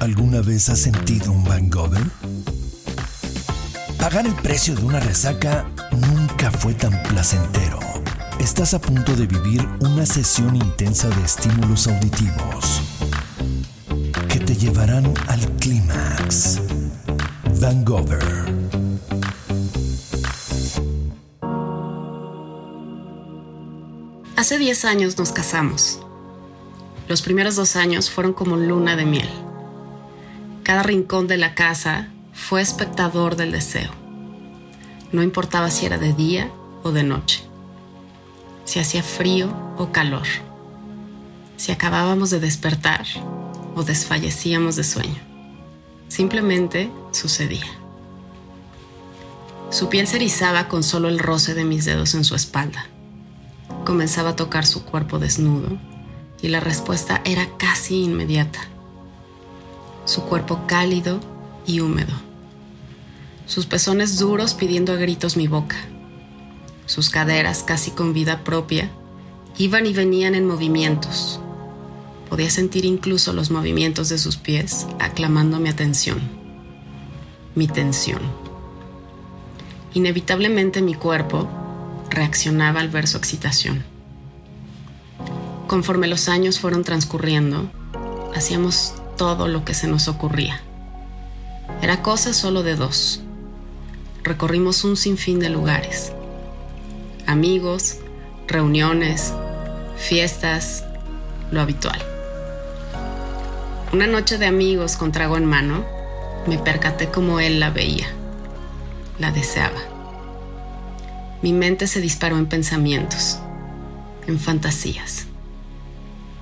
¿Alguna 0.00 0.40
vez 0.40 0.70
has 0.70 0.78
sentido 0.78 1.30
un 1.30 1.44
hangover? 1.44 2.02
Pagar 3.98 4.26
el 4.26 4.34
precio 4.36 4.74
de 4.74 4.82
una 4.82 4.98
resaca 4.98 5.70
nunca 5.92 6.50
fue 6.50 6.72
tan 6.72 7.02
placentero. 7.02 7.78
Estás 8.38 8.72
a 8.72 8.80
punto 8.80 9.14
de 9.14 9.26
vivir 9.26 9.68
una 9.80 10.06
sesión 10.06 10.56
intensa 10.56 11.10
de 11.10 11.22
estímulos 11.22 11.86
auditivos 11.86 12.80
que 14.30 14.40
te 14.40 14.56
llevarán 14.56 15.12
al 15.28 15.40
clímax. 15.58 16.62
Hangover. 17.60 18.24
Hace 24.36 24.56
10 24.56 24.84
años 24.86 25.18
nos 25.18 25.32
casamos. 25.32 26.00
Los 27.06 27.20
primeros 27.20 27.56
dos 27.56 27.76
años 27.76 28.10
fueron 28.10 28.32
como 28.32 28.56
luna 28.56 28.96
de 28.96 29.04
miel. 29.04 29.49
Cada 30.70 30.84
rincón 30.84 31.26
de 31.26 31.36
la 31.36 31.56
casa 31.56 32.06
fue 32.32 32.62
espectador 32.62 33.34
del 33.34 33.50
deseo. 33.50 33.90
No 35.10 35.24
importaba 35.24 35.68
si 35.68 35.84
era 35.84 35.98
de 35.98 36.12
día 36.12 36.48
o 36.84 36.92
de 36.92 37.02
noche, 37.02 37.42
si 38.66 38.78
hacía 38.78 39.02
frío 39.02 39.52
o 39.78 39.90
calor, 39.90 40.28
si 41.56 41.72
acabábamos 41.72 42.30
de 42.30 42.38
despertar 42.38 43.04
o 43.74 43.82
desfallecíamos 43.82 44.76
de 44.76 44.84
sueño. 44.84 45.20
Simplemente 46.06 46.88
sucedía. 47.10 47.66
Su 49.70 49.88
piel 49.88 50.06
se 50.06 50.18
erizaba 50.18 50.68
con 50.68 50.84
solo 50.84 51.08
el 51.08 51.18
roce 51.18 51.54
de 51.54 51.64
mis 51.64 51.84
dedos 51.84 52.14
en 52.14 52.22
su 52.22 52.36
espalda. 52.36 52.86
Comenzaba 53.84 54.30
a 54.30 54.36
tocar 54.36 54.64
su 54.64 54.84
cuerpo 54.84 55.18
desnudo 55.18 55.76
y 56.40 56.46
la 56.46 56.60
respuesta 56.60 57.22
era 57.24 57.48
casi 57.58 58.04
inmediata. 58.04 58.60
Su 60.04 60.22
cuerpo 60.22 60.60
cálido 60.66 61.20
y 61.66 61.80
húmedo. 61.80 62.12
Sus 63.46 63.66
pezones 63.66 64.18
duros 64.18 64.54
pidiendo 64.54 64.92
a 64.92 64.96
gritos 64.96 65.36
mi 65.36 65.48
boca. 65.48 65.76
Sus 66.86 67.10
caderas 67.10 67.62
casi 67.62 67.90
con 67.90 68.12
vida 68.12 68.44
propia 68.44 68.90
iban 69.58 69.86
y 69.86 69.92
venían 69.92 70.34
en 70.34 70.46
movimientos. 70.46 71.40
Podía 72.28 72.50
sentir 72.50 72.84
incluso 72.84 73.32
los 73.32 73.50
movimientos 73.50 74.08
de 74.08 74.18
sus 74.18 74.36
pies 74.36 74.86
aclamando 75.00 75.58
mi 75.58 75.68
atención, 75.68 76.20
mi 77.54 77.66
tensión. 77.66 78.20
Inevitablemente 79.94 80.80
mi 80.80 80.94
cuerpo 80.94 81.48
reaccionaba 82.08 82.80
al 82.80 82.88
ver 82.88 83.08
su 83.08 83.18
excitación. 83.18 83.84
Conforme 85.66 86.06
los 86.06 86.28
años 86.28 86.58
fueron 86.58 86.84
transcurriendo, 86.84 87.70
hacíamos 88.34 88.94
todo 89.20 89.48
lo 89.48 89.66
que 89.66 89.74
se 89.74 89.86
nos 89.86 90.08
ocurría. 90.08 90.62
Era 91.82 92.00
cosa 92.00 92.32
solo 92.32 92.62
de 92.62 92.74
dos. 92.74 93.20
Recorrimos 94.22 94.82
un 94.82 94.96
sinfín 94.96 95.40
de 95.40 95.50
lugares. 95.50 96.14
Amigos, 97.26 97.98
reuniones, 98.46 99.34
fiestas, 99.98 100.86
lo 101.50 101.60
habitual. 101.60 102.00
Una 103.92 104.06
noche 104.06 104.38
de 104.38 104.46
amigos 104.46 104.96
con 104.96 105.12
trago 105.12 105.36
en 105.36 105.44
mano, 105.44 105.84
me 106.46 106.56
percaté 106.56 107.10
como 107.10 107.40
él 107.40 107.60
la 107.60 107.68
veía. 107.68 108.06
La 109.18 109.32
deseaba. 109.32 109.82
Mi 111.42 111.52
mente 111.52 111.88
se 111.88 112.00
disparó 112.00 112.38
en 112.38 112.46
pensamientos, 112.46 113.38
en 114.26 114.40
fantasías. 114.40 115.26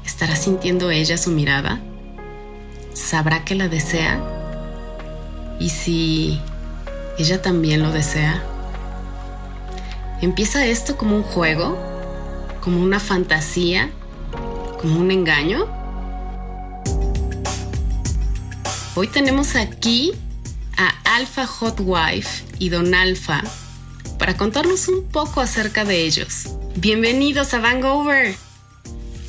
¿Estará 0.05 0.37
sintiendo 0.37 0.93
ella 0.93 1.19
su 1.19 1.33
mirada? 1.33 1.81
¿Sabrá 2.99 3.45
que 3.45 3.55
la 3.55 3.69
desea? 3.69 4.21
¿Y 5.61 5.71
si 5.71 6.41
ella 7.17 7.41
también 7.41 7.83
lo 7.83 7.93
desea? 7.93 8.43
¿Empieza 10.21 10.67
esto 10.67 10.97
como 10.97 11.17
un 11.17 11.23
juego? 11.23 11.79
¿Como 12.61 12.83
una 12.83 12.99
fantasía? 12.99 13.91
¿Como 14.81 14.99
un 14.99 15.13
engaño? 15.13 15.67
Hoy 18.97 19.07
tenemos 19.07 19.55
aquí 19.55 20.13
a 20.77 20.93
Alpha 21.17 21.47
Hot 21.47 21.77
Wife 21.81 22.45
y 22.59 22.69
Don 22.69 22.95
Alpha 22.95 23.43
para 24.19 24.37
contarnos 24.37 24.89
un 24.89 25.05
poco 25.05 25.41
acerca 25.41 25.85
de 25.85 26.03
ellos. 26.03 26.49
Bienvenidos 26.75 27.55
a 27.55 27.61
Vangover. 27.61 28.35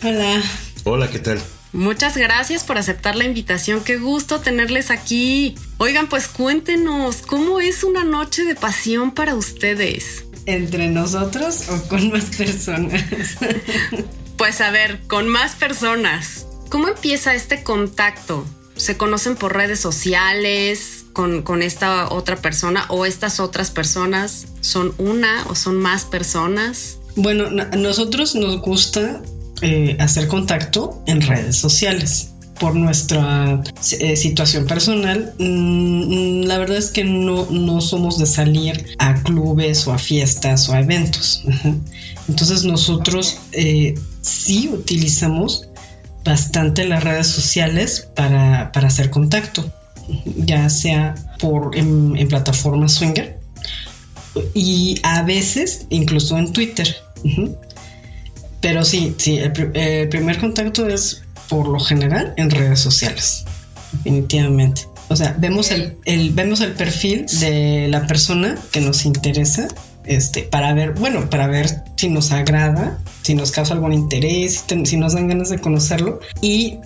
Hola. 0.04 0.42
Hola, 0.86 1.10
¿qué 1.10 1.20
tal? 1.20 1.40
Muchas 1.72 2.18
gracias 2.18 2.64
por 2.64 2.80
aceptar 2.80 3.16
la 3.16 3.26
invitación. 3.26 3.84
Qué 3.84 3.98
gusto 3.98 4.40
tenerles 4.40 4.90
aquí. 4.90 5.56
Oigan, 5.78 6.10
pues 6.10 6.28
cuéntenos, 6.28 7.22
¿cómo 7.22 7.60
es 7.60 7.84
una 7.84 8.04
noche 8.04 8.44
de 8.44 8.56
pasión 8.56 9.12
para 9.12 9.36
ustedes? 9.36 10.26
¿Entre 10.48 10.88
nosotros 10.88 11.70
o 11.70 11.88
con 11.88 12.12
más 12.12 12.26
personas? 12.36 13.04
pues 14.38 14.62
a 14.62 14.72
ver, 14.72 15.02
con 15.08 15.28
más 15.28 15.54
personas. 15.54 16.48
¿Cómo 16.70 16.88
empieza 16.88 17.36
este 17.36 17.62
contacto? 17.62 18.46
¿Se 18.76 18.98
conocen 18.98 19.36
por 19.36 19.56
redes 19.56 19.80
sociales 19.80 21.06
con, 21.14 21.44
con 21.44 21.62
esta 21.62 22.10
otra 22.10 22.38
persona 22.38 22.86
o 22.88 23.06
estas 23.06 23.40
otras 23.40 23.70
personas 23.70 24.48
son 24.62 24.96
una 24.98 25.46
o 25.50 25.56
son 25.56 25.78
más 25.78 26.06
personas? 26.06 26.98
Bueno, 27.16 27.50
nosotros 27.50 28.34
nos 28.34 28.60
gusta 28.62 29.22
eh, 29.62 29.98
hacer 30.00 30.28
contacto 30.28 31.04
en 31.08 31.22
redes 31.22 31.56
sociales. 31.56 32.32
Por 32.60 32.76
nuestra 32.76 33.64
eh, 34.00 34.18
situación 34.18 34.66
personal, 34.66 35.34
mm, 35.40 36.44
la 36.44 36.58
verdad 36.58 36.78
es 36.78 36.90
que 36.90 37.06
no, 37.06 37.48
no 37.50 37.80
somos 37.80 38.18
de 38.18 38.26
salir 38.26 38.96
a 39.00 39.22
clubes 39.24 39.88
o 39.88 39.94
a 39.94 39.98
fiestas 39.98 40.68
o 40.68 40.74
a 40.74 40.82
eventos. 40.82 41.44
Entonces 42.28 42.66
nosotros 42.66 43.38
eh, 43.54 43.96
sí 44.22 44.70
utilizamos 44.74 45.70
bastante 46.26 46.86
las 46.86 47.04
redes 47.04 47.28
sociales 47.28 48.10
para, 48.14 48.74
para 48.74 48.88
hacer 48.88 49.10
contacto, 49.10 49.72
ya 50.36 50.70
sea 50.70 51.16
por 51.40 51.78
en, 51.78 52.18
en 52.18 52.28
plataformas 52.28 52.92
swinger 52.94 53.40
y 54.54 55.00
a 55.04 55.24
veces 55.24 55.86
incluso 55.90 56.38
en 56.38 56.52
Twitter. 56.54 56.96
Pero 58.62 58.84
sí, 58.84 59.16
sí, 59.18 59.38
el, 59.38 60.10
primer 60.10 60.38
contacto 60.40 60.88
es 60.88 61.24
por 61.48 61.68
lo 61.68 61.80
general 61.80 62.34
en 62.38 62.50
redes 62.50 62.80
sociales, 62.80 63.46
definitivamente. 63.94 64.88
O 65.08 65.16
sea, 65.16 65.36
vemos 65.40 65.72
el, 65.72 65.98
vemos 66.34 66.62
el 66.62 66.74
perfil 66.74 67.26
de 67.40 67.88
la 67.90 68.06
persona 68.06 68.58
que 68.72 68.82
nos 68.82 69.06
interesa 69.06 69.68
este, 70.06 70.44
para 70.44 70.74
ver, 70.74 70.94
bueno, 70.94 71.30
para 71.30 71.48
ver 71.48 71.84
si 71.96 72.10
nos 72.10 72.32
agrada, 72.32 73.00
si 73.22 73.34
nos 73.34 73.52
causa 73.52 73.74
algún 73.74 73.94
interés, 73.94 74.66
si, 74.84 74.98
nos 74.98 75.14
dan 75.14 75.28
ganas 75.28 75.50
de 75.50 75.60
conocerlo. 75.60 76.20
Y 76.42 76.80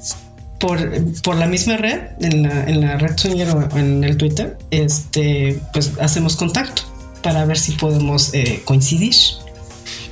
por, 0.59 0.79
por 1.21 1.35
la 1.35 1.47
misma 1.47 1.77
red, 1.77 2.01
en 2.21 2.43
la, 2.43 2.63
en 2.65 2.81
la 2.81 2.97
red 2.97 3.17
Swinger 3.17 3.49
o 3.49 3.77
en 3.77 4.03
el 4.03 4.17
Twitter, 4.17 4.57
este, 4.71 5.59
pues 5.73 5.93
hacemos 5.99 6.35
contacto 6.35 6.83
para 7.21 7.45
ver 7.45 7.57
si 7.57 7.73
podemos 7.73 8.33
eh, 8.33 8.61
coincidir. 8.63 9.15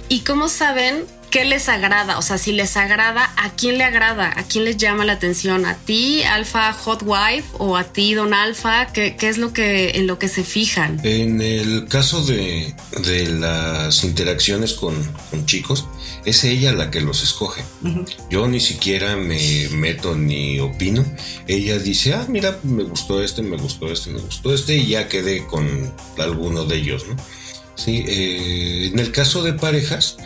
¿Y 0.09 0.21
cómo 0.21 0.49
saben 0.49 1.03
¿qué 1.31 1.45
les 1.45 1.69
agrada? 1.69 2.19
O 2.19 2.21
sea, 2.21 2.37
si 2.37 2.51
les 2.51 2.77
agrada, 2.77 3.33
¿a 3.37 3.55
quién 3.55 3.77
le 3.77 3.85
agrada? 3.85 4.31
¿A 4.35 4.43
quién 4.43 4.65
les 4.65 4.77
llama 4.77 5.05
la 5.05 5.13
atención? 5.13 5.65
¿A 5.65 5.77
ti, 5.77 6.21
Alfa 6.23 6.73
Hot 6.73 7.01
Wife? 7.03 7.47
¿O 7.57 7.77
a 7.77 7.85
ti, 7.85 8.13
Don 8.13 8.33
Alfa? 8.33 8.87
¿Qué, 8.87 9.15
es 9.21 9.37
lo 9.37 9.53
que, 9.53 9.91
en 9.91 10.07
lo 10.07 10.19
que 10.19 10.27
se 10.27 10.43
fijan? 10.43 10.99
En 11.03 11.41
el 11.41 11.87
caso 11.87 12.23
de, 12.25 12.75
las 13.39 14.03
interacciones 14.03 14.73
con, 14.73 14.93
chicos, 15.45 15.87
es 16.25 16.43
ella 16.43 16.73
la 16.73 16.91
que 16.91 16.99
los 16.99 17.23
escoge. 17.23 17.63
Yo 18.29 18.47
ni 18.47 18.59
siquiera 18.59 19.15
me 19.15 19.69
meto 19.69 20.15
ni 20.15 20.59
opino. 20.59 21.05
Ella 21.47 21.79
dice, 21.79 22.13
ah, 22.13 22.25
mira, 22.27 22.59
me 22.63 22.83
gustó 22.83 23.23
este, 23.23 23.41
me 23.41 23.55
gustó 23.55 23.89
este, 23.91 24.11
me 24.11 24.19
gustó 24.19 24.53
este, 24.53 24.75
y 24.75 24.87
ya 24.87 25.07
quedé 25.07 25.47
con 25.47 25.93
alguno 26.17 26.65
de 26.65 26.75
ellos, 26.75 27.05
¿no? 27.07 27.15
Sí, 27.75 28.03
eh, 28.05 28.89
en 28.91 28.99
el 28.99 29.11
caso 29.11 29.41
de 29.41 29.53
parejas, 29.53 30.17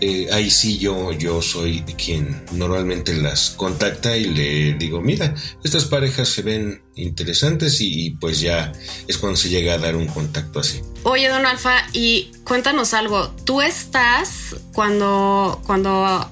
eh, 0.00 0.28
ahí 0.32 0.50
sí 0.50 0.78
yo, 0.78 1.12
yo 1.12 1.42
soy 1.42 1.82
quien 1.82 2.42
normalmente 2.52 3.14
las 3.14 3.50
contacta 3.50 4.16
y 4.16 4.24
le 4.24 4.74
digo, 4.74 5.00
mira, 5.02 5.34
estas 5.62 5.84
parejas 5.84 6.28
se 6.28 6.42
ven 6.42 6.82
interesantes 6.94 7.80
y, 7.80 8.10
pues 8.20 8.40
ya 8.40 8.72
es 9.08 9.18
cuando 9.18 9.36
se 9.36 9.48
llega 9.48 9.74
a 9.74 9.78
dar 9.78 9.96
un 9.96 10.06
contacto 10.06 10.60
así. 10.60 10.80
Oye, 11.02 11.28
don 11.28 11.44
Alfa, 11.46 11.86
y 11.92 12.30
cuéntanos 12.44 12.94
algo, 12.94 13.34
tú 13.44 13.60
estás 13.60 14.56
cuando, 14.72 15.60
cuando 15.66 16.30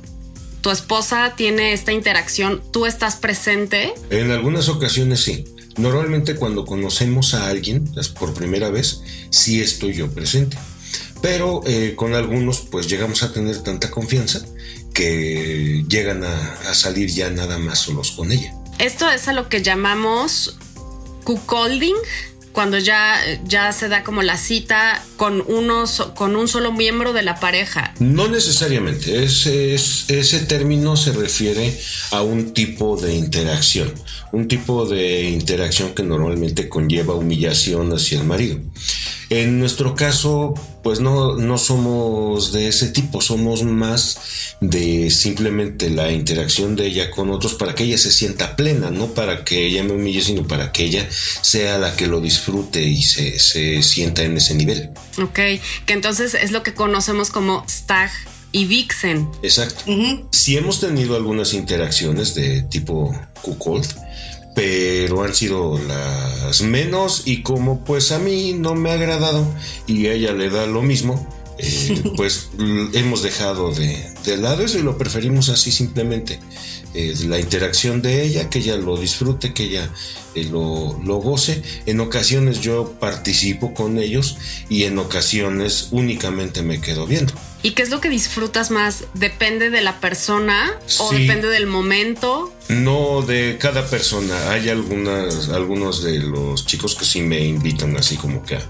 tu 0.62 0.70
esposa 0.70 1.34
tiene 1.36 1.72
esta 1.72 1.92
interacción, 1.92 2.62
¿tú 2.72 2.86
estás 2.86 3.16
presente? 3.16 3.94
En 4.10 4.30
algunas 4.30 4.68
ocasiones 4.68 5.20
sí. 5.20 5.44
Normalmente 5.76 6.34
cuando 6.34 6.64
conocemos 6.64 7.34
a 7.34 7.48
alguien 7.48 7.88
por 8.18 8.34
primera 8.34 8.68
vez, 8.68 9.02
sí 9.30 9.60
estoy 9.60 9.94
yo 9.94 10.10
presente 10.10 10.56
pero 11.20 11.62
eh, 11.66 11.94
con 11.96 12.14
algunos 12.14 12.60
pues 12.60 12.88
llegamos 12.88 13.22
a 13.22 13.32
tener 13.32 13.62
tanta 13.62 13.90
confianza 13.90 14.44
que 14.92 15.84
llegan 15.88 16.24
a, 16.24 16.74
salir 16.74 17.08
ya 17.08 17.30
nada 17.30 17.58
más 17.58 17.78
solos 17.78 18.12
con 18.12 18.32
ella. 18.32 18.52
Esto 18.78 19.08
es 19.10 19.28
a 19.28 19.32
lo 19.32 19.48
que 19.48 19.62
llamamos 19.62 20.56
cuckolding, 21.24 21.94
cuando 22.52 22.78
ya, 22.78 23.20
ya 23.44 23.70
se 23.72 23.88
da 23.88 24.02
como 24.02 24.22
la 24.22 24.36
cita 24.36 25.04
con, 25.16 25.44
unos, 25.46 26.00
con 26.16 26.34
un 26.34 26.48
solo 26.48 26.72
miembro 26.72 27.12
de 27.12 27.22
la 27.22 27.38
pareja. 27.38 27.94
No 28.00 28.28
necesariamente, 28.28 29.22
ese, 29.22 29.74
ese 29.74 30.40
término 30.40 30.96
se 30.96 31.12
refiere 31.12 31.78
a 32.10 32.22
un 32.22 32.52
tipo 32.54 32.96
de 32.96 33.14
interacción, 33.14 33.92
un 34.32 34.48
tipo 34.48 34.86
de 34.86 35.30
interacción 35.30 35.94
que 35.94 36.02
normalmente 36.02 36.68
conlleva 36.68 37.14
humillación 37.14 37.92
hacia 37.92 38.18
el 38.18 38.26
marido. 38.26 38.58
En 39.30 39.58
nuestro 39.58 39.94
caso, 39.94 40.54
pues 40.82 41.00
no, 41.00 41.36
no 41.36 41.58
somos 41.58 42.52
de 42.52 42.68
ese 42.68 42.88
tipo, 42.88 43.20
somos 43.20 43.62
más 43.62 44.18
de 44.60 45.10
simplemente 45.10 45.90
la 45.90 46.10
interacción 46.12 46.76
de 46.76 46.86
ella 46.86 47.10
con 47.10 47.30
otros 47.30 47.54
para 47.54 47.74
que 47.74 47.84
ella 47.84 47.98
se 47.98 48.10
sienta 48.10 48.56
plena, 48.56 48.90
no 48.90 49.08
para 49.08 49.44
que 49.44 49.66
ella 49.66 49.84
me 49.84 49.92
humille, 49.92 50.22
sino 50.22 50.46
para 50.46 50.72
que 50.72 50.84
ella 50.84 51.06
sea 51.10 51.78
la 51.78 51.94
que 51.94 52.06
lo 52.06 52.20
disfrute 52.20 52.82
y 52.82 53.02
se, 53.02 53.38
se 53.38 53.82
sienta 53.82 54.22
en 54.22 54.38
ese 54.38 54.54
nivel. 54.54 54.90
Ok, 55.22 55.38
que 55.84 55.92
entonces 55.92 56.34
es 56.34 56.50
lo 56.50 56.62
que 56.62 56.72
conocemos 56.72 57.30
como 57.30 57.64
stag 57.68 58.10
y 58.52 58.64
vixen. 58.64 59.28
Exacto. 59.42 59.84
Si 60.32 60.56
hemos 60.56 60.80
tenido 60.80 61.16
algunas 61.16 61.52
interacciones 61.52 62.34
de 62.34 62.62
tipo 62.62 63.14
cuckold, 63.42 63.86
pero 64.58 65.22
han 65.22 65.36
sido 65.36 65.78
las 65.78 66.62
menos 66.62 67.22
y 67.26 67.42
como 67.42 67.84
pues 67.84 68.10
a 68.10 68.18
mí 68.18 68.54
no 68.58 68.74
me 68.74 68.90
ha 68.90 68.94
agradado 68.94 69.46
y 69.86 70.06
a 70.06 70.14
ella 70.14 70.32
le 70.32 70.50
da 70.50 70.66
lo 70.66 70.82
mismo, 70.82 71.28
eh, 71.58 72.02
pues 72.16 72.48
hemos 72.92 73.22
dejado 73.22 73.72
de, 73.72 74.04
de, 74.24 74.36
lado 74.36 74.64
eso 74.64 74.76
y 74.76 74.82
lo 74.82 74.98
preferimos 74.98 75.48
así 75.48 75.70
simplemente. 75.70 76.40
Eh, 76.92 77.14
la 77.28 77.38
interacción 77.38 78.02
de 78.02 78.24
ella, 78.24 78.50
que 78.50 78.58
ella 78.58 78.76
lo 78.76 78.96
disfrute, 78.96 79.54
que 79.54 79.62
ella 79.62 79.92
eh, 80.34 80.42
lo, 80.50 80.98
lo, 81.04 81.18
goce. 81.18 81.62
En 81.86 82.00
ocasiones 82.00 82.60
yo 82.60 82.94
participo 82.98 83.74
con 83.74 83.96
ellos 83.98 84.38
y 84.68 84.84
en 84.84 84.98
ocasiones 84.98 85.88
únicamente 85.92 86.62
me 86.62 86.80
quedo 86.80 87.06
viendo. 87.06 87.32
¿Y 87.62 87.72
qué 87.72 87.82
es 87.82 87.90
lo 87.90 88.00
que 88.00 88.08
disfrutas 88.08 88.70
más? 88.70 89.04
¿Depende 89.14 89.70
de 89.70 89.80
la 89.80 89.98
persona 89.98 90.78
o 91.00 91.12
depende 91.12 91.48
del 91.48 91.66
momento? 91.66 92.52
No, 92.68 93.22
de 93.22 93.56
cada 93.58 93.86
persona. 93.86 94.50
Hay 94.50 94.68
algunas, 94.68 95.48
algunos 95.48 96.04
de 96.04 96.20
los 96.20 96.66
chicos 96.66 96.94
que 96.94 97.04
sí 97.04 97.20
me 97.20 97.44
invitan 97.44 97.96
así 97.96 98.16
como 98.16 98.44
que 98.44 98.56
a 98.56 98.62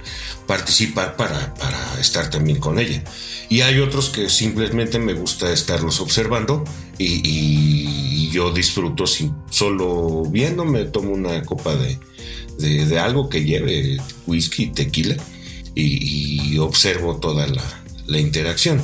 participar 0.47 1.17
para, 1.17 1.53
para 1.55 2.01
estar 2.01 2.31
también 2.31 2.59
con 2.61 2.79
ella. 2.79 3.05
Y 3.51 3.61
hay 3.61 3.79
otros 3.81 4.09
que 4.09 4.31
simplemente 4.31 4.99
me 4.99 5.13
gusta 5.13 5.53
estarlos 5.53 6.01
observando 6.01 6.65
y, 6.97 7.21
y 7.25 8.31
yo 8.31 8.53
disfruto 8.53 9.07
si 9.07 9.31
solo 9.51 10.23
viendo, 10.31 10.65
me 10.65 10.85
tomo 10.85 11.13
una 11.13 11.43
copa 11.43 11.75
de, 11.77 11.99
de, 12.59 12.87
de 12.87 12.99
algo 12.99 13.29
que 13.29 13.45
lleve 13.45 13.99
whisky, 14.27 14.69
tequila 14.69 15.17
y, 15.75 16.55
y 16.55 16.59
observo 16.59 17.19
toda 17.19 17.47
la, 17.47 17.63
la 18.09 18.19
interacción. 18.19 18.83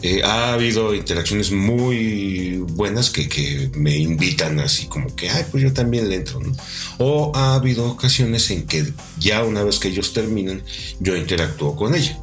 Eh, 0.00 0.22
ha 0.22 0.52
habido 0.52 0.94
interacciones 0.94 1.50
muy 1.50 2.58
buenas 2.58 3.10
que, 3.10 3.28
que, 3.28 3.68
me 3.74 3.96
invitan 3.96 4.60
así 4.60 4.86
como 4.86 5.14
que, 5.16 5.28
ay, 5.28 5.44
pues 5.50 5.60
yo 5.64 5.72
también 5.72 6.08
le 6.08 6.14
entro, 6.14 6.38
¿no? 6.38 6.52
O 6.98 7.32
ha 7.34 7.54
habido 7.54 7.90
ocasiones 7.90 8.48
en 8.52 8.64
que 8.64 8.92
ya 9.18 9.42
una 9.42 9.64
vez 9.64 9.80
que 9.80 9.88
ellos 9.88 10.12
terminan, 10.12 10.62
yo 11.00 11.16
interactúo 11.16 11.74
con 11.74 11.96
ella. 11.96 12.16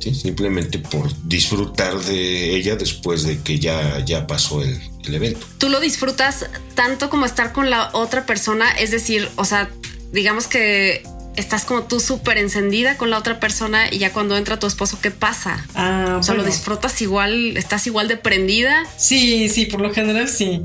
Simplemente 0.00 0.78
por 0.78 1.10
disfrutar 1.26 1.98
de 1.98 2.54
ella 2.54 2.76
después 2.76 3.22
de 3.22 3.40
que 3.40 3.58
ya, 3.58 4.04
ya 4.04 4.26
pasó 4.26 4.62
el, 4.62 4.78
el 5.02 5.14
evento. 5.14 5.46
¿Tú 5.56 5.70
lo 5.70 5.80
disfrutas 5.80 6.46
tanto 6.74 7.08
como 7.08 7.24
estar 7.24 7.52
con 7.52 7.70
la 7.70 7.88
otra 7.94 8.26
persona? 8.26 8.70
Es 8.72 8.90
decir, 8.90 9.30
o 9.36 9.46
sea, 9.46 9.70
digamos 10.12 10.46
que 10.46 11.02
estás 11.36 11.64
como 11.64 11.82
tú 11.84 12.00
súper 12.00 12.38
encendida 12.38 12.96
con 12.96 13.10
la 13.10 13.18
otra 13.18 13.40
persona 13.40 13.92
y 13.92 13.98
ya 13.98 14.12
cuando 14.12 14.36
entra 14.36 14.58
tu 14.58 14.66
esposo, 14.66 14.98
¿qué 15.00 15.10
pasa? 15.10 15.66
Ah, 15.74 16.16
o 16.18 16.22
sea, 16.22 16.34
bueno. 16.34 16.48
lo 16.48 16.54
disfrutas 16.54 17.00
igual, 17.02 17.56
estás 17.56 17.86
igual 17.86 18.08
de 18.08 18.16
prendida. 18.16 18.84
Sí, 18.96 19.48
sí, 19.48 19.66
por 19.66 19.80
lo 19.80 19.92
general 19.92 20.28
sí. 20.28 20.62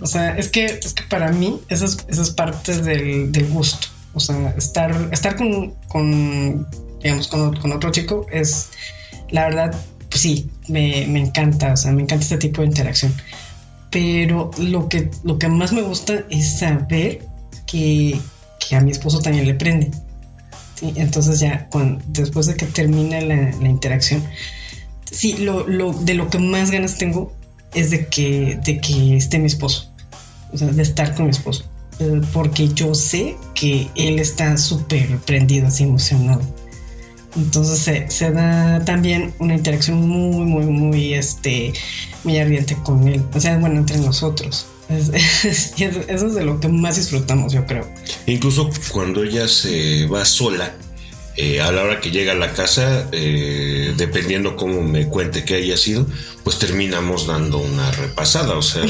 O 0.00 0.06
sea, 0.06 0.36
es 0.36 0.48
que, 0.48 0.64
es 0.64 0.94
que 0.94 1.04
para 1.04 1.30
mí 1.30 1.60
esas, 1.68 1.98
esas 2.08 2.30
partes 2.30 2.84
del, 2.84 3.30
del 3.30 3.46
gusto, 3.48 3.86
o 4.14 4.20
sea, 4.20 4.52
estar, 4.56 5.08
estar 5.12 5.36
con, 5.36 5.74
con 5.88 6.66
digamos, 7.00 7.28
con, 7.28 7.56
con, 7.56 7.72
otro 7.72 7.90
chico 7.90 8.26
es, 8.32 8.70
la 9.30 9.44
verdad, 9.44 9.74
pues 10.08 10.20
sí, 10.20 10.50
me, 10.68 11.06
me 11.06 11.20
encanta, 11.20 11.72
o 11.72 11.76
sea, 11.76 11.92
me 11.92 12.02
encanta 12.02 12.24
este 12.24 12.38
tipo 12.38 12.62
de 12.62 12.68
interacción. 12.68 13.14
Pero 13.90 14.50
lo 14.58 14.88
que, 14.88 15.10
lo 15.22 15.38
que 15.38 15.48
más 15.48 15.72
me 15.72 15.82
gusta 15.82 16.24
es 16.30 16.58
saber 16.58 17.20
que, 17.66 18.18
que 18.58 18.76
a 18.76 18.80
mi 18.80 18.90
esposo 18.90 19.20
también 19.20 19.46
le 19.46 19.54
prende. 19.54 19.90
¿Sí? 20.82 20.92
Entonces 20.96 21.40
ya 21.40 21.68
cuando, 21.70 22.04
después 22.08 22.46
de 22.46 22.56
que 22.56 22.66
termina 22.66 23.20
la, 23.20 23.68
interacción, 23.68 24.22
sí, 25.10 25.36
lo, 25.38 25.66
lo, 25.66 25.92
de 25.92 26.14
lo 26.14 26.28
que 26.28 26.38
más 26.38 26.70
ganas 26.70 26.98
tengo 26.98 27.32
es 27.74 27.90
de 27.90 28.06
que, 28.06 28.58
de 28.64 28.80
que 28.80 29.16
esté 29.16 29.38
mi 29.38 29.46
esposo, 29.46 29.92
o 30.52 30.58
sea, 30.58 30.68
de 30.68 30.82
estar 30.82 31.14
con 31.14 31.26
mi 31.26 31.30
esposo, 31.30 31.64
eh, 32.00 32.20
porque 32.32 32.68
yo 32.68 32.94
sé 32.94 33.36
que 33.54 33.88
él 33.94 34.18
está 34.18 34.56
súper 34.58 35.18
prendido, 35.18 35.68
así 35.68 35.84
emocionado. 35.84 36.42
Entonces 37.34 37.78
se, 37.78 38.10
se, 38.10 38.30
da 38.30 38.84
también 38.84 39.32
una 39.38 39.54
interacción 39.54 40.06
muy, 40.06 40.44
muy, 40.44 40.66
muy, 40.66 41.14
este, 41.14 41.72
muy 42.24 42.36
ardiente 42.38 42.76
con 42.82 43.08
él, 43.08 43.24
o 43.32 43.40
sea, 43.40 43.56
bueno, 43.56 43.78
entre 43.78 43.96
nosotros. 43.98 44.66
Es, 44.98 45.08
es, 45.44 45.72
eso 46.08 46.26
es 46.26 46.34
de 46.34 46.44
lo 46.44 46.60
que 46.60 46.68
más 46.68 46.96
disfrutamos, 46.96 47.52
yo 47.52 47.66
creo. 47.66 47.88
Incluso 48.26 48.70
cuando 48.90 49.22
ella 49.22 49.48
se 49.48 50.06
va 50.06 50.24
sola, 50.24 50.74
eh, 51.36 51.62
a 51.62 51.72
la 51.72 51.82
hora 51.82 52.00
que 52.00 52.10
llega 52.10 52.32
a 52.32 52.36
la 52.36 52.52
casa, 52.52 53.08
eh, 53.10 53.94
dependiendo 53.96 54.54
cómo 54.54 54.82
me 54.82 55.08
cuente 55.08 55.44
que 55.44 55.54
haya 55.54 55.78
sido, 55.78 56.06
pues 56.44 56.58
terminamos 56.58 57.26
dando 57.26 57.58
una 57.58 57.90
repasada. 57.90 58.56
O 58.56 58.62
sea, 58.62 58.82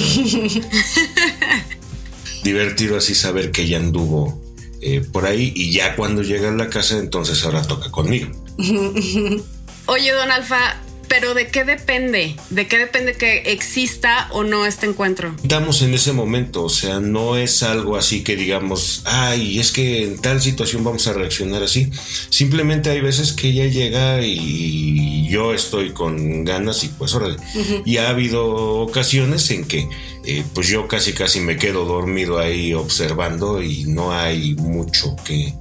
divertido 2.42 2.96
así 2.96 3.14
saber 3.14 3.52
que 3.52 3.62
ella 3.62 3.76
anduvo 3.76 4.42
eh, 4.80 5.06
por 5.12 5.26
ahí 5.26 5.52
y 5.54 5.72
ya 5.72 5.94
cuando 5.94 6.22
llega 6.22 6.48
a 6.48 6.52
la 6.52 6.68
casa, 6.68 6.98
entonces 6.98 7.44
ahora 7.44 7.62
toca 7.62 7.92
conmigo. 7.92 8.30
Oye, 9.86 10.12
don 10.12 10.30
Alfa, 10.30 10.80
pero 11.12 11.34
¿de 11.34 11.48
qué 11.48 11.64
depende? 11.64 12.36
¿De 12.48 12.66
qué 12.66 12.78
depende 12.78 13.12
que 13.12 13.52
exista 13.52 14.28
o 14.30 14.44
no 14.44 14.64
este 14.64 14.86
encuentro? 14.86 15.36
Estamos 15.42 15.82
en 15.82 15.92
ese 15.92 16.14
momento, 16.14 16.64
o 16.64 16.70
sea, 16.70 17.00
no 17.00 17.36
es 17.36 17.62
algo 17.62 17.98
así 17.98 18.24
que 18.24 18.34
digamos, 18.34 19.02
ay, 19.04 19.58
es 19.58 19.72
que 19.72 20.04
en 20.04 20.18
tal 20.22 20.40
situación 20.40 20.82
vamos 20.84 21.06
a 21.08 21.12
reaccionar 21.12 21.62
así. 21.62 21.90
Simplemente 22.30 22.88
hay 22.88 23.02
veces 23.02 23.32
que 23.32 23.48
ella 23.48 23.66
llega 23.66 24.22
y 24.22 25.28
yo 25.28 25.52
estoy 25.52 25.90
con 25.90 26.46
ganas 26.46 26.82
y 26.82 26.88
pues 26.88 27.12
órale. 27.12 27.36
Uh 27.56 27.58
-huh. 27.58 27.82
Y 27.84 27.98
ha 27.98 28.08
habido 28.08 28.46
ocasiones 28.80 29.50
en 29.50 29.66
que 29.66 29.86
eh, 30.24 30.44
pues 30.54 30.68
yo 30.68 30.88
casi 30.88 31.12
casi 31.12 31.40
me 31.40 31.58
quedo 31.58 31.84
dormido 31.84 32.38
ahí 32.38 32.72
observando 32.72 33.62
y 33.62 33.84
no 33.84 34.14
hay 34.14 34.54
mucho 34.54 35.14
que 35.26 35.52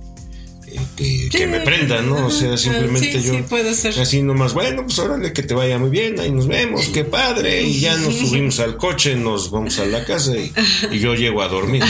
que, 0.96 1.30
que, 1.30 1.48
me 1.48 1.60
prenda, 1.62 2.02
¿no? 2.02 2.28
O 2.28 2.32
sea, 2.32 2.58
simplemente 2.58 3.20
sí, 3.20 3.28
yo 3.28 3.34
sí, 3.36 3.44
puede 3.48 3.74
ser. 3.74 4.00
así 4.00 4.22
nomás, 4.22 4.54
bueno, 4.54 4.84
pues 4.84 5.00
órale, 5.00 5.34
que 5.34 5.44
te 5.44 5.54
vaya 5.54 5.78
muy 5.78 5.90
bien, 5.90 6.20
ahí 6.20 6.32
nos 6.32 6.48
vemos, 6.48 6.88
qué 6.90 7.04
padre, 7.04 7.64
y 7.64 7.80
ya 7.80 7.98
nos 7.98 8.16
subimos 8.16 8.60
al 8.60 8.78
coche, 8.78 9.16
nos 9.16 9.52
vamos 9.52 9.80
a 9.80 9.86
la 9.86 10.06
casa 10.06 10.36
y, 10.36 10.52
y 10.92 11.00
yo 11.00 11.16
llego 11.16 11.42
a 11.42 11.48
dormir. 11.48 11.84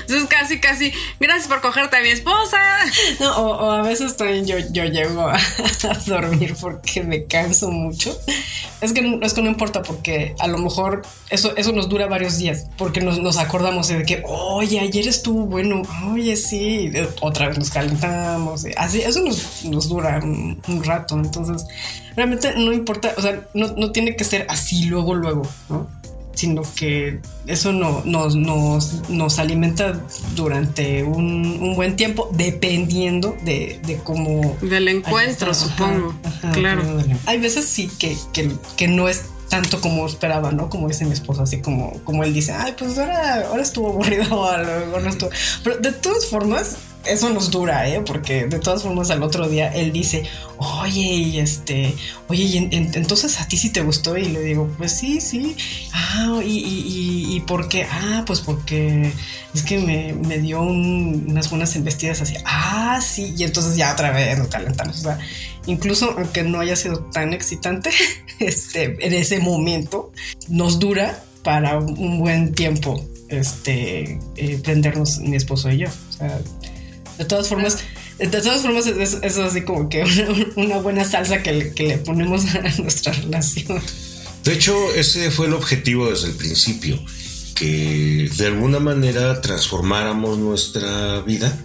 Entonces 0.00 0.28
casi, 0.28 0.58
casi, 0.58 0.92
gracias 1.20 1.48
por 1.48 1.60
cogerte 1.60 1.96
a 1.96 2.00
mi 2.00 2.08
esposa. 2.08 2.58
No, 3.20 3.36
o, 3.36 3.66
o 3.66 3.70
a 3.70 3.82
veces 3.82 4.16
también 4.16 4.46
yo, 4.46 4.56
yo 4.70 4.84
llego 4.84 5.22
a, 5.22 5.36
a, 5.36 5.94
dormir 6.06 6.54
porque 6.60 7.02
me 7.02 7.24
canso 7.24 7.70
mucho. 7.70 8.18
Es 8.80 8.92
que, 8.92 9.18
es 9.22 9.34
que 9.34 9.42
no 9.42 9.50
importa 9.50 9.82
porque 9.82 10.34
a 10.38 10.46
lo 10.46 10.58
mejor 10.58 11.02
eso, 11.30 11.54
eso 11.56 11.72
nos 11.72 11.88
dura 11.88 12.06
varios 12.06 12.38
días, 12.38 12.66
porque 12.76 13.00
nos, 13.00 13.18
nos 13.18 13.36
acordamos 13.38 13.88
de 13.88 14.04
que, 14.04 14.22
oye, 14.26 14.80
ayer 14.80 15.08
estuvo 15.08 15.46
bueno, 15.46 15.82
oye, 16.10 16.36
sí, 16.36 16.87
otra 17.20 17.48
vez 17.48 17.58
nos 17.58 17.70
calentamos, 17.70 18.66
así, 18.76 19.00
eso 19.00 19.22
nos, 19.22 19.64
nos 19.64 19.88
dura 19.88 20.20
un, 20.22 20.60
un, 20.68 20.84
rato, 20.84 21.16
entonces 21.16 21.66
realmente 22.16 22.54
no 22.56 22.72
importa, 22.72 23.12
o 23.16 23.22
sea, 23.22 23.42
no, 23.54 23.68
no 23.76 23.92
tiene 23.92 24.16
que 24.16 24.24
ser 24.24 24.46
así 24.48 24.86
luego, 24.86 25.14
luego, 25.14 25.42
¿no? 25.68 25.86
sino 26.38 26.62
que 26.76 27.18
eso 27.48 27.72
no, 27.72 28.02
nos, 28.04 28.36
nos, 28.36 29.10
nos 29.10 29.40
alimenta 29.40 30.00
durante 30.36 31.02
un, 31.02 31.58
un, 31.60 31.74
buen 31.74 31.96
tiempo, 31.96 32.30
dependiendo 32.32 33.36
de, 33.44 33.80
de 33.84 33.96
cómo... 33.96 34.56
Del 34.62 34.86
encuentro, 34.86 35.52
supongo. 35.52 36.14
Ajá, 36.22 36.52
claro. 36.52 36.82
Hay 37.26 37.40
veces 37.40 37.64
sí 37.64 37.90
que, 37.98 38.16
que, 38.32 38.52
que, 38.76 38.86
no 38.86 39.08
es 39.08 39.24
tanto 39.48 39.80
como 39.80 40.06
esperaba, 40.06 40.52
¿no? 40.52 40.68
Como 40.68 40.88
dice 40.88 41.04
mi 41.04 41.12
esposo, 41.12 41.42
así 41.42 41.60
como, 41.60 41.92
como 42.04 42.24
él 42.24 42.34
dice, 42.34 42.52
ay, 42.52 42.74
pues 42.78 42.98
ahora, 42.98 43.46
ahora 43.48 43.62
estuvo 43.62 43.88
aburrido 43.88 44.24
o 44.40 44.44
algo, 44.44 45.00
no 45.00 45.08
estuvo. 45.08 45.30
Pero 45.64 45.78
de 45.78 45.92
todas 45.92 46.26
formas, 46.26 46.76
eso 47.08 47.30
nos 47.30 47.50
dura, 47.50 47.88
¿eh? 47.88 48.02
Porque 48.04 48.46
de 48.46 48.58
todas 48.58 48.82
formas 48.82 49.10
al 49.10 49.22
otro 49.22 49.48
día 49.48 49.68
él 49.68 49.92
dice, 49.92 50.24
oye, 50.58 51.00
y 51.00 51.38
este, 51.38 51.94
oye, 52.28 52.44
y 52.44 52.56
entonces 52.72 53.40
a 53.40 53.48
ti 53.48 53.56
sí 53.56 53.70
te 53.70 53.82
gustó 53.82 54.16
y 54.16 54.26
le 54.26 54.40
digo, 54.40 54.70
pues 54.78 54.92
sí, 54.92 55.20
sí. 55.20 55.56
Ah, 55.92 56.40
y, 56.44 56.58
y, 56.58 57.36
y, 57.36 57.40
por 57.40 57.68
qué? 57.68 57.84
Ah, 57.90 58.22
pues 58.26 58.40
porque 58.40 59.12
es 59.54 59.62
que 59.62 59.78
me, 59.78 60.12
me 60.12 60.38
dio 60.38 60.60
unas 60.62 61.50
buenas 61.50 61.74
embestidas 61.76 62.20
así. 62.20 62.34
Ah, 62.44 63.00
sí. 63.02 63.34
Y 63.36 63.44
entonces 63.44 63.76
ya 63.76 63.92
otra 63.92 64.10
vez 64.10 64.38
nos 64.38 64.48
calentamos. 64.48 64.98
O 64.98 65.02
sea, 65.02 65.18
incluso 65.66 66.14
aunque 66.16 66.42
no 66.42 66.60
haya 66.60 66.76
sido 66.76 67.00
tan 67.04 67.32
excitante, 67.32 67.90
este, 68.38 68.96
en 69.04 69.12
ese 69.14 69.40
momento 69.40 70.12
nos 70.48 70.78
dura 70.78 71.24
para 71.42 71.78
un 71.78 72.18
buen 72.18 72.52
tiempo 72.52 73.02
este, 73.28 74.18
eh, 74.36 74.60
prendernos 74.62 75.18
mi 75.20 75.36
esposo 75.36 75.70
y 75.70 75.78
yo. 75.78 75.88
O 75.88 76.12
sea, 76.12 76.40
de 77.18 77.24
todas 77.24 77.48
formas, 77.48 77.78
de 78.18 78.28
todas 78.28 78.62
formas 78.62 78.86
es, 78.86 79.38
así 79.38 79.62
como 79.62 79.88
que 79.88 80.04
una, 80.56 80.78
buena 80.78 81.04
salsa 81.04 81.42
que 81.42 81.52
le, 81.52 81.72
que 81.72 81.86
le 81.86 81.98
ponemos 81.98 82.44
a 82.54 82.60
nuestra 82.80 83.12
relación. 83.12 83.82
De 84.44 84.52
hecho, 84.54 84.94
ese 84.94 85.30
fue 85.30 85.46
el 85.46 85.54
objetivo 85.54 86.10
desde 86.10 86.28
el 86.28 86.34
principio, 86.34 86.98
que 87.54 88.30
de 88.36 88.46
alguna 88.46 88.78
manera 88.78 89.40
transformáramos 89.40 90.38
nuestra 90.38 91.20
vida 91.22 91.58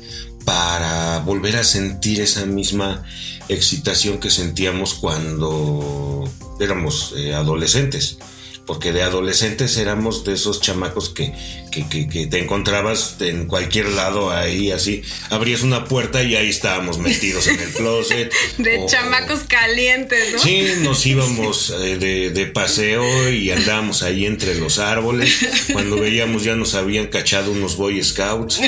para 0.44 1.20
volver 1.20 1.56
a 1.56 1.64
sentir 1.64 2.20
esa 2.20 2.46
misma 2.46 3.04
excitación 3.48 4.20
que 4.20 4.30
sentíamos 4.30 4.96
cuando 4.96 6.30
éramos 6.60 7.14
eh, 7.16 7.34
adolescentes 7.34 8.18
porque 8.66 8.94
de 8.94 9.04
adolescentes 9.04 9.78
éramos 9.78 10.24
de 10.24 10.34
esos 10.34 10.62
chamacos 10.62 11.10
que, 11.10 11.34
que, 11.72 12.28
te 12.28 12.40
encontrabas 12.40 13.18
en 13.20 13.46
cualquier 13.48 13.90
lado 13.90 14.32
ahí, 14.32 14.72
así, 14.72 15.02
abrías 15.30 15.64
una 15.64 15.86
puerta 15.86 16.24
y 16.24 16.36
ahí 16.36 16.50
estábamos 16.50 16.98
metidos 16.98 17.48
en 17.48 17.60
el 17.60 17.70
closet. 17.74 18.32
De 18.58 18.86
chamacos 18.86 19.42
calientes, 19.42 20.34
¿no? 20.34 20.40
Sí, 20.40 20.66
nos 20.80 21.06
íbamos 21.06 21.72
eh, 21.72 21.98
de, 21.98 22.30
de, 22.30 22.46
paseo 22.46 23.30
y 23.30 23.52
andábamos 23.52 24.02
ahí 24.04 24.26
entre 24.26 24.56
los 24.56 24.80
árboles. 24.80 25.40
Cuando 25.72 25.98
veíamos 25.98 26.44
ya 26.44 26.56
nos 26.56 26.76
habían 26.76 27.08
cachado 27.08 27.52
unos 27.52 27.76
Boy 27.76 28.02
Scouts 28.02 28.62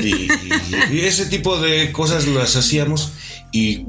y, 0.00 0.28
y 0.92 1.00
ese 1.00 1.26
tipo 1.26 1.58
de 1.58 1.90
cosas 1.90 2.28
las 2.28 2.54
hacíamos. 2.54 3.12
Y 3.52 3.86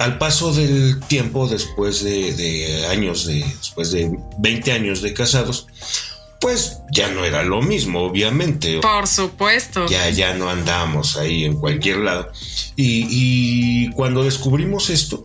al 0.00 0.18
paso 0.18 0.52
del 0.52 1.00
tiempo, 1.06 1.46
después 1.46 2.02
de, 2.02 2.86
años, 2.90 3.26
de, 3.26 3.44
después 3.44 3.92
de 3.92 4.10
20 4.38 4.72
años 4.72 5.02
de 5.02 5.14
casados, 5.14 5.68
pues 6.40 6.80
ya 6.90 7.08
no 7.08 7.24
era 7.24 7.44
lo 7.44 7.62
mismo, 7.62 8.02
obviamente. 8.02 8.80
Por 8.80 9.06
supuesto. 9.06 9.86
Ya, 9.86 10.10
ya 10.10 10.34
no 10.34 10.50
andamos 10.50 11.16
ahí 11.16 11.44
en 11.44 11.58
cualquier 11.58 11.98
lado. 11.98 12.30
Y, 12.76 13.06
y 13.08 13.90
cuando 13.92 14.24
descubrimos 14.24 14.90
esto, 14.90 15.24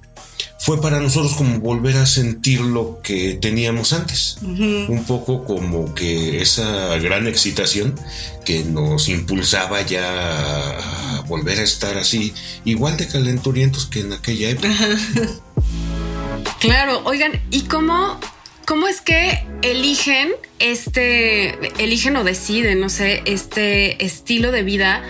fue 0.70 0.80
para 0.80 1.00
nosotros 1.00 1.34
como 1.34 1.60
volver 1.60 1.98
a 1.98 2.06
sentir 2.06 2.62
lo 2.62 3.02
que 3.02 3.40
teníamos 3.42 3.92
antes. 3.92 4.38
Un 4.44 5.04
poco 5.08 5.44
como 5.44 5.96
que 5.96 6.44
esa 6.44 6.96
gran 7.00 7.26
excitación 7.26 8.00
que 8.46 8.64
nos 8.66 9.10
impulsaba 9.10 9.82
ya 9.82 11.18
a 11.18 11.22
volver 11.22 11.58
a 11.58 11.64
estar 11.64 11.98
así, 11.98 12.36
igual 12.66 12.98
de 12.98 13.08
calenturientos 13.08 13.88
que 13.88 14.02
en 14.02 14.14
aquella 14.14 14.52
época. 14.52 14.70
claro, 16.60 17.02
oigan, 17.04 17.42
¿y 17.50 17.62
cómo, 17.62 18.20
cómo 18.68 18.88
es 18.88 19.02
que 19.02 19.44
eligen 19.64 20.30
este, 20.60 21.84
eligen 21.84 22.16
o 22.16 22.24
deciden, 22.24 22.80
no 22.80 22.90
sé, 22.90 23.24
este 23.26 24.06
estilo 24.06 24.52
de 24.52 24.62
vida? 24.62 25.02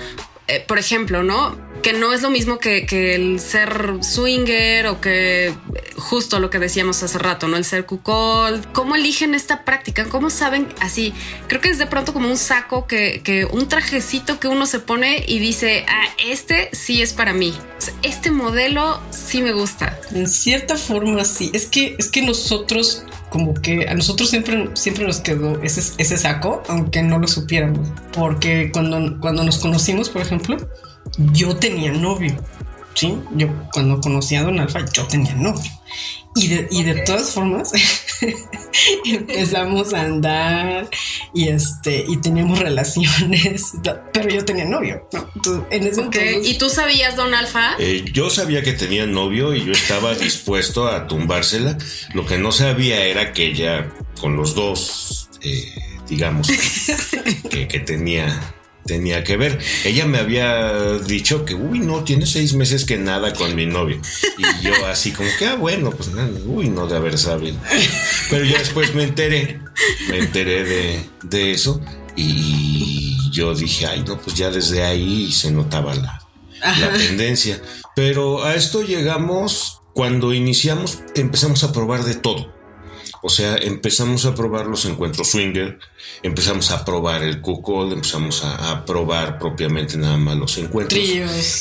Eh, 0.47 0.63
por 0.65 0.79
ejemplo, 0.79 1.21
¿no? 1.21 1.57
Que 1.81 1.93
no 1.93 2.13
es 2.13 2.21
lo 2.21 2.29
mismo 2.29 2.59
que, 2.59 2.85
el 3.15 3.39
ser 3.39 3.97
swinger 4.01 4.87
o 4.87 5.01
que 5.01 5.53
justo 5.97 6.39
lo 6.39 6.49
que 6.49 6.59
decíamos 6.59 7.01
hace 7.03 7.17
rato, 7.17 7.47
¿no? 7.47 7.57
El 7.57 7.65
ser 7.65 7.85
cuckold. 7.85 8.71
¿Cómo 8.71 8.95
eligen 8.95 9.35
esta 9.35 9.63
práctica? 9.65 10.05
¿Cómo 10.05 10.29
saben 10.29 10.67
así? 10.81 11.13
Creo 11.47 11.61
que 11.61 11.69
es 11.69 11.77
de 11.77 11.87
pronto 11.87 12.13
como 12.13 12.29
un 12.29 12.37
saco 12.37 12.87
que, 12.87 13.21
que 13.23 13.45
un 13.45 13.67
trajecito 13.67 14.39
que 14.39 14.47
uno 14.47 14.65
se 14.65 14.79
pone 14.79 15.23
y 15.27 15.39
dice, 15.39 15.85
ah, 15.87 16.07
este 16.25 16.69
sí 16.73 17.01
es 17.01 17.13
para 17.13 17.33
mí. 17.33 17.53
Este 18.01 18.31
modelo 18.31 18.99
sí 19.11 19.41
me 19.41 19.53
gusta. 19.53 19.99
En 20.13 20.27
cierta 20.27 20.75
forma 20.75 21.23
sí. 21.23 21.51
Es 21.53 21.65
que, 21.65 21.95
es 21.97 22.09
que 22.09 22.21
nosotros 22.21 23.03
como 23.29 23.53
que 23.53 23.87
a 23.87 23.93
nosotros 23.93 24.29
siempre, 24.29 24.69
siempre 24.73 25.05
nos 25.05 25.19
quedó 25.19 25.61
ese, 25.61 25.81
ese 25.97 26.17
saco, 26.17 26.63
aunque 26.67 27.01
no 27.03 27.19
lo 27.19 27.27
supiéramos. 27.27 27.87
Porque 28.11 28.71
cuando, 28.73 29.19
cuando 29.19 29.43
nos 29.43 29.59
conocimos, 29.59 30.09
por 30.09 30.21
ejemplo, 30.21 30.57
yo 31.17 31.55
tenía 31.55 31.91
novio. 31.91 32.35
Sí, 32.93 33.17
yo 33.35 33.47
cuando 33.71 34.01
conocí 34.01 34.35
a 34.35 34.43
Don 34.43 34.59
Alfa, 34.59 34.83
yo 34.91 35.07
tenía 35.07 35.33
novio. 35.35 35.71
Y 36.35 36.47
de, 36.47 36.67
y 36.69 36.83
de 36.83 36.95
todas 37.01 37.31
formas, 37.31 37.71
empezamos 39.05 39.93
a 39.93 40.01
andar 40.01 40.89
y 41.33 41.47
este, 41.47 42.05
y 42.07 42.17
teníamos 42.17 42.59
relaciones, 42.59 43.73
pero 44.13 44.29
yo 44.29 44.45
tenía 44.45 44.65
novio. 44.65 45.07
en 45.71 45.87
ese 45.87 46.39
¿Y 46.43 46.57
tú 46.57 46.69
sabías, 46.69 47.15
Don 47.15 47.33
Alfa? 47.33 47.75
Eh, 47.79 48.05
yo 48.13 48.29
sabía 48.29 48.61
que 48.63 48.73
tenía 48.73 49.05
novio 49.05 49.55
y 49.55 49.65
yo 49.65 49.71
estaba 49.71 50.13
dispuesto 50.15 50.87
a 50.87 51.07
tumbársela. 51.07 51.77
Lo 52.13 52.25
que 52.25 52.37
no 52.37 52.51
sabía 52.51 53.03
era 53.05 53.33
que 53.33 53.47
ella, 53.47 53.91
con 54.21 54.35
los 54.35 54.55
dos, 54.55 55.29
eh, 55.41 55.73
digamos, 56.07 56.47
que, 57.49 57.67
que 57.67 57.79
tenía 57.79 58.53
tenía 58.89 59.23
que 59.23 59.37
ver. 59.37 59.59
Ella 59.85 60.07
me 60.07 60.17
había 60.17 60.97
dicho 60.97 61.45
que, 61.45 61.53
uy, 61.53 61.79
no, 61.79 62.03
tiene 62.03 62.25
seis 62.25 62.55
meses 62.55 62.85
que 62.85 62.97
nada 62.97 63.33
con 63.33 63.55
mi 63.55 63.67
novio. 63.67 64.01
Y 64.37 64.65
yo 64.65 64.73
así 64.87 65.11
como 65.11 65.29
que, 65.37 65.45
ah, 65.45 65.55
bueno, 65.55 65.91
pues 65.91 66.09
nada, 66.09 66.31
uy, 66.47 66.69
no 66.69 66.87
de 66.87 66.97
haber 66.97 67.19
sabido. 67.19 67.57
Pero 68.31 68.45
ya 68.45 68.57
después 68.57 68.95
me 68.95 69.03
enteré, 69.03 69.61
me 70.09 70.17
enteré 70.17 70.63
de, 70.63 71.05
de 71.21 71.51
eso 71.51 71.79
y 72.15 73.31
yo 73.31 73.53
dije, 73.53 73.85
ay, 73.85 74.03
no, 74.07 74.19
pues 74.19 74.35
ya 74.35 74.49
desde 74.49 74.83
ahí 74.83 75.31
se 75.31 75.51
notaba 75.51 75.93
la, 75.93 76.19
la 76.59 76.91
tendencia. 76.91 77.61
Pero 77.95 78.43
a 78.43 78.55
esto 78.55 78.81
llegamos 78.81 79.81
cuando 79.93 80.33
iniciamos, 80.33 80.99
empezamos 81.13 81.63
a 81.63 81.71
probar 81.71 82.03
de 82.05 82.15
todo. 82.15 82.58
O 83.21 83.29
sea, 83.29 83.57
empezamos 83.57 84.25
a 84.25 84.33
probar 84.33 84.67
los 84.67 84.85
encuentros 84.85 85.29
swinger, 85.31 85.79
empezamos 86.23 86.71
a 86.71 86.85
probar 86.85 87.23
el 87.23 87.41
cuckold, 87.41 87.93
empezamos 87.93 88.43
a, 88.43 88.85
probar 88.85 89.39
propiamente 89.39 89.97
nada 89.97 90.17
más 90.17 90.37
los 90.37 90.57
encuentros. 90.57 90.99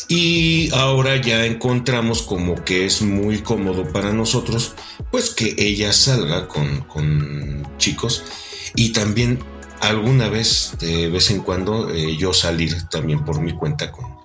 Y 0.08 0.70
ahora 0.72 1.16
ya 1.16 1.44
encontramos 1.46 2.22
como 2.22 2.64
que 2.64 2.86
es 2.86 3.02
muy 3.02 3.38
cómodo 3.38 3.92
para 3.92 4.12
nosotros, 4.12 4.74
pues 5.10 5.30
que 5.30 5.54
ella 5.58 5.92
salga 5.92 6.46
con, 6.46 6.82
con 6.82 7.66
chicos 7.78 8.22
y 8.74 8.92
también 8.92 9.40
alguna 9.80 10.28
vez, 10.28 10.72
de 10.78 11.08
vez 11.08 11.30
en 11.30 11.40
cuando, 11.40 11.90
eh, 11.90 12.16
yo 12.16 12.32
salir 12.32 12.88
también 12.88 13.24
por 13.24 13.40
mi 13.40 13.52
cuenta 13.52 13.90
con, 13.90 14.17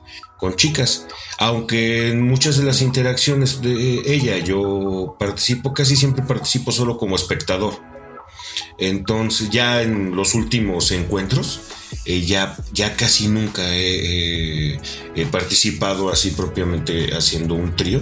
con 0.44 0.58
chicas, 0.58 1.08
aunque 1.38 2.10
en 2.10 2.22
muchas 2.22 2.58
de 2.58 2.66
las 2.66 2.82
interacciones 2.82 3.62
de 3.62 4.02
ella 4.06 4.40
yo 4.40 5.16
participo, 5.18 5.74
casi 5.74 5.96
siempre 5.96 6.26
participo 6.26 6.74
solo 6.74 6.98
como 6.98 7.16
espectador. 7.16 7.80
Entonces 8.78 9.52
ya 9.52 9.82
en 9.82 10.18
los 10.18 10.36
últimos 10.36 10.92
encuentros 10.92 11.62
eh, 12.04 12.26
ya, 12.26 12.58
ya, 12.74 12.98
casi 12.98 13.30
nunca 13.30 13.62
he, 13.74 14.82
participado 15.32 16.10
así 16.10 16.32
propiamente 16.32 17.16
haciendo 17.16 17.56
un 17.56 17.78
trío. 17.78 18.02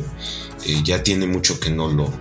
Eh, 0.66 0.82
ya 0.84 1.04
tiene 1.04 1.28
mucho 1.28 1.60
que 1.60 1.70
no 1.70 1.90
lo, 1.90 2.12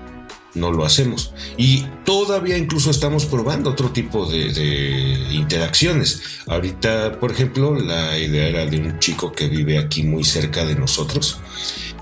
no 0.54 0.72
lo 0.72 0.84
hacemos. 0.84 1.32
Y 1.56 1.86
todavía 2.04 2.56
incluso 2.56 2.90
estamos 2.90 3.26
probando 3.26 3.70
otro 3.70 3.90
tipo 3.90 4.26
de, 4.26 5.28
interacciones. 5.30 6.22
Ahorita, 6.46 7.18
por 7.20 7.32
ejemplo, 7.32 7.74
la 7.74 8.18
idea 8.18 8.48
era 8.48 8.66
de 8.66 8.78
un 8.78 8.98
chico 8.98 9.32
que 9.32 9.48
vive 9.48 9.78
aquí 9.78 10.02
muy 10.02 10.24
cerca 10.24 10.64
de 10.64 10.74
nosotros 10.74 11.38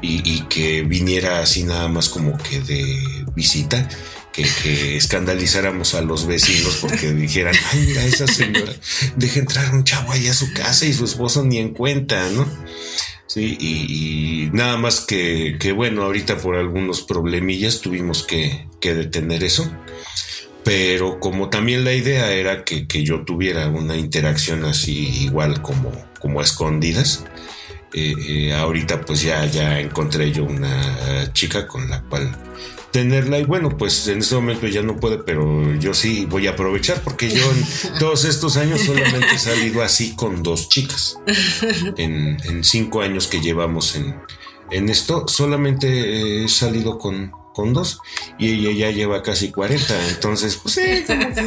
y, 0.01 0.43
que 0.43 0.83
viniera 0.83 1.41
así 1.41 1.65
nada 1.65 1.89
más 1.89 2.09
como 2.09 2.37
que 2.39 2.61
de 2.61 3.25
visita. 3.35 3.89
Que, 4.33 4.97
escandalizáramos 4.97 5.95
a 5.95 6.01
los 6.01 6.27
vecinos 6.27 6.79
porque 6.81 7.13
dijeran, 7.13 7.55
ay, 7.73 7.87
mira, 7.89 8.05
esa 8.05 8.29
señora 8.29 8.73
deja 9.17 9.41
entrar 9.41 9.75
un 9.75 9.83
chavo 9.83 10.13
ahí 10.13 10.29
a 10.29 10.35
su 10.35 10.53
casa 10.53 10.87
y 10.87 10.93
su 10.93 11.05
esposo 11.05 11.43
ni 11.43 11.59
en 11.59 11.71
cuenta, 11.71 12.29
¿no? 12.31 12.47
Sí, 13.29 13.59
y, 13.61 14.51
nada 14.57 14.79
más 14.79 15.03
que, 15.03 15.59
que, 15.61 15.73
bueno, 15.73 16.03
ahorita 16.05 16.39
por 16.39 16.57
algunos 16.57 17.03
problemillas 17.03 17.83
tuvimos 17.83 18.27
que, 18.27 18.67
detener 18.81 19.45
eso. 19.45 19.71
Pero 20.65 21.21
como 21.21 21.51
también 21.51 21.85
la 21.85 21.93
idea 21.93 22.33
era 22.33 22.65
que, 22.65 22.87
yo 23.05 23.25
tuviera 23.25 23.69
una 23.69 23.97
interacción 23.97 24.65
así 24.65 25.25
igual 25.25 25.61
como, 25.61 25.93
como 26.19 26.41
a 26.41 26.43
escondidas, 26.43 27.27
eh, 27.93 28.15
eh, 28.29 28.55
ahorita 28.55 29.03
pues 29.03 29.21
ya, 29.23 29.45
ya 29.45 29.79
encontré 29.79 30.33
yo 30.33 30.45
una 30.45 31.31
chica 31.35 31.67
con 31.67 31.89
la 31.89 32.03
cual 32.03 32.35
tenerla 32.99 33.39
y 33.39 33.45
bueno, 33.45 33.77
pues 33.77 34.09
en 34.09 34.19
este 34.19 34.35
momento 34.35 34.67
ya 34.67 34.83
no 34.83 34.97
puede, 34.97 35.19
pero 35.19 35.73
yo 35.77 35.95
sí 35.95 36.27
voy 36.29 36.49
a 36.49 36.51
aprovechar 36.51 37.01
porque 37.03 37.31
yo 37.31 37.49
en 37.49 37.99
todos 38.01 38.25
estos 38.25 38.57
años 38.57 38.81
solamente 38.81 39.37
he 39.37 39.39
salido 39.39 39.83
así 39.83 40.17
con 40.17 40.43
dos 40.43 40.69
chicas. 40.69 41.17
En, 41.97 42.39
en 42.45 42.65
cinco 42.65 43.01
años 43.03 43.29
que 43.29 43.41
llevamos 43.41 43.95
en, 43.95 44.17
en 44.73 44.89
esto, 44.89 45.29
solamente 45.29 46.43
he 46.43 46.49
salido 46.49 46.99
con, 46.99 47.31
con 47.53 47.73
dos 47.73 48.01
y 48.37 48.67
ella 48.67 48.73
ya 48.73 48.91
lleva 48.91 49.23
casi 49.23 49.53
40, 49.53 50.09
entonces 50.09 50.57
pues 50.57 50.75
sí, 50.75 51.05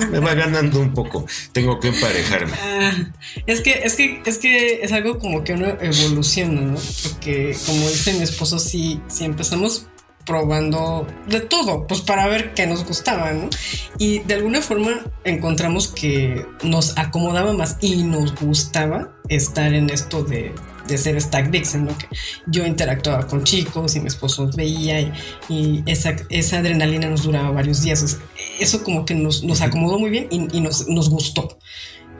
me 0.09 0.19
va 0.19 0.33
ganando 0.33 0.79
un 0.79 0.93
poco, 0.93 1.25
tengo 1.51 1.81
que 1.81 1.89
emparejarme. 1.89 2.53
Ah, 2.61 3.11
es 3.45 3.59
que 3.59 3.81
es 3.83 3.95
que 3.95 4.21
es 4.25 4.37
que 4.37 4.83
es 4.83 4.93
algo 4.93 5.19
como 5.19 5.43
que 5.43 5.51
uno 5.51 5.67
evoluciona, 5.81 6.61
¿no? 6.61 6.79
Porque 7.03 7.57
como 7.65 7.89
dice 7.89 8.13
mi 8.13 8.23
esposo, 8.23 8.57
sí, 8.57 9.01
sí 9.09 9.25
empezamos 9.25 9.87
probando 10.31 11.05
de 11.27 11.41
todo, 11.41 11.85
pues 11.87 11.99
para 11.99 12.25
ver 12.27 12.53
qué 12.53 12.65
nos 12.65 12.85
gustaba, 12.85 13.33
¿no? 13.33 13.49
Y 13.97 14.19
de 14.19 14.35
alguna 14.35 14.61
forma 14.61 15.01
encontramos 15.25 15.89
que 15.89 16.45
nos 16.63 16.97
acomodaba 16.97 17.51
más 17.51 17.77
y 17.81 18.03
nos 18.03 18.33
gustaba 18.39 19.11
estar 19.27 19.73
en 19.73 19.89
esto 19.89 20.23
de 20.23 20.55
de 20.87 20.97
ser 20.97 21.21
Stack 21.21 21.51
Vixen, 21.51 21.85
¿no? 21.85 21.97
Que 21.97 22.07
yo 22.47 22.65
interactuaba 22.65 23.27
con 23.27 23.43
chicos 23.43 23.95
y 23.95 23.99
mi 23.99 24.07
esposo 24.07 24.49
veía 24.55 25.13
y, 25.47 25.83
esa, 25.85 26.15
esa, 26.29 26.57
adrenalina 26.57 27.07
nos 27.07 27.23
duraba 27.23 27.51
varios 27.51 27.81
días. 27.81 28.17
Eso 28.59 28.83
como 28.83 29.05
que 29.05 29.13
nos, 29.13 29.43
nos 29.43 29.61
acomodó 29.61 29.99
muy 29.99 30.09
bien 30.09 30.27
y, 30.31 30.57
y 30.57 30.61
nos, 30.61 30.87
nos, 30.87 31.09
gustó. 31.09 31.59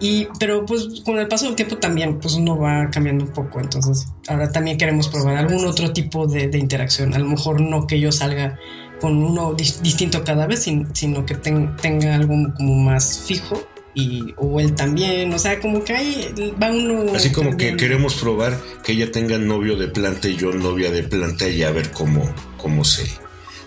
Y, 0.01 0.27
pero 0.39 0.65
pues 0.65 1.01
con 1.05 1.20
el 1.20 1.27
paso 1.27 1.46
del 1.46 1.55
tiempo 1.55 1.77
también 1.77 2.20
pues 2.20 2.34
uno 2.34 2.58
va 2.58 2.89
cambiando 2.89 3.25
un 3.25 3.31
poco. 3.31 3.60
Entonces 3.60 4.08
ahora 4.27 4.51
también 4.51 4.77
queremos 4.77 5.08
probar 5.08 5.38
algún 5.38 5.63
otro 5.65 5.93
tipo 5.93 6.27
de, 6.27 6.50
de 6.50 6.58
interacción. 6.58 7.13
A 7.13 7.20
lo 7.20 7.27
mejor 7.27 7.62
no 7.62 7.86
que 7.88 8.00
yo 8.00 8.12
salga 8.12 8.58
con 9.01 9.24
uno 9.24 9.53
distinto 9.53 10.24
cada 10.24 10.46
vez, 10.46 10.70
sino 10.93 11.25
que 11.25 11.36
tenga 11.36 12.15
algo 12.15 12.36
como 12.55 12.75
más 12.75 13.24
fijo 13.25 13.60
y 13.93 14.34
o 14.38 14.60
él 14.60 14.74
también, 14.74 15.34
o 15.34 15.39
sea, 15.39 15.60
como 15.60 15.84
que 15.84 15.93
ahí 15.93 16.53
va 16.62 16.72
uno. 16.72 17.13
Así 17.13 17.31
como 17.31 17.58
que 17.58 17.75
queremos 17.75 18.15
probar 18.15 18.58
que 18.84 18.93
ella 18.93 19.12
tenga 19.12 19.38
novio 19.38 19.75
de 19.75 19.88
planta 19.88 20.29
y 20.29 20.38
yo 20.38 20.53
novia 20.53 20.91
de 20.91 21.03
planta 21.03 21.50
y 21.50 21.63
a 21.63 21.72
ver 21.72 21.91
cómo, 21.91 22.24
cómo 22.58 22.86
se, 22.86 23.05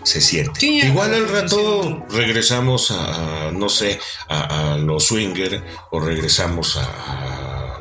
se 0.04 0.20
siente. 0.20 0.66
Igual 0.66 1.14
al 1.14 1.28
rato 1.28 2.06
regresamos 2.10 2.90
a, 2.90 3.50
no 3.52 3.68
sé, 3.68 3.98
a, 4.28 4.76
los 4.78 5.04
swinger 5.04 5.64
o 5.90 6.00
regresamos 6.00 6.76
a, 6.76 7.78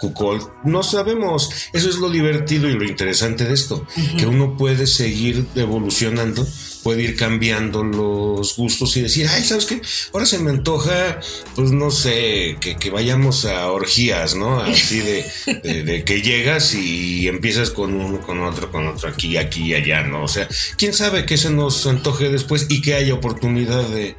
Cuckold. 0.00 0.48
No 0.64 0.82
sabemos. 0.82 1.48
Eso 1.72 1.88
es 1.88 1.96
lo 1.98 2.10
divertido 2.10 2.68
y 2.68 2.72
lo 2.72 2.84
interesante 2.84 3.44
de 3.44 3.54
esto, 3.54 3.86
que 4.18 4.26
uno 4.26 4.56
puede 4.56 4.88
seguir 4.88 5.46
evolucionando 5.54 6.44
puede 6.82 7.02
ir 7.02 7.16
cambiando 7.16 7.82
los 7.82 8.56
gustos 8.56 8.96
y 8.96 9.02
decir, 9.02 9.26
ay, 9.28 9.42
¿sabes 9.44 9.66
qué? 9.66 9.80
Ahora 10.12 10.26
se 10.26 10.38
me 10.38 10.50
antoja, 10.50 11.20
pues 11.54 11.70
no 11.70 11.90
sé, 11.90 12.56
que, 12.60 12.90
vayamos 12.90 13.44
a 13.44 13.70
orgías, 13.70 14.34
¿no? 14.34 14.60
Así 14.60 15.00
de, 15.00 16.04
que 16.04 16.22
llegas 16.22 16.74
y 16.74 17.28
empiezas 17.28 17.70
con 17.70 17.94
uno, 17.94 18.20
con 18.20 18.40
otro, 18.40 18.70
con 18.70 18.86
otro, 18.86 19.08
aquí, 19.08 19.36
aquí 19.36 19.74
allá, 19.74 20.02
¿no? 20.02 20.24
O 20.24 20.28
sea, 20.28 20.48
quién 20.76 20.92
sabe 20.92 21.24
qué 21.24 21.36
se 21.36 21.50
nos 21.50 21.86
antoje 21.86 22.28
después 22.28 22.66
y 22.68 22.82
que 22.82 22.94
haya 22.94 23.14
oportunidad 23.14 23.84
de, 23.88 24.16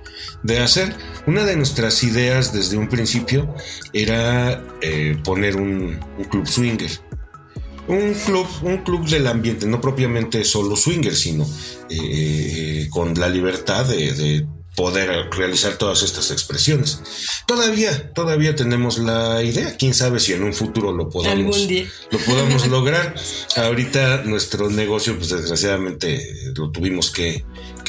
hacer. 0.60 0.96
Una 1.25 1.46
de 1.46 1.55
nuestras 1.55 2.03
ideas 2.03 2.53
desde 2.53 2.77
un 2.77 2.88
principio 2.88 3.53
era 3.91 4.63
eh, 4.82 5.17
poner 5.24 5.55
un 5.55 6.00
club 6.29 6.48
swinger 6.48 6.91
un 7.87 8.13
club, 8.13 8.47
un 8.61 8.77
club 8.77 9.07
del 9.07 9.27
ambiente, 9.27 9.65
no 9.65 9.81
propiamente 9.81 10.43
solo 10.43 10.75
swinger, 10.75 11.15
sino 11.15 11.47
eh, 11.89 12.87
con 12.89 13.13
la 13.15 13.29
libertad 13.29 13.85
de, 13.85 14.45
poder 14.75 15.29
realizar 15.29 15.77
todas 15.77 16.01
estas 16.01 16.31
expresiones. 16.31 16.99
Todavía, 17.45 18.11
todavía 18.11 18.55
tenemos 18.55 18.97
la 18.97 19.43
idea. 19.43 19.77
Quién 19.77 19.93
sabe 19.93 20.19
si 20.19 20.33
en 20.33 20.41
un 20.41 20.51
futuro 20.51 20.91
lo 20.91 21.11
podamos, 21.11 21.67
lo 22.09 22.17
podamos 22.17 22.65
lograr. 22.65 23.13
Ahorita 23.55 24.23
nuestro 24.23 24.71
negocio, 24.71 25.15
pues 25.15 25.29
desgraciadamente 25.29 26.27
lo 26.55 26.71
tuvimos 26.71 27.11
que, 27.11 27.45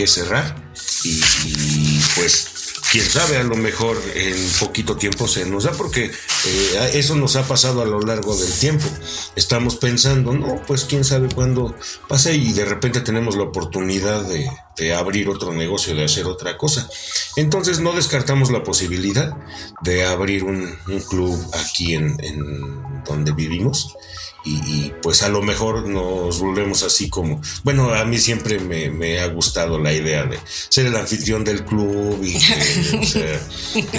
cerrar 0.07 0.71
y 1.05 1.99
pues 2.17 2.54
quién 2.95 3.07
sabe, 3.07 3.39
a 3.39 3.43
lo 3.43 3.57
mejor 3.57 4.01
en 4.15 4.37
poquito 4.61 4.97
tiempo 4.97 5.27
se 5.27 5.45
nos 5.47 5.65
da, 5.65 5.73
porque 5.73 6.05
eh, 6.05 6.91
eso 6.95 7.17
nos 7.17 7.35
ha 7.35 7.43
pasado 7.43 7.83
a 7.83 7.85
lo 7.85 8.01
largo 8.01 8.37
del 8.37 8.53
tiempo. 8.53 8.87
Estamos 9.35 9.75
pensando, 9.75 10.33
no, 10.33 10.63
pues 10.65 10.85
quién 10.85 11.03
sabe 11.03 11.29
cuándo 11.35 11.75
pase 12.09 12.37
y 12.37 12.53
de 12.53 12.65
repente 12.65 13.01
tenemos 13.01 13.35
la 13.35 13.43
oportunidad 13.43 14.23
de, 14.23 14.49
abrir 14.97 15.29
otro 15.29 15.53
negocio, 15.53 15.95
de 15.95 16.05
hacer 16.05 16.27
otra 16.27 16.57
cosa. 16.57 16.89
Entonces 17.37 17.81
no 17.81 17.93
descartamos 17.93 18.51
la 18.51 18.63
posibilidad 18.63 19.37
de 19.83 20.05
abrir 20.05 20.45
un, 20.45 20.77
club 21.09 21.39
aquí 21.53 21.95
en, 21.95 22.17
donde 23.05 23.33
vivimos 23.33 23.95
y, 24.47 24.93
pues 25.03 25.23
a 25.23 25.31
lo 25.31 25.41
mejor 25.41 25.89
nos 25.89 26.39
volvemos 26.39 26.83
así 26.83 27.09
como, 27.09 27.41
bueno, 27.63 27.95
a 27.95 28.05
mí 28.05 28.19
siempre 28.19 28.59
me, 28.61 29.19
ha 29.21 29.27
gustado 29.29 29.79
la 29.79 29.93
idea 29.93 30.25
de 30.25 30.39
ser 30.69 30.85
el 30.87 30.97
anfitrión 30.97 31.45
del 31.45 31.65
club 31.65 32.23
y 32.23 32.35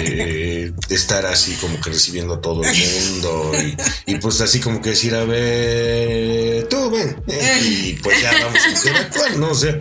de, 0.00 0.72
estar 0.88 1.26
así 1.26 1.54
como 1.54 1.80
que 1.80 1.90
recibiendo 1.90 2.34
a 2.34 2.40
todo 2.40 2.62
el 2.62 2.76
mundo 2.76 3.52
y, 4.06 4.14
pues 4.16 4.40
así 4.40 4.60
como 4.60 4.80
que 4.80 4.90
decir, 4.90 5.16
a 5.16 5.24
ver, 5.24 6.45
tú 6.68 6.90
ven, 6.90 7.22
eh, 7.28 7.60
y 7.62 7.92
pues 8.02 8.20
ya 8.22 8.32
vamos 8.32 8.60
a 8.64 8.70
interactuar, 8.70 9.36
¿no? 9.36 9.50
O 9.50 9.54
sea, 9.54 9.72
eh, 9.72 9.80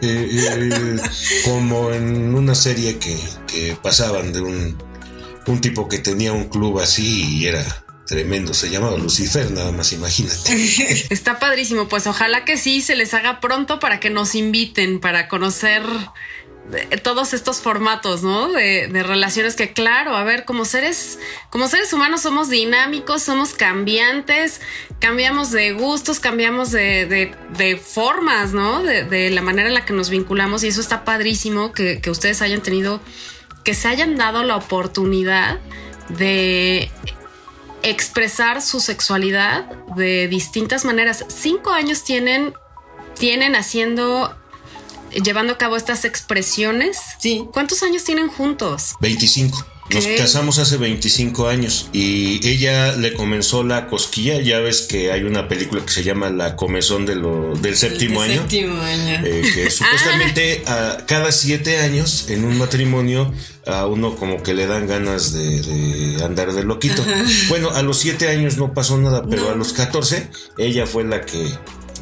eh, 0.00 0.96
como 1.44 1.92
en 1.92 2.34
una 2.34 2.54
serie 2.54 2.98
que, 2.98 3.18
que 3.46 3.76
pasaban 3.82 4.32
de 4.32 4.40
un, 4.40 4.78
un 5.46 5.60
tipo 5.60 5.88
que 5.88 5.98
tenía 5.98 6.32
un 6.32 6.48
club 6.48 6.80
así 6.80 7.38
y 7.38 7.46
era 7.46 7.84
Tremendo, 8.06 8.52
se 8.52 8.68
llamaba 8.68 8.98
Lucifer, 8.98 9.50
nada 9.50 9.72
más 9.72 9.92
imagínate. 9.94 10.52
Está 11.10 11.38
padrísimo, 11.38 11.88
pues 11.88 12.06
ojalá 12.06 12.44
que 12.44 12.58
sí 12.58 12.82
se 12.82 12.96
les 12.96 13.14
haga 13.14 13.40
pronto 13.40 13.80
para 13.80 13.98
que 13.98 14.10
nos 14.10 14.34
inviten, 14.34 15.00
para 15.00 15.26
conocer 15.26 15.82
todos 17.02 17.34
estos 17.34 17.60
formatos, 17.60 18.22
¿no? 18.22 18.50
De, 18.50 18.88
relaciones 19.02 19.54
que, 19.54 19.72
claro, 19.72 20.16
a 20.16 20.24
ver, 20.24 20.44
como 20.44 20.64
seres, 20.64 21.18
como 21.50 21.68
seres 21.68 21.92
humanos 21.92 22.22
somos 22.22 22.48
dinámicos, 22.48 23.22
somos 23.22 23.52
cambiantes, 23.54 24.60
cambiamos 24.98 25.50
de 25.50 25.72
gustos, 25.72 26.20
cambiamos 26.20 26.70
de, 26.70 27.80
formas, 27.82 28.52
¿no? 28.52 28.82
De, 28.82 29.30
la 29.30 29.42
manera 29.42 29.68
en 29.68 29.74
la 29.74 29.84
que 29.84 29.92
nos 29.92 30.10
vinculamos 30.10 30.64
y 30.64 30.68
eso 30.68 30.80
está 30.80 31.04
padrísimo 31.04 31.72
que, 31.72 32.00
que 32.00 32.10
ustedes 32.10 32.40
hayan 32.42 32.62
tenido, 32.62 33.00
que 33.62 33.74
se 33.74 33.88
hayan 33.88 34.16
dado 34.16 34.42
la 34.42 34.56
oportunidad 34.56 35.58
de 36.08 36.90
expresar 37.84 38.62
su 38.62 38.80
sexualidad 38.80 39.70
de 39.96 40.26
distintas 40.28 40.84
maneras. 40.84 41.26
Cinco 41.28 41.70
años 41.70 42.02
tienen, 42.02 42.54
tienen 43.18 43.54
haciendo, 43.54 44.34
llevando 45.22 45.54
a 45.54 45.58
cabo 45.58 45.76
estas 45.76 46.04
expresiones. 46.04 46.98
Sí. 47.18 47.44
¿Cuántos 47.52 47.82
años 47.82 48.04
tienen 48.04 48.28
juntos? 48.28 48.94
25. 49.00 49.74
Nos 49.90 50.06
casamos 50.06 50.58
hace 50.58 50.78
25 50.78 51.46
años 51.46 51.88
y 51.92 52.46
ella 52.48 52.96
le 52.96 53.12
comenzó 53.12 53.62
la 53.62 53.86
cosquilla. 53.86 54.40
Ya 54.40 54.58
ves 54.60 54.82
que 54.82 55.12
hay 55.12 55.24
una 55.24 55.46
película 55.46 55.84
que 55.84 55.92
se 55.92 56.02
llama 56.02 56.30
La 56.30 56.56
comezón 56.56 57.04
de 57.04 57.16
lo, 57.16 57.54
del 57.54 57.76
séptimo 57.76 58.22
año. 58.22 58.40
Séptimo 58.42 58.80
año. 58.80 59.20
Eh, 59.24 59.42
que 59.54 59.70
supuestamente 59.70 60.62
a 60.66 61.04
cada 61.06 61.30
siete 61.32 61.78
años 61.78 62.30
en 62.30 62.44
un 62.44 62.56
matrimonio 62.56 63.32
a 63.66 63.86
uno 63.86 64.16
como 64.16 64.42
que 64.42 64.54
le 64.54 64.66
dan 64.66 64.86
ganas 64.86 65.32
de, 65.32 66.18
andar 66.24 66.52
de 66.52 66.64
loquito. 66.64 67.04
Bueno, 67.48 67.70
a 67.70 67.82
los 67.82 67.98
siete 67.98 68.28
años 68.28 68.56
no 68.56 68.72
pasó 68.72 68.96
nada, 68.96 69.22
pero 69.28 69.50
a 69.50 69.54
los 69.54 69.74
14 69.74 70.28
ella 70.56 70.86
fue 70.86 71.04
la 71.04 71.20
que 71.20 71.46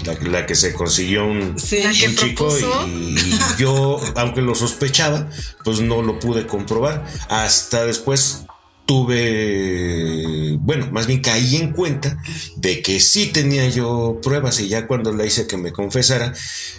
la, 0.04 0.46
que 0.46 0.54
se 0.54 0.72
consiguió 0.72 1.26
un, 1.26 1.56
chico 1.56 2.48
y, 2.86 3.16
yo, 3.58 4.00
aunque 4.16 4.42
lo 4.42 4.54
sospechaba, 4.54 5.28
pues 5.64 5.80
no 5.80 6.02
lo 6.02 6.18
pude 6.18 6.46
comprobar. 6.46 7.06
Hasta 7.28 7.84
después 7.86 8.44
tuve, 8.86 10.56
bueno, 10.58 10.88
más 10.90 11.06
bien 11.06 11.20
caí 11.20 11.56
en 11.56 11.72
cuenta 11.72 12.18
de 12.56 12.82
que 12.82 13.00
sí 13.00 13.28
tenía 13.28 13.68
yo 13.68 14.18
pruebas 14.22 14.60
y 14.60 14.68
ya 14.68 14.86
cuando 14.86 15.12
le 15.12 15.26
hice 15.26 15.46
que 15.46 15.56
me 15.56 15.72
confesara, 15.72 16.34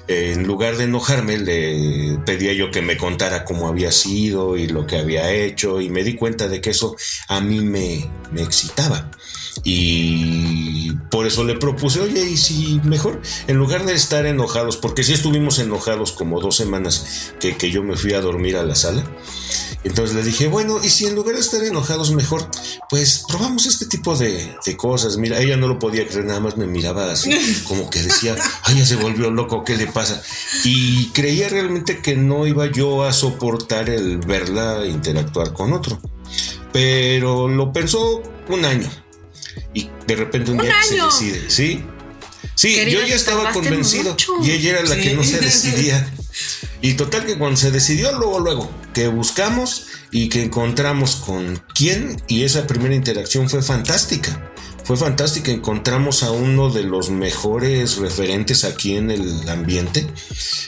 en 0.08 0.44
lugar 0.46 0.78
de 0.78 0.84
enojarme, 0.84 1.38
le 1.38 2.20
pedía 2.26 2.54
yo 2.54 2.72
que 2.72 2.82
me 2.82 2.98
contara 2.98 3.46
cómo 3.46 3.68
había 3.68 3.92
sido 3.92 4.58
y 4.58 4.68
lo 4.68 4.86
que 4.86 4.98
había 4.98 5.32
hecho 5.32 5.82
y 5.82 5.90
me 5.90 6.04
di 6.04 6.16
cuenta 6.16 6.48
de 6.48 6.62
que 6.62 6.72
eso 6.72 6.96
a 7.30 7.40
mí 7.40 7.62
me, 7.62 8.10
me 8.32 8.42
excitaba. 8.42 9.10
Y 9.64 10.92
por 11.12 11.28
eso 11.28 11.44
le 11.44 11.56
propuse, 11.56 12.00
oye, 12.00 12.30
y 12.30 12.38
si 12.38 12.82
mejor, 12.84 13.22
en 13.48 13.58
lugar 13.58 13.86
de 13.86 13.94
estar 13.94 14.26
enojados, 14.26 14.78
porque 14.78 15.04
sí 15.04 15.14
estuvimos 15.14 15.60
enojados 15.60 16.12
como 16.12 16.42
dos 16.42 16.56
semanas 16.56 17.34
que, 17.40 17.56
que 17.56 17.72
yo 17.72 17.84
me 17.84 17.96
fui 17.96 18.14
a 18.14 18.22
dormir 18.22 18.58
a 18.58 18.64
la 18.64 18.76
sala, 18.76 19.04
entonces 19.84 20.16
le 20.16 20.24
dije, 20.24 20.48
bueno, 20.48 20.80
y 20.82 20.90
si 20.90 21.06
en 21.06 21.16
lugar 21.16 21.36
de 21.36 21.42
estar 21.42 21.62
enojados 21.64 22.12
mejor, 22.12 22.48
pues 22.90 23.26
probamos 23.28 23.66
este 23.66 23.86
tipo 23.86 24.16
de, 24.16 24.56
cosas. 24.78 25.18
Mira, 25.18 25.40
ella 25.40 25.58
no 25.58 25.68
lo 25.68 25.78
podía 25.78 26.08
creer, 26.08 26.26
nada 26.26 26.40
más 26.40 26.58
me 26.58 26.66
miraba 26.66 27.12
así, 27.12 27.32
como 27.68 27.90
que 27.90 28.02
decía, 28.02 28.36
ay, 28.64 28.78
ya 28.78 28.86
se 28.86 28.96
volvió 28.96 29.30
loco, 29.30 29.64
¿qué 29.64 29.76
le 29.76 29.88
pasa? 29.88 30.22
Y 30.64 31.08
creía 31.08 31.50
realmente 31.50 32.00
que 32.02 32.16
no 32.16 32.48
iba 32.48 32.66
yo 32.68 33.04
a 33.04 33.12
soportar 33.12 33.90
el 33.90 34.20
verla 34.20 34.86
interactuar 34.86 35.54
con 35.54 35.74
otro. 35.74 36.00
Pero 36.72 37.48
lo 37.48 37.72
pensó 37.72 38.24
un 38.50 38.66
año. 38.66 38.90
Y 39.74 39.90
de 40.08 40.16
repente 40.16 40.52
un, 40.52 40.58
día 40.58 40.74
se 40.84 40.96
decide, 40.96 41.50
¿sí? 41.50 41.84
Sí, 42.56 42.76
yo 42.90 43.06
ya 43.06 43.16
estaba 43.16 43.52
convencido 43.52 44.16
y 44.44 44.52
ella 44.52 44.80
era 44.80 44.84
la 44.84 44.96
que 44.96 45.14
no 45.14 45.24
se 45.24 45.40
decidía. 45.40 46.12
Y 46.82 46.94
total 46.94 47.26
que 47.26 47.38
cuando 47.38 47.58
se 47.58 47.72
decidió, 47.72 48.12
luego, 48.18 48.40
luego, 48.40 48.72
que 48.94 49.08
buscamos 49.08 49.88
y 50.12 50.30
que 50.30 50.44
encontramos 50.44 51.16
con 51.16 51.64
quién 51.74 52.22
y 52.28 52.44
esa 52.44 52.68
primera 52.68 52.94
interacción 52.94 53.50
fue 53.50 53.64
fantástica 53.64 54.52
fue 54.84 54.98
fantástico. 54.98 55.52
Encontramos 55.52 56.24
a 56.24 56.32
uno 56.32 56.70
de 56.70 56.84
los 56.84 57.10
mejores 57.10 57.98
referentes 57.98 58.64
aquí 58.64 58.96
en 58.96 59.12
el 59.12 59.50
ambiente, 59.50 60.08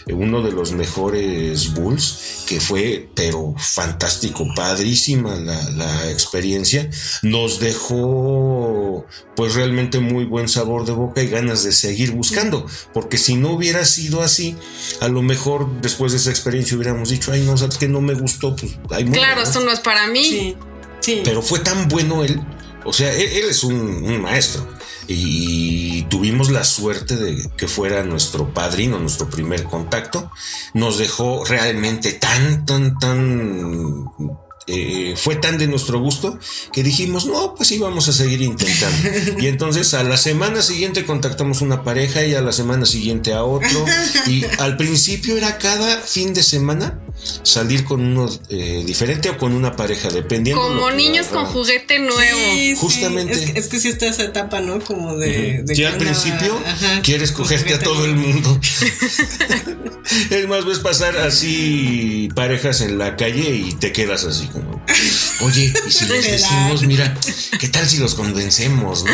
uno 0.08 0.41
de 0.41 0.52
los 0.52 0.71
mejores 0.71 1.74
Bulls, 1.74 2.35
que 2.45 2.60
fue, 2.60 3.10
pero 3.15 3.55
fantástico, 3.58 4.47
padrísima 4.55 5.36
la, 5.36 5.69
la 5.71 6.12
experiencia. 6.12 6.89
Nos 7.21 7.60
dejó, 7.60 9.05
pues 9.36 9.55
realmente 9.55 9.99
muy 9.99 10.25
buen 10.25 10.47
sabor 10.47 10.86
de 10.86 10.93
boca 10.93 11.21
y 11.21 11.27
ganas 11.27 11.63
de 11.63 11.71
seguir 11.71 12.12
buscando, 12.12 12.65
porque 12.93 13.17
si 13.17 13.36
no 13.36 13.51
hubiera 13.51 13.86
sido 13.86 14.21
así, 14.21 14.55
a 15.01 15.08
lo 15.08 15.21
mejor 15.21 15.81
después 15.81 16.12
de 16.12 16.19
esa 16.19 16.29
experiencia 16.29 16.77
hubiéramos 16.77 17.10
dicho, 17.10 17.31
ay, 17.31 17.41
no, 17.41 17.58
sabes 17.58 17.77
que 17.77 17.88
no 17.88 18.01
me 18.01 18.13
gustó, 18.13 18.55
pues 18.55 18.73
hay 18.91 19.05
Claro, 19.05 19.41
esto 19.41 19.60
no 19.60 19.71
es 19.71 19.79
para 19.79 20.08
mí. 20.08 20.23
Sí. 20.23 20.55
Sí. 21.01 21.21
Pero 21.23 21.41
fue 21.43 21.60
tan 21.60 21.88
bueno 21.88 22.23
él 22.23 22.41
o 22.86 22.93
sea, 22.93 23.12
él, 23.13 23.45
es 23.49 23.63
un, 23.63 24.21
maestro 24.21 24.67
y 25.08 26.04
tuvimos 26.04 26.50
la 26.50 26.63
suerte 26.63 27.15
de 27.15 27.50
que 27.58 27.68
fuera 27.68 28.04
nuestro 28.04 28.54
padrino, 28.54 29.00
nuestro 29.00 29.30
primer 29.30 29.63
contacto. 29.63 30.32
Nos 30.74 30.98
dejó 30.98 31.44
realmente 31.46 32.13
tan, 32.13 32.65
tan, 32.65 32.98
tan 33.00 34.06
eh, 34.67 35.13
fue 35.15 35.36
tan 35.36 35.58
de 35.58 35.67
nuestro 35.67 35.99
gusto 35.99 36.39
que 36.73 36.82
dijimos, 36.82 37.28
no, 37.28 37.54
pues 37.56 37.71
íbamos 37.71 38.08
a 38.08 38.13
seguir 38.13 38.41
intentando. 38.41 38.95
Y 39.39 39.47
entonces 39.47 39.93
a 39.93 40.04
la 40.04 40.17
semana 40.17 40.62
siguiente 40.62 41.06
contactamos 41.06 41.62
una 41.62 41.84
pareja 41.84 42.25
y 42.25 42.34
a 42.34 42.41
la 42.41 42.51
semana 42.51 42.86
siguiente 42.86 43.34
a 43.34 43.43
otro. 43.43 43.86
Y 44.28 44.43
al 44.60 44.78
principio 44.78 45.38
era 45.38 45.58
cada 45.58 45.97
fin 45.99 46.34
de 46.34 46.41
semana 46.41 46.99
salir 47.43 47.86
con 47.86 48.01
uno 48.01 48.30
eh, 48.49 48.84
diferente 48.86 49.30
o 49.30 49.38
con 49.38 49.54
una 49.54 49.75
pareja, 49.75 50.10
dependiendo. 50.10 50.62
Como 50.62 50.91
niños 50.91 51.28
con 51.28 51.45
juguete 51.45 51.99
nuevo. 51.99 52.39
Justamente. 52.78 53.34
Es 53.34 53.67
que, 53.67 53.78
es 53.78 53.82
sí 53.84 53.89
está 53.89 54.08
esa 54.08 54.23
etapa, 54.23 54.62
¿no? 54.62 54.80
Como 54.80 55.15
de. 55.17 55.63
de 55.63 55.88
al 55.88 55.97
principio 55.97 56.60
quieres 57.04 57.32
cogerte 57.32 57.73
a 57.73 57.80
todo 57.80 58.06
el 58.06 58.15
mundo. 58.15 58.60
es 60.30 60.47
más, 60.47 60.65
ves 60.65 60.80
pasar 60.80 61.17
así 61.17 62.30
parejas 62.36 62.82
en 62.82 62.97
la 62.97 63.15
calle 63.15 63.49
y 63.49 63.73
te 63.73 63.91
quedas 63.91 64.25
así 64.25 64.47
como, 64.56 64.82
oye, 65.41 65.74
y 65.86 65.91
si 65.91 66.06
les 66.06 66.32
decimos, 66.32 66.84
mira, 66.84 67.13
¿qué 67.60 67.68
tal 67.68 67.86
si 67.88 67.98
los 67.98 68.15
convencemos, 68.15 69.04
no? 69.04 69.12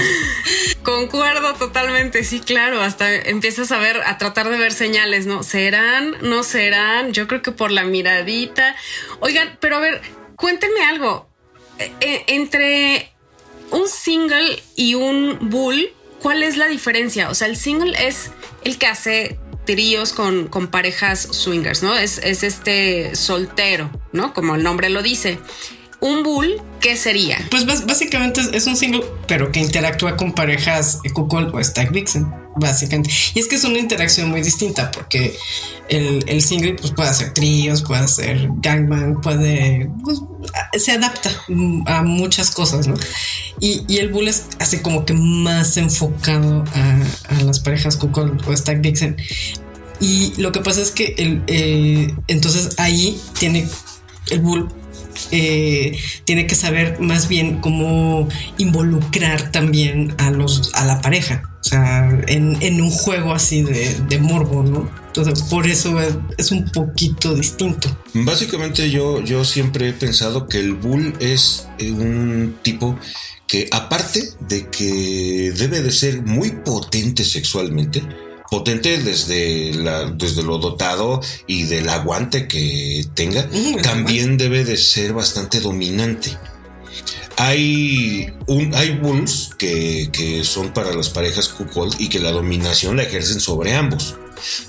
Concuerdo 0.83 1.55
totalmente, 1.55 2.23
sí, 2.23 2.39
claro. 2.39 2.81
Hasta 2.81 3.13
empiezas 3.13 3.71
a 3.71 3.79
ver, 3.79 4.01
a 4.05 4.17
tratar 4.17 4.49
de 4.49 4.57
ver 4.57 4.71
señales, 4.71 5.25
¿no? 5.25 5.43
¿Serán? 5.43 6.15
¿No 6.21 6.43
serán? 6.43 7.13
Yo 7.13 7.27
creo 7.27 7.41
que 7.41 7.51
por 7.51 7.71
la 7.71 7.83
miradita. 7.83 8.75
Oigan, 9.19 9.57
pero 9.59 9.77
a 9.77 9.79
ver, 9.79 10.01
cuéntenme 10.35 10.85
algo. 10.85 11.27
E, 11.79 11.91
e, 12.01 12.23
entre 12.27 13.11
un 13.71 13.87
single 13.87 14.61
y 14.75 14.93
un 14.93 15.49
bull, 15.49 15.91
¿cuál 16.19 16.43
es 16.43 16.57
la 16.57 16.67
diferencia? 16.67 17.29
O 17.29 17.35
sea, 17.35 17.47
el 17.47 17.57
single 17.57 17.95
es 18.07 18.31
el 18.63 18.77
que 18.77 18.87
hace 18.87 19.39
tríos 19.71 20.11
con, 20.11 20.49
con 20.49 20.67
parejas 20.67 21.29
swingers, 21.31 21.81
¿no? 21.81 21.95
Es, 21.95 22.17
es 22.17 22.43
este 22.43 23.15
soltero, 23.15 23.89
¿no? 24.11 24.33
Como 24.33 24.55
el 24.55 24.63
nombre 24.63 24.89
lo 24.89 25.01
dice 25.01 25.39
un 26.01 26.23
bull, 26.23 26.59
¿qué 26.79 26.97
sería? 26.97 27.37
Pues 27.51 27.65
básicamente 27.85 28.41
es 28.53 28.65
un 28.65 28.75
single, 28.75 29.03
pero 29.27 29.51
que 29.51 29.59
interactúa 29.59 30.17
con 30.17 30.33
parejas 30.33 30.99
Kukol 31.13 31.51
o 31.53 31.63
Stack 31.63 31.91
Vixen, 31.91 32.27
básicamente. 32.55 33.11
Y 33.35 33.39
es 33.39 33.47
que 33.47 33.55
es 33.55 33.63
una 33.63 33.77
interacción 33.77 34.29
muy 34.29 34.41
distinta 34.41 34.89
porque 34.89 35.37
el, 35.89 36.41
single 36.41 36.73
pues, 36.73 36.91
puede 36.91 37.09
hacer 37.09 37.33
tríos, 37.33 37.83
puede 37.83 38.01
hacer 38.01 38.49
gangbang, 38.57 39.21
puede. 39.21 39.91
Pues, 40.03 40.21
se 40.81 40.93
adapta 40.93 41.29
a 41.85 42.01
muchas 42.01 42.49
cosas, 42.49 42.87
¿no? 42.87 42.95
Y, 43.59 43.85
el 43.99 44.09
bull 44.09 44.27
es 44.27 44.47
así 44.57 44.79
como 44.79 45.05
que 45.05 45.13
más 45.13 45.77
enfocado 45.77 46.63
a, 46.73 47.43
las 47.43 47.59
parejas 47.59 47.95
Kukol 47.95 48.41
o 48.47 48.57
Stack 48.57 48.81
Vixen. 48.81 49.17
Y 50.01 50.33
lo 50.41 50.51
que 50.51 50.59
pasa 50.59 50.81
es 50.81 50.91
que 50.91 51.13
el, 51.17 51.43
eh, 51.47 52.13
entonces 52.27 52.75
ahí 52.77 53.19
tiene 53.39 53.67
el 54.31 54.39
bull 54.39 54.67
eh, 55.31 55.97
tiene 56.25 56.47
que 56.47 56.55
saber 56.55 56.99
más 56.99 57.27
bien 57.27 57.59
cómo 57.59 58.27
involucrar 58.57 59.51
también 59.51 60.15
a 60.17 60.31
los 60.31 60.73
a 60.73 60.85
la 60.85 61.01
pareja. 61.01 61.43
O 61.61 61.63
sea, 61.63 62.09
en, 62.27 62.81
un 62.81 62.89
juego 62.89 63.33
así 63.33 63.61
de, 63.61 64.19
morbo, 64.19 64.63
¿no? 64.63 64.89
Entonces, 65.07 65.43
por 65.43 65.67
eso 65.67 65.95
es, 66.37 66.51
un 66.51 66.65
poquito 66.71 67.35
distinto. 67.35 67.95
Básicamente 68.13 68.89
yo, 68.89 69.23
yo 69.23 69.45
siempre 69.45 69.89
he 69.89 69.93
pensado 69.93 70.47
que 70.47 70.59
el 70.59 70.73
bull 70.73 71.13
es 71.19 71.67
eh, 71.77 71.91
un 71.91 72.57
tipo 72.63 72.97
que 73.45 73.67
aparte 73.71 74.23
de 74.39 74.69
que 74.69 75.53
debe 75.55 75.81
de 75.81 75.91
ser 75.91 76.23
muy 76.23 76.51
potente 76.51 77.23
sexualmente, 77.23 78.01
potente 78.51 79.01
desde, 79.01 79.73
la, 79.75 80.11
desde 80.11 80.43
lo 80.43 80.57
dotado 80.57 81.21
y 81.47 81.63
del 81.63 81.87
aguante 81.87 82.49
que 82.49 83.05
tenga, 83.13 83.47
también 83.81 84.37
debe 84.37 84.65
de 84.65 84.75
ser 84.75 85.13
bastante 85.13 85.61
dominante. 85.61 86.37
Hay, 87.37 88.29
un, 88.47 88.75
hay 88.75 88.91
bulls 88.97 89.51
que, 89.57 90.09
que 90.11 90.43
son 90.43 90.73
para 90.73 90.93
las 90.93 91.09
parejas 91.09 91.47
cuckold 91.47 91.95
y 91.97 92.09
que 92.09 92.19
la 92.19 92.31
dominación 92.31 92.97
la 92.97 93.03
ejercen 93.03 93.39
sobre 93.39 93.73
ambos. 93.73 94.17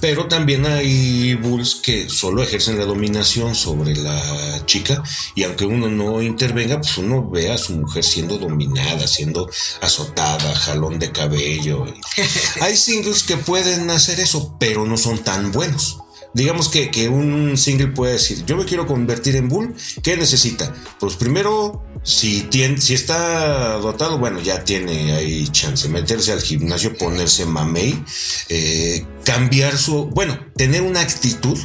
Pero 0.01 0.27
también 0.27 0.67
hay 0.67 1.35
bulls 1.35 1.77
que 1.77 2.09
solo 2.09 2.43
ejercen 2.43 2.79
la 2.79 2.85
dominación 2.85 3.55
sobre 3.55 3.97
la 3.97 4.65
chica 4.67 5.03
y 5.35 5.45
aunque 5.45 5.65
uno 5.65 5.89
no 5.89 6.23
intervenga, 6.23 6.81
pues 6.81 6.99
uno 6.99 7.29
ve 7.29 7.51
a 7.51 7.59
su 7.59 7.75
mujer 7.75 8.05
siendo 8.05 8.39
dominada, 8.39 9.07
siendo 9.07 9.49
azotada, 9.81 10.55
jalón 10.55 10.99
de 10.99 11.13
cabello. 11.13 11.87
hay 12.61 12.77
singles 12.77 13.23
que 13.23 13.37
pueden 13.37 13.91
hacer 13.91 14.21
eso, 14.21 14.57
pero 14.59 14.87
no 14.87 14.97
son 14.97 15.19
tan 15.19 15.53
buenos. 15.53 16.02
Digamos 16.35 16.69
que, 16.69 16.91
que, 16.91 17.09
un 17.09 17.57
single 17.57 17.89
puede 17.89 18.15
decir, 18.15 18.45
yo 18.47 18.57
me 18.57 18.65
quiero 18.65 18.87
convertir 18.87 19.37
en 19.37 19.49
bull, 19.49 19.75
¿qué 20.03 20.17
necesita? 20.17 20.75
Pues 20.99 21.17
primero 21.17 21.83
si, 22.03 22.43
tiene, 22.43 22.79
si 22.79 22.95
está 22.95 23.75
dotado, 23.79 24.19
bueno, 24.19 24.41
ya 24.41 24.65
tiene 24.65 25.13
ahí 25.13 25.47
chance. 25.49 25.89
Meterse 25.89 26.33
al 26.33 26.41
gimnasio, 26.41 26.97
ponerse 26.97 27.47
mamey, 27.47 28.03
eh, 28.49 29.07
cambiar 29.25 29.77
su, 29.79 30.07
bueno, 30.07 30.39
tener 30.57 30.83
una 30.83 31.01
actitud 31.01 31.59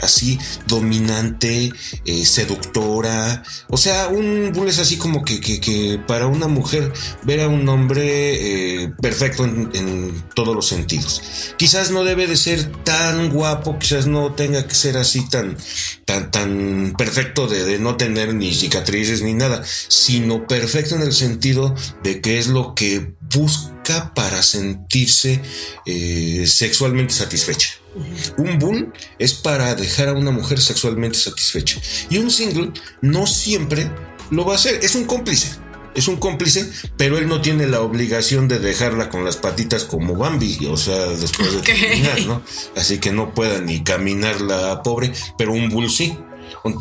así 0.00 0.38
dominante, 0.66 1.72
eh, 2.04 2.24
seductora. 2.24 3.42
O 3.68 3.76
sea, 3.76 4.08
un 4.08 4.52
bull 4.52 4.68
es 4.68 4.78
así 4.78 4.96
como 4.96 5.24
que, 5.24 5.40
que, 5.40 6.00
para 6.06 6.26
una 6.26 6.48
mujer 6.48 6.92
ver 7.22 7.40
a 7.40 7.48
un 7.48 7.68
hombre 7.68 8.84
eh, 8.84 8.92
perfecto 9.00 9.44
en, 9.44 10.24
todos 10.34 10.54
los 10.54 10.66
sentidos. 10.66 11.22
Quizás 11.56 11.90
no 11.90 12.04
debe 12.04 12.26
de 12.26 12.36
ser 12.36 12.70
tan 12.84 13.30
guapo, 13.30 13.78
quizás 13.78 14.06
no 14.06 14.32
tenga 14.32 14.66
que 14.66 14.74
ser 14.74 14.96
así 14.96 15.28
tan, 15.28 15.56
tan, 16.04 16.30
tan 16.30 16.94
perfecto 16.96 17.46
de, 17.46 17.64
de 17.64 17.78
no 17.78 17.96
tener 17.96 18.34
ni 18.34 18.54
cicatrices 18.54 19.22
ni 19.22 19.34
nada, 19.34 19.62
sino 19.88 20.46
perfecto 20.46 20.96
en 20.96 21.02
el 21.02 21.12
sentido 21.12 21.74
de 22.02 22.20
que 22.20 22.38
es 22.38 22.48
lo 22.48 22.74
que 22.74 23.14
busca 23.34 23.75
para 24.14 24.42
sentirse 24.42 25.40
eh, 25.84 26.44
sexualmente 26.46 27.14
satisfecha. 27.14 27.70
Un 28.36 28.58
bull 28.58 28.92
es 29.18 29.34
para 29.34 29.74
dejar 29.74 30.08
a 30.08 30.12
una 30.12 30.30
mujer 30.30 30.60
sexualmente 30.60 31.18
satisfecha. 31.18 31.80
Y 32.10 32.18
un 32.18 32.30
single 32.30 32.72
no 33.00 33.26
siempre 33.26 33.90
lo 34.30 34.44
va 34.44 34.52
a 34.52 34.56
hacer. 34.56 34.80
Es 34.82 34.94
un 34.94 35.04
cómplice. 35.04 35.48
Es 35.94 36.08
un 36.08 36.16
cómplice, 36.16 36.70
pero 36.98 37.16
él 37.16 37.26
no 37.26 37.40
tiene 37.40 37.66
la 37.66 37.80
obligación 37.80 38.48
de 38.48 38.58
dejarla 38.58 39.08
con 39.08 39.24
las 39.24 39.38
patitas 39.38 39.84
como 39.84 40.14
Bambi, 40.14 40.66
o 40.66 40.76
sea, 40.76 41.06
después 41.06 41.54
de 41.54 41.62
terminar, 41.62 42.20
¿no? 42.26 42.42
Así 42.76 42.98
que 42.98 43.12
no 43.12 43.32
pueda 43.32 43.62
ni 43.62 43.82
caminar 43.82 44.42
la 44.42 44.82
pobre, 44.82 45.10
pero 45.38 45.54
un 45.54 45.70
bull 45.70 45.90
sí. 45.90 46.18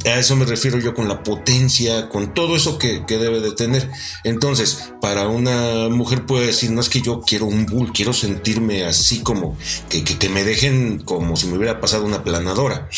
A 0.06 0.20
eso 0.20 0.36
me 0.36 0.46
refiero 0.46 0.80
yo 0.80 0.94
con 0.94 1.08
la 1.08 1.24
potencia, 1.24 2.10
con 2.10 2.34
todo 2.34 2.56
eso 2.56 2.78
que, 2.78 3.04
debe 3.08 3.40
de 3.40 3.52
tener. 3.52 3.90
Entonces, 4.24 4.92
para 5.02 5.28
una 5.28 5.90
mujer 5.90 6.26
puede 6.26 6.48
decir, 6.48 6.72
no 6.72 6.82
es 6.82 6.90
que 6.90 7.02
yo 7.02 7.22
quiero 7.22 7.46
un 7.46 7.66
bull, 7.66 7.92
quiero 7.94 8.14
sentirme 8.14 8.86
así 8.86 9.20
como 9.20 9.58
que, 9.90 10.04
que, 10.04 10.30
me 10.30 10.44
dejen 10.44 11.00
como 11.00 11.36
si 11.36 11.48
me 11.48 11.58
hubiera 11.58 11.80
pasado 11.80 12.06
una 12.06 12.24
planadora. 12.24 12.90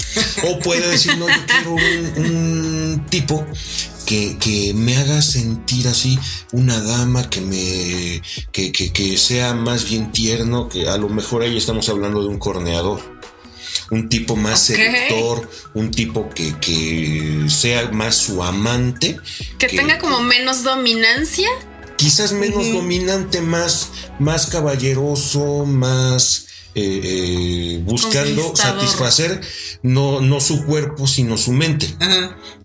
O 0.43 0.60
puede 0.60 0.88
decir, 0.89 1.17
no, 1.17 1.28
yo 1.28 1.45
quiero 1.45 1.76
un, 2.17 3.06
tipo 3.10 3.45
que, 4.06 4.38
que, 4.38 4.73
me 4.73 4.97
haga 4.97 5.21
sentir 5.21 5.88
así 5.88 6.17
una 6.52 6.82
dama 6.82 7.30
que 7.30 7.41
me 7.41 8.21
que, 8.52 8.71
que, 8.71 9.17
sea 9.17 9.54
más 9.54 9.89
bien 9.89 10.12
tierno, 10.12 10.69
que 10.69 10.89
a 10.89 10.97
lo 10.97 11.10
mejor 11.10 11.41
ahí 11.41 11.58
estamos 11.58 11.89
hablando 11.89 12.21
de 12.21 12.30
un 12.30 12.39
corneador 12.39 13.16
un 13.92 14.10
tipo 14.10 14.36
más 14.36 14.66
seductor, 14.66 15.50
un 15.74 15.92
tipo 15.92 16.30
que, 16.30 16.56
que, 16.60 17.46
sea 17.50 17.90
más 17.92 18.16
su 18.16 18.44
amante. 18.44 19.18
Que, 19.58 19.68
tenga 19.68 20.00
como 20.00 20.22
menos 20.22 20.63
dominancia. 20.63 21.50
Quizás 21.98 22.32
menos 22.32 22.72
dominante, 22.72 23.42
más, 23.42 23.90
más 24.20 24.48
caballeroso, 24.48 25.66
más... 25.66 26.44
Eh, 26.80 27.02
eh, 27.04 27.82
buscando 27.86 28.56
satisfacer 28.56 29.42
no, 29.82 30.22
no 30.22 30.40
su 30.40 30.63
cuerpo, 30.63 31.08
sino 31.08 31.36
su 31.36 31.52
mente. 31.52 31.92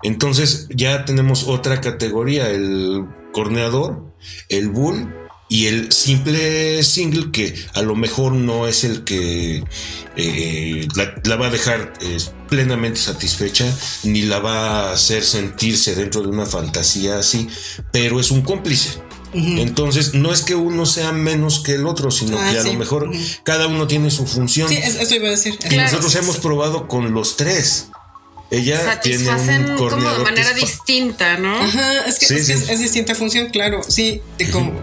Entonces 0.02 0.66
ya 0.68 1.06
tenemos 1.06 1.44
otra 1.44 1.80
categoría, 1.80 2.50
el 2.50 3.06
corneador, 3.32 4.12
el 4.50 4.68
bull 4.68 5.21
y 5.52 5.66
el 5.66 5.92
simple 5.92 6.82
single 6.82 7.30
que 7.30 7.54
a 7.74 7.82
lo 7.82 7.94
mejor 7.94 8.32
no 8.32 8.66
es 8.66 8.84
el 8.84 9.04
que 9.04 9.62
eh, 10.16 10.88
la, 11.24 11.36
va 11.36 11.48
a 11.48 11.50
dejar 11.50 11.92
eh, 12.00 12.16
plenamente 12.48 12.98
satisfecha 12.98 13.70
ni 14.02 14.22
la 14.22 14.38
va 14.38 14.88
a 14.88 14.92
hacer 14.94 15.22
sentirse 15.22 15.94
dentro 15.94 16.22
de 16.22 16.28
una 16.28 16.46
fantasía 16.46 17.18
así, 17.18 17.48
pero 17.90 18.18
es 18.18 18.30
un 18.30 18.40
cómplice. 18.40 19.02
Entonces, 19.34 20.14
no 20.14 20.32
es 20.32 20.40
que 20.40 20.54
uno 20.54 20.86
sea 20.86 21.12
menos 21.12 21.60
que 21.60 21.74
el 21.74 21.86
otro, 21.86 22.10
sino 22.10 22.38
ah, 22.38 22.50
que 22.50 22.58
a 22.58 22.64
lo 22.64 22.74
mejor 22.74 23.10
cada 23.44 23.66
uno 23.66 23.86
tiene 23.86 24.10
su 24.10 24.26
función. 24.26 24.70
Sí, 24.70 24.76
eso 24.76 25.14
iba 25.14 25.28
a 25.28 25.32
decir. 25.32 25.58
Y 25.70 25.76
nosotros 25.76 26.14
hemos 26.16 26.38
probado 26.38 26.88
con 26.88 27.12
los 27.12 27.36
tres 27.36 27.88
ella 28.52 28.78
satisfacen 28.78 29.64
tiene 29.64 29.80
un 29.80 29.88
como 29.88 30.10
de 30.10 30.18
manera 30.24 30.52
distinta, 30.52 31.38
¿no? 31.38 31.58
Ajá, 31.58 32.06
es 32.06 32.18
que, 32.18 32.36
es, 32.36 32.78
distinta 32.78 33.14
función, 33.14 33.48
claro, 33.48 33.82
sí, 33.82 34.20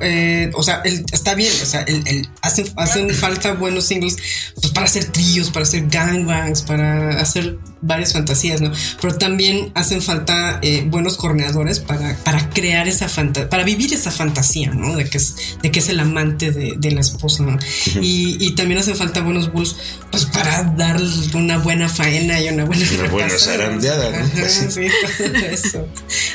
eh, 0.02 0.50
o 0.56 0.64
sea, 0.64 0.82
está 1.12 1.36
bien, 1.36 1.54
o 1.62 1.66
sea, 1.66 1.82
el, 1.82 2.28
hacen, 2.42 2.68
hacen 2.78 3.14
falta 3.14 3.54
buenos 3.54 3.86
singles 3.86 4.18
pues, 4.56 4.74
para 4.74 4.88
hacer 4.88 5.06
trillos, 5.06 5.52
para 5.52 5.64
hacer 5.64 5.88
gangbangs, 5.88 6.64
para 6.64 7.22
hacer 7.22 7.60
varias 7.82 8.14
fantasías, 8.14 8.62
¿no? 8.62 8.72
Pero 9.02 9.18
también 9.18 9.72
hacen 9.76 10.02
falta 10.02 10.60
eh, 10.62 10.84
buenos 10.88 11.18
corneadores 11.18 11.80
para, 11.80 12.16
para 12.24 12.50
crear 12.50 12.88
esa 12.88 13.08
fantasía, 13.10 13.50
para 13.50 13.64
vivir 13.64 13.94
esa 13.94 14.12
fantasía, 14.12 14.72
¿no? 14.72 14.96
De 14.96 15.06
que 15.06 15.18
es, 15.18 15.58
de 15.62 15.72
que 15.72 15.80
es 15.80 15.90
el 15.90 16.00
amante 16.00 16.52
de, 16.52 16.90
la 16.92 17.02
esposa, 17.02 17.44
¿no? 17.44 17.60
y, 18.02 18.56
también 18.56 18.80
hacen 18.80 18.96
falta 18.96 19.22
buenos 19.22 19.54
bulls, 19.54 19.76
pues 20.12 20.26
para 20.26 20.64
dar 20.64 21.00
una 21.36 21.60
buena 21.60 21.88
faena 21.88 22.42
y 22.42 22.50
una 22.50 22.66
buena, 22.66 22.84
una 23.00 23.10
buena 23.10 23.30
zarandeada, 23.30 24.12
¿no? 24.12 24.28
sí, 24.50 24.88
eso. 25.52 25.88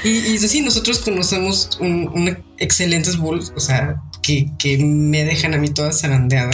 Y, 0.05 0.09
y 0.09 0.39
sí, 0.39 0.61
nosotros 0.61 1.01
conocemos 1.01 1.71
un, 1.81 2.39
excelentes 2.59 3.17
bulls, 3.17 3.53
o 3.57 3.61
sea, 3.61 4.01
que, 4.23 4.51
que 4.59 4.79
me 4.79 5.25
dejan 5.25 5.55
a 5.55 5.59
mí 5.59 5.71
toda 5.71 5.93
zarandeada. 5.93 6.53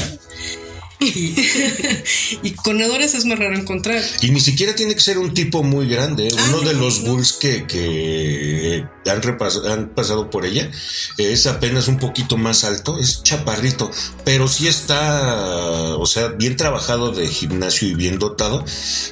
Y, 2.42 2.52
con 2.52 2.80
es 2.80 3.24
más 3.24 3.38
raro 3.38 3.56
encontrar. 3.56 4.02
Y 4.20 4.30
ni 4.30 4.40
siquiera 4.40 4.74
tiene 4.74 4.94
que 4.94 5.00
ser 5.00 5.18
un 5.18 5.32
tipo 5.32 5.62
muy 5.62 5.88
grande. 5.88 6.28
¿eh? 6.28 6.30
Uno 6.48 6.60
de 6.60 6.74
los 6.74 7.02
bulls 7.02 7.32
que, 7.32 8.84
han, 9.06 9.88
pasado 9.94 10.30
por 10.30 10.44
ella 10.44 10.70
es 11.16 11.46
apenas 11.46 11.88
un 11.88 11.98
poquito 11.98 12.36
más 12.36 12.64
alto, 12.64 12.98
es 12.98 13.22
chaparrito, 13.22 13.90
pero 14.24 14.46
sí 14.46 14.68
está, 14.68 15.96
o 15.96 16.06
sea, 16.06 16.28
bien 16.28 16.56
trabajado 16.56 17.12
de 17.12 17.26
gimnasio 17.26 17.88
y 17.88 17.94
bien 17.94 18.18
dotado. 18.18 18.64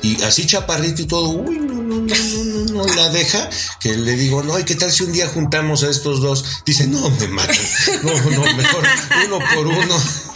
Y 0.02 0.22
así 0.22 0.46
chaparrito 0.46 1.02
y 1.02 1.06
todo, 1.06 1.30
uy, 1.30 1.58
no, 1.58 1.82
no, 1.82 2.00
no, 2.00 2.06
no, 2.06 2.84
no, 2.84 2.94
la 2.94 3.08
deja. 3.10 3.48
Que 3.80 3.96
le 3.96 4.14
digo, 4.16 4.42
no, 4.42 4.58
¿y 4.58 4.64
qué 4.64 4.74
tal 4.74 4.92
si 4.92 5.04
un 5.04 5.12
día 5.12 5.28
juntamos 5.28 5.82
a 5.84 5.90
estos 5.90 6.20
dos? 6.20 6.44
Dice, 6.66 6.86
no, 6.86 7.08
me 7.10 7.28
matan. 7.28 7.56
No, 8.02 8.12
no, 8.12 8.56
mejor 8.56 8.84
uno 9.26 9.38
por 9.54 9.66
uno. 9.66 10.27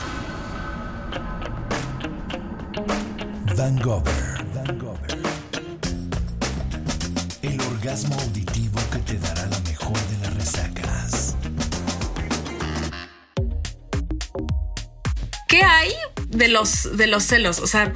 Van 3.57 3.77
El 7.43 7.61
orgasmo 7.61 8.15
auditivo 8.15 8.81
que 8.91 8.99
te 9.01 9.19
dará 9.19 9.47
la 9.47 9.59
mejor 9.61 9.99
de 9.99 10.19
las 10.23 10.35
resacas. 10.35 11.37
¿Qué 15.49 15.63
hay 15.63 15.93
de 16.29 16.49
los, 16.49 16.97
de 16.97 17.07
los 17.09 17.25
celos? 17.25 17.59
O 17.59 17.67
sea, 17.67 17.93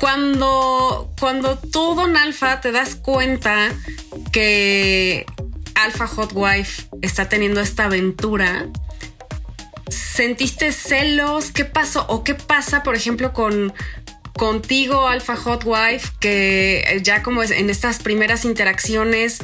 cuando, 0.00 1.12
cuando 1.20 1.58
tú, 1.58 1.94
Don 1.94 2.16
Alfa, 2.16 2.62
te 2.62 2.72
das 2.72 2.94
cuenta 2.94 3.68
que 4.32 5.26
Alpha 5.74 6.06
Hot 6.06 6.32
Wife 6.32 6.84
está 7.02 7.28
teniendo 7.28 7.60
esta 7.60 7.84
aventura, 7.84 8.66
¿sentiste 9.90 10.72
celos? 10.72 11.50
¿Qué 11.50 11.66
pasó? 11.66 12.06
¿O 12.08 12.24
qué 12.24 12.34
pasa, 12.34 12.82
por 12.82 12.94
ejemplo, 12.94 13.32
con, 13.34 13.74
contigo, 14.36 15.06
Alpha 15.08 15.36
Hot 15.36 15.64
Wife, 15.64 16.10
que 16.20 17.00
ya 17.02 17.22
como 17.22 17.42
en 17.42 17.70
estas 17.70 17.98
primeras 17.98 18.44
interacciones 18.44 19.38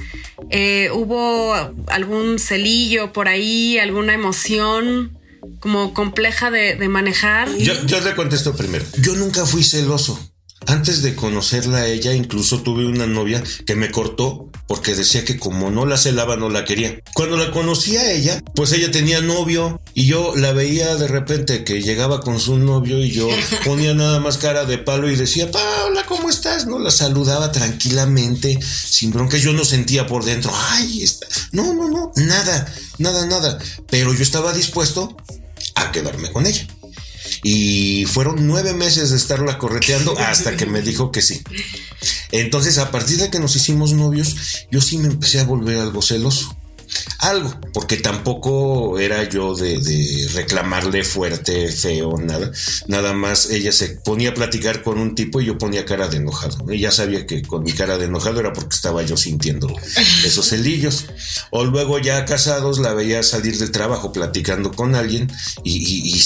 eh, 0.50 0.90
hubo 0.92 1.54
algún 1.88 2.38
celillo 2.38 3.12
por 3.12 3.28
ahí, 3.28 3.78
alguna 3.78 4.14
emoción 4.14 5.18
como 5.60 5.94
compleja 5.94 6.50
de, 6.50 6.76
manejar. 6.88 7.48
Yo, 7.56 7.74
yo 7.86 8.00
te 8.00 8.14
contesto 8.14 8.54
primero. 8.54 8.84
Yo 9.00 9.14
nunca 9.14 9.44
fui 9.46 9.62
celoso. 9.62 10.18
Antes 10.66 11.02
de 11.02 11.14
conocerla 11.14 11.78
a 11.78 11.86
ella, 11.86 12.12
incluso 12.12 12.62
tuve 12.62 12.84
una 12.86 13.06
novia 13.06 13.42
que 13.64 13.74
me 13.74 13.90
cortó 13.90 14.47
porque 14.68 14.94
decía 14.94 15.24
que 15.24 15.38
como 15.38 15.70
no 15.70 15.86
la 15.86 15.96
celaba, 15.96 16.36
no 16.36 16.50
la 16.50 16.64
quería. 16.66 17.00
Cuando 17.14 17.36
la 17.38 17.50
conocí 17.50 17.96
a 17.96 18.12
ella, 18.12 18.40
pues 18.54 18.70
ella 18.72 18.90
tenía 18.90 19.22
novio 19.22 19.80
y 19.94 20.06
yo 20.06 20.36
la 20.36 20.52
veía 20.52 20.94
de 20.96 21.08
repente 21.08 21.64
que 21.64 21.82
llegaba 21.82 22.20
con 22.20 22.38
su 22.38 22.58
novio 22.58 23.02
y 23.02 23.10
yo 23.10 23.28
ponía 23.64 23.94
nada 23.94 24.20
más 24.20 24.36
cara 24.36 24.66
de 24.66 24.78
palo 24.78 25.10
y 25.10 25.16
decía, 25.16 25.50
Paula, 25.50 26.04
¿cómo 26.06 26.28
estás? 26.28 26.66
No 26.66 26.78
la 26.78 26.90
saludaba 26.90 27.50
tranquilamente, 27.50 28.60
sin 28.62 29.10
bronca. 29.10 29.38
Yo 29.38 29.54
no 29.54 29.64
sentía 29.64 30.06
por 30.06 30.24
dentro, 30.24 30.52
ay, 30.54 31.02
está. 31.02 31.26
no, 31.52 31.72
no, 31.72 31.88
no, 31.88 32.12
nada, 32.16 32.72
nada, 32.98 33.26
nada. 33.26 33.58
Pero 33.90 34.12
yo 34.12 34.22
estaba 34.22 34.52
dispuesto 34.52 35.16
a 35.76 35.90
quedarme 35.92 36.30
con 36.30 36.46
ella. 36.46 36.66
Y 37.42 38.04
fueron 38.06 38.46
nueve 38.46 38.74
meses 38.74 39.10
de 39.10 39.16
estarla 39.16 39.58
correteando 39.58 40.18
hasta 40.18 40.56
que 40.56 40.66
me 40.66 40.82
dijo 40.82 41.12
que 41.12 41.22
sí. 41.22 41.42
Entonces, 42.32 42.78
a 42.78 42.90
partir 42.90 43.18
de 43.18 43.30
que 43.30 43.40
nos 43.40 43.56
hicimos 43.56 43.92
novios, 43.92 44.66
yo 44.70 44.80
sí 44.80 44.98
me 44.98 45.08
empecé 45.08 45.40
a 45.40 45.44
volver 45.44 45.78
algo 45.78 46.02
celoso 46.02 46.56
algo, 47.18 47.58
porque 47.72 47.96
tampoco 47.96 48.98
era 48.98 49.28
yo 49.28 49.54
de, 49.54 50.28
reclamarle 50.34 51.04
fuerte, 51.04 51.70
feo, 51.72 52.16
nada. 52.18 52.50
Nada 52.86 53.12
más 53.12 53.50
ella 53.50 53.72
se 53.72 53.88
ponía 53.88 54.30
a 54.30 54.34
platicar 54.34 54.82
con 54.82 54.98
un 54.98 55.14
tipo 55.14 55.40
y 55.40 55.46
yo 55.46 55.58
ponía 55.58 55.84
cara 55.84 56.08
de 56.08 56.18
enojado. 56.18 56.70
Ella 56.70 56.90
sabía 56.90 57.26
que 57.26 57.42
con 57.42 57.64
mi 57.64 57.72
cara 57.72 57.98
de 57.98 58.06
enojado 58.06 58.40
era 58.40 58.52
porque 58.52 58.74
estaba 58.74 59.02
yo 59.02 59.16
sintiendo 59.16 59.68
esos 60.24 60.46
celillos. 60.48 61.06
O 61.50 61.64
luego 61.64 61.98
ya 61.98 62.24
casados 62.24 62.78
la 62.78 62.92
veía 62.94 63.22
salir 63.22 63.58
del 63.58 63.70
trabajo 63.70 64.12
platicando 64.12 64.72
con 64.72 64.94
alguien 64.94 65.30
y, 65.64 66.18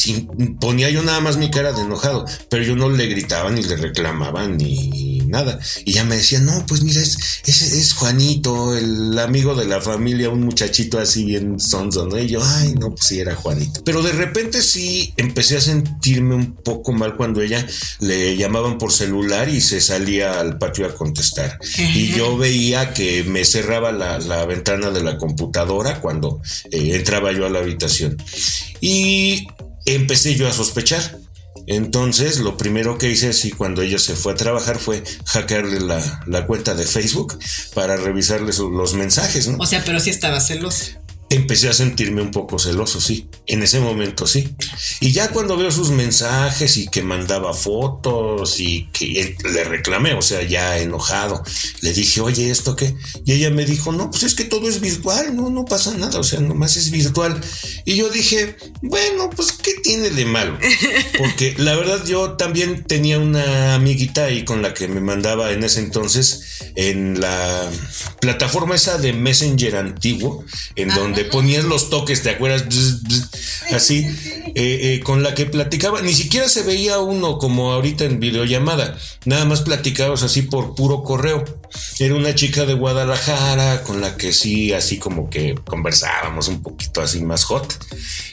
ponía 0.61 0.91
yo 0.91 1.03
nada 1.03 1.21
más 1.21 1.37
mi 1.37 1.51
cara 1.51 1.73
de 1.73 1.83
enojado, 1.83 2.25
pero 2.49 2.63
yo 2.63 2.77
no 2.77 2.91
le 2.91 3.07
gritaba 3.07 3.51
ni 3.51 3.63
le 3.63 3.77
reclamaba 3.77 4.47
ni 4.47 5.12
nada. 5.33 5.59
Y 5.85 5.95
ya 5.95 6.05
me 6.05 6.17
decía, 6.17 6.39
no, 6.41 6.65
pues 6.67 6.83
mira, 6.83 7.01
es, 7.01 7.17
es, 7.47 7.63
es 7.63 7.95
Juanito, 7.95 8.77
el 8.77 9.19
amigo 9.19 9.55
de 9.55 9.65
la 9.65 9.81
familia, 9.81 10.29
un 10.29 10.43
muchachito 10.43 10.99
así 10.99 11.25
bien 11.25 11.59
sonso, 11.59 12.07
¿no? 12.07 12.19
Y 12.19 12.29
yo, 12.29 12.41
ay, 12.45 12.75
no, 12.79 12.91
pues 12.91 13.07
sí, 13.07 13.19
era 13.19 13.35
Juanito. 13.35 13.83
Pero 13.85 14.03
de 14.03 14.13
repente 14.13 14.63
sí 14.63 15.15
empecé 15.17 15.57
a 15.57 15.61
sentirme 15.61 16.35
un 16.35 16.55
poco 16.55 16.93
mal 16.93 17.17
cuando 17.17 17.41
ella 17.41 17.67
le 18.01 18.37
llamaban 18.37 18.79
por 18.79 18.93
celular 18.93 19.49
y 19.49 19.61
se 19.61 19.81
salía 19.81 20.39
al 20.39 20.59
patio 20.59 20.87
a 20.87 20.95
contestar. 20.95 21.59
Y 21.79 22.13
yo 22.13 22.37
veía 22.37 22.93
que 22.93 23.25
me 23.25 23.45
cerraba 23.45 23.91
la, 23.91 24.45
ventana 24.47 24.91
de 24.91 25.03
la 25.03 25.17
computadora 25.17 26.01
cuando 26.01 26.43
eh, 26.71 26.95
entraba 26.95 27.33
yo 27.33 27.47
a 27.47 27.51
la 27.51 27.61
habitación. 27.61 28.17
Y 28.81 29.47
empecé 29.87 30.35
yo 30.35 30.47
a 30.47 30.53
sospechar. 30.53 31.22
Entonces, 31.67 32.39
lo 32.39 32.57
primero 32.57 32.99
que 32.99 33.11
hice 33.11 33.29
así 33.29 33.51
cuando 33.51 33.83
ella 33.83 33.99
se 33.99 34.15
fue 34.15 34.33
a 34.33 34.37
trabajar 34.37 34.79
fue 34.79 35.03
hackearle 35.27 35.81
la, 35.81 36.47
cuenta 36.47 36.75
de 36.75 36.85
Facebook 36.85 37.39
para 37.75 37.97
revisarle 37.97 38.53
los 38.53 38.95
mensajes, 38.95 39.49
¿no? 39.49 39.59
O 39.59 39.67
sea, 39.67 39.83
pero 39.85 40.01
sí 40.01 40.11
estaba 40.11 40.41
celoso. 40.41 41.02
Empecé 41.35 41.69
a 41.69 41.73
sentirme 41.73 42.21
un 42.21 42.31
poco 42.31 42.59
celoso, 42.59 43.01
sí. 43.01 43.29
En 43.47 43.63
ese 43.63 43.81
momento, 43.81 44.27
sí. 44.27 44.55
Y 45.01 45.13
ya 45.13 45.31
cuando 45.31 45.57
veo 45.57 45.71
sus 45.71 45.91
mensajes 45.91 46.77
y 46.77 46.89
que 46.89 47.03
mandaba 47.03 47.55
fotos 47.55 48.61
y 48.61 48.89
que 48.93 49.35
le 49.45 49.65
reclamé, 49.65 50.15
o 50.15 50.23
sea, 50.23 50.43
ya 50.43 50.79
enojado, 50.79 51.43
le 51.81 51.93
dije, 51.93 52.21
oye, 52.21 52.51
¿esto 52.51 52.77
qué? 52.77 52.95
Y 53.25 53.33
ella 53.33 53.51
me 53.51 53.65
dijo, 53.65 53.93
no, 53.93 54.11
pues 54.11 54.25
es 54.25 54.35
que 54.35 54.45
todo 54.45 54.69
es 54.69 54.81
virtual, 54.81 55.35
no, 55.35 55.49
no 55.51 55.65
pasa 55.65 55.97
nada, 55.97 56.19
o 56.21 56.25
sea, 56.25 56.41
nomás 56.41 56.77
es 56.77 56.91
virtual. 56.91 57.41
Y 57.85 57.97
yo 57.97 58.11
dije, 58.11 58.57
bueno, 58.83 59.31
pues, 59.31 59.53
¿qué 59.53 59.73
tiene 59.83 60.11
de 60.11 60.25
malo? 60.27 60.59
Porque 61.19 61.55
la 61.57 61.75
verdad 61.77 62.05
yo 62.05 62.33
también 62.33 62.85
tenía 62.85 63.19
una 63.19 63.75
amiguita 63.75 64.25
ahí 64.25 64.45
con 64.45 64.61
la 64.61 64.75
que 64.75 64.87
me 64.87 65.01
mandaba 65.01 65.53
en 65.53 65.65
ese 65.65 65.81
entonces 65.81 66.63
en 66.75 67.21
la 67.21 67.71
plataforma 68.21 68.75
esa 68.75 68.99
de 68.99 69.13
Messenger 69.13 69.77
antiguo, 69.77 70.45
en 70.77 70.89
donde 70.89 71.22
ponías 71.25 71.65
los 71.65 71.91
toques, 71.91 72.23
¿te 72.23 72.31
acuerdas? 72.31 72.65
Así, 73.73 74.07
eh, 74.55 74.55
eh, 74.55 75.01
con 75.05 75.23
la 75.23 75.35
que 75.35 75.47
platicaba, 75.47 76.03
ni 76.03 76.13
siquiera 76.13 76.49
se 76.49 76.63
veía 76.63 76.99
uno 76.99 77.39
como 77.39 77.73
ahorita 77.73 78.05
en 78.05 78.21
videollamada, 78.21 78.97
nada 79.25 79.45
más 79.45 79.63
platicabas 79.63 80.23
así 80.23 80.43
por 80.43 80.75
puro 80.75 81.03
correo. 81.03 81.45
Era 81.99 82.15
una 82.15 82.35
chica 82.35 82.67
de 82.67 82.75
Guadalajara 82.75 83.83
con 83.83 84.01
la 84.01 84.17
que 84.17 84.33
sí, 84.33 84.73
así 84.73 84.99
como 84.99 85.31
que 85.31 85.55
conversábamos 85.65 86.49
un 86.49 86.63
poquito 86.63 87.01
así 87.01 87.23
más 87.23 87.45
hot. 87.45 87.79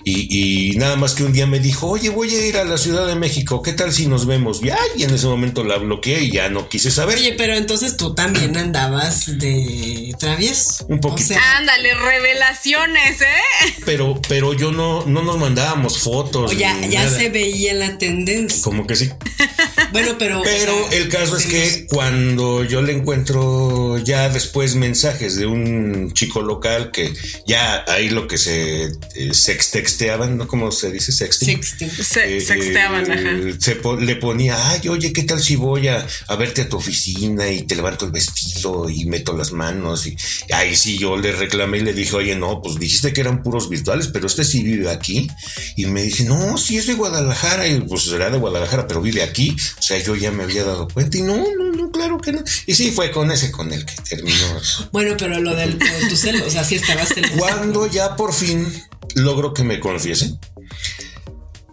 Y, 0.04 0.74
nada 0.78 0.96
más 0.96 1.14
que 1.14 1.24
un 1.24 1.34
día 1.34 1.46
me 1.46 1.60
dijo, 1.60 1.88
oye, 1.88 2.10
voy 2.10 2.34
a 2.34 2.48
ir 2.48 2.58
a 2.58 2.64
la 2.64 2.78
Ciudad 2.78 3.06
de 3.08 3.16
México, 3.16 3.62
¿qué 3.62 3.74
tal 3.74 3.94
si 3.94 4.08
nos 4.08 4.26
vemos? 4.26 4.62
Y, 4.64 5.04
en 5.04 5.14
ese 5.14 5.28
momento 5.28 5.64
la 5.64 5.78
bloqueé 5.78 6.24
y 6.24 6.32
ya 6.32 6.50
no 6.50 6.68
quise 6.68 6.92
saber. 6.92 7.18
Oye, 7.18 7.36
pero 7.38 7.54
entonces 7.56 7.96
tú 7.96 8.16
también 8.16 8.58
andabas 8.58 9.38
de 9.38 10.16
travieso. 10.20 10.86
Un 10.88 11.00
poquito. 11.00 11.36
Ándale, 11.58 11.94
revelaciones, 11.94 13.22
¿eh? 13.22 13.76
Pero, 13.86 14.20
pero 14.28 14.54
yo 14.54 14.72
no, 14.72 15.06
no 15.06 15.22
nos 15.22 15.38
mandábamos 15.38 16.00
fotos. 16.00 16.58
ya, 16.58 16.86
ya 16.88 17.10
se 17.10 17.30
veía 17.30 17.74
la 17.74 17.98
tendencia. 17.98 18.64
Como 18.64 18.88
que 18.88 18.96
sí. 18.96 19.10
bueno, 19.92 20.16
pero. 20.18 20.42
Pero 20.44 20.79
el 20.92 21.10
caso 21.10 21.38
es 21.38 21.46
que 21.46 21.88
cuando 21.88 22.64
yo 22.64 22.82
le 22.82 22.94
encuentro 22.94 23.98
ya 23.98 24.30
después 24.30 24.76
mensajes 24.76 25.36
de 25.36 25.46
un 25.46 26.14
chico 26.14 26.42
local 26.42 26.92
que 26.92 27.14
ya 27.46 27.84
ahí 27.88 28.10
lo 28.10 28.28
que 28.28 28.38
se 28.38 28.84
eh, 29.16 29.34
sextexteaban, 29.34 30.38
¿no? 30.38 30.48
¿Cómo 30.48 30.72
se 30.72 30.92
dice? 30.92 31.12
Sexting. 31.12 31.60
Eh, 31.60 32.42
sexteaban, 32.42 33.06
eh, 33.12 33.56
Se 33.60 33.80
le 34.00 34.16
ponía, 34.16 34.70
ay, 34.70 34.88
oye, 34.88 35.12
¿qué 35.14 35.24
tal 35.24 35.42
si 35.42 35.56
voy 35.56 35.88
a, 35.88 36.06
verte 36.38 36.62
a 36.62 36.70
tu 36.70 36.78
oficina 36.78 37.50
y 37.50 37.64
te 37.64 37.76
levanto 37.76 38.06
el 38.06 38.12
vestido 38.12 38.90
y 38.90 39.06
meto 39.06 39.36
las 39.36 39.52
manos? 39.52 40.08
Y 40.08 40.16
ahí 40.54 40.76
sí 40.76 40.98
yo 40.98 41.18
le 41.18 41.32
reclamé 41.32 41.80
y 41.80 41.82
le 41.82 41.94
dije, 41.94 42.16
oye, 42.16 42.36
no, 42.36 42.62
pues 42.62 42.80
dijiste 42.80 43.14
que 43.14 43.22
eran 43.22 43.44
puros 43.44 43.70
virtuales, 43.70 44.08
pero 44.08 44.28
este 44.28 44.44
sí 44.44 44.64
vive 44.64 44.90
aquí. 44.90 45.30
Y 45.76 45.86
me 45.86 46.04
dice, 46.04 46.24
no, 46.26 46.58
sí 46.58 46.78
es 46.78 46.88
de 46.88 46.94
Guadalajara. 46.94 47.68
Y 47.68 47.82
pues 47.82 48.04
será 48.04 48.30
de 48.30 48.38
Guadalajara, 48.38 48.88
pero 48.88 49.02
vive 49.02 49.24
aquí. 49.24 49.56
O 49.78 49.82
sea, 49.82 49.98
yo 50.00 50.16
ya 50.16 50.32
me 50.32 50.44
había 50.44 50.64
dado 50.64 50.69
cuenta 50.94 51.18
y 51.18 51.22
no, 51.22 51.38
no, 51.38 51.72
no, 51.72 51.92
claro 51.92 52.20
que 52.20 52.32
no. 52.32 52.44
Y 52.66 52.74
sí, 52.76 52.92
fue 52.92 53.12
con 53.12 53.32
ese 53.32 53.52
con 53.52 53.72
el 53.72 53.86
que 53.86 53.96
terminó. 53.96 54.38
Bueno, 54.92 55.16
pero 55.18 55.40
lo 55.40 55.56
del 55.56 55.78
tu 55.78 56.16
celo, 56.16 56.46
o 56.46 56.50
sea, 56.50 56.64
sí 56.64 56.76
estabas 56.76 57.10
celoso. 57.10 57.36
Cuando 57.38 57.88
ya 57.88 58.16
por 58.16 58.34
fin 58.34 58.68
logro 59.16 59.54
que 59.54 59.64
me 59.64 59.80
confiese. 59.80 60.38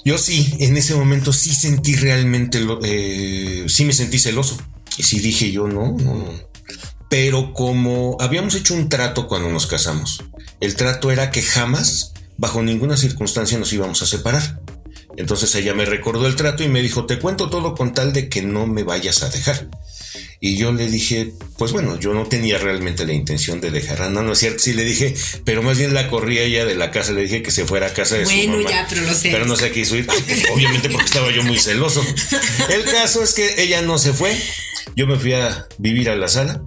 Yo 0.05 0.19
sí, 0.19 0.55
en 0.61 0.77
ese 0.77 0.95
momento 0.95 1.33
sí 1.33 1.53
sentí 1.53 1.97
realmente, 1.97 2.65
eh, 2.85 3.67
sí 3.69 3.85
me 3.85 3.93
sentí 3.93 4.19
celoso. 4.19 4.57
Y 4.97 5.03
sí 5.03 5.19
dije 5.19 5.51
yo, 5.51 5.67
no, 5.67 5.97
no, 5.99 6.15
no. 6.15 6.47
Pero 7.09 7.53
como 7.53 8.17
habíamos 8.21 8.55
hecho 8.55 8.75
un 8.75 8.89
trato 8.89 9.27
cuando 9.29 9.49
nos 9.49 9.67
casamos, 9.67 10.23
el 10.61 10.77
trato 10.77 11.11
era 11.11 11.31
que 11.31 11.43
jamás, 11.43 12.13
bajo 12.37 12.63
ninguna 12.63 12.97
circunstancia, 12.97 13.59
nos 13.59 13.73
íbamos 13.73 14.03
a 14.03 14.07
separar. 14.07 14.61
Entonces 15.17 15.55
ella 15.55 15.75
me 15.75 15.85
recordó 15.85 16.27
el 16.27 16.37
trato 16.37 16.63
y 16.63 16.69
me 16.69 16.83
dijo, 16.83 17.07
te 17.07 17.19
cuento 17.19 17.49
todo 17.49 17.75
con 17.75 17.95
tal 17.95 18.13
de 18.13 18.29
que 18.29 18.43
no 18.43 18.67
me 18.67 18.83
vayas 18.83 19.23
a 19.23 19.31
dejar. 19.31 19.69
Y 20.39 20.57
yo 20.57 20.73
le 20.73 20.89
dije, 20.89 21.33
pues 21.57 21.73
bueno, 21.73 21.99
yo 21.99 22.13
no 22.13 22.27
tenía 22.27 22.59
realmente 22.59 23.07
la 23.07 23.15
intención 23.15 23.61
de 23.61 23.71
dejarla. 23.71 24.11
No, 24.11 24.23
no 24.23 24.33
es 24.33 24.39
cierto, 24.39 24.59
sí 24.59 24.75
le 24.75 24.85
dije, 24.85 25.15
pero 25.45 25.63
más 25.63 25.79
bien 25.79 25.95
la 25.95 26.09
corría 26.09 26.43
ella 26.43 26.67
de 26.67 26.75
la 26.75 26.91
casa, 26.91 27.13
le 27.13 27.23
dije 27.23 27.43
que 27.43 27.51
se 27.51 27.65
fuera 27.65 27.87
a 27.87 27.95
casa 27.95 28.17
de 28.17 28.27
su 28.27 28.37
mamá. 28.37 28.55
Bueno, 28.55 28.69
ya, 28.69 28.87
pero 28.89 29.03
lo 29.03 29.15
sé. 29.15 29.31
Pero 29.31 29.47
no 29.47 29.57
sé 29.57 29.71
qué 29.71 29.81
hizo 29.81 29.97
ir, 29.97 30.07
obviamente 30.55 30.91
porque 30.91 31.07
estaba 31.07 31.33
yo 31.33 31.43
muy 31.43 31.59
celoso. 31.59 32.05
El 32.69 32.85
caso 32.85 33.23
es 33.23 33.33
que 33.33 33.63
ella 33.63 33.81
no 33.81 33.99
se 33.99 34.13
fue, 34.13 34.37
yo 34.95 35.07
me 35.07 35.19
fui 35.19 35.33
a 35.33 35.67
vivir 35.79 36.11
a 36.11 36.17
la 36.17 36.29
sala 36.29 36.63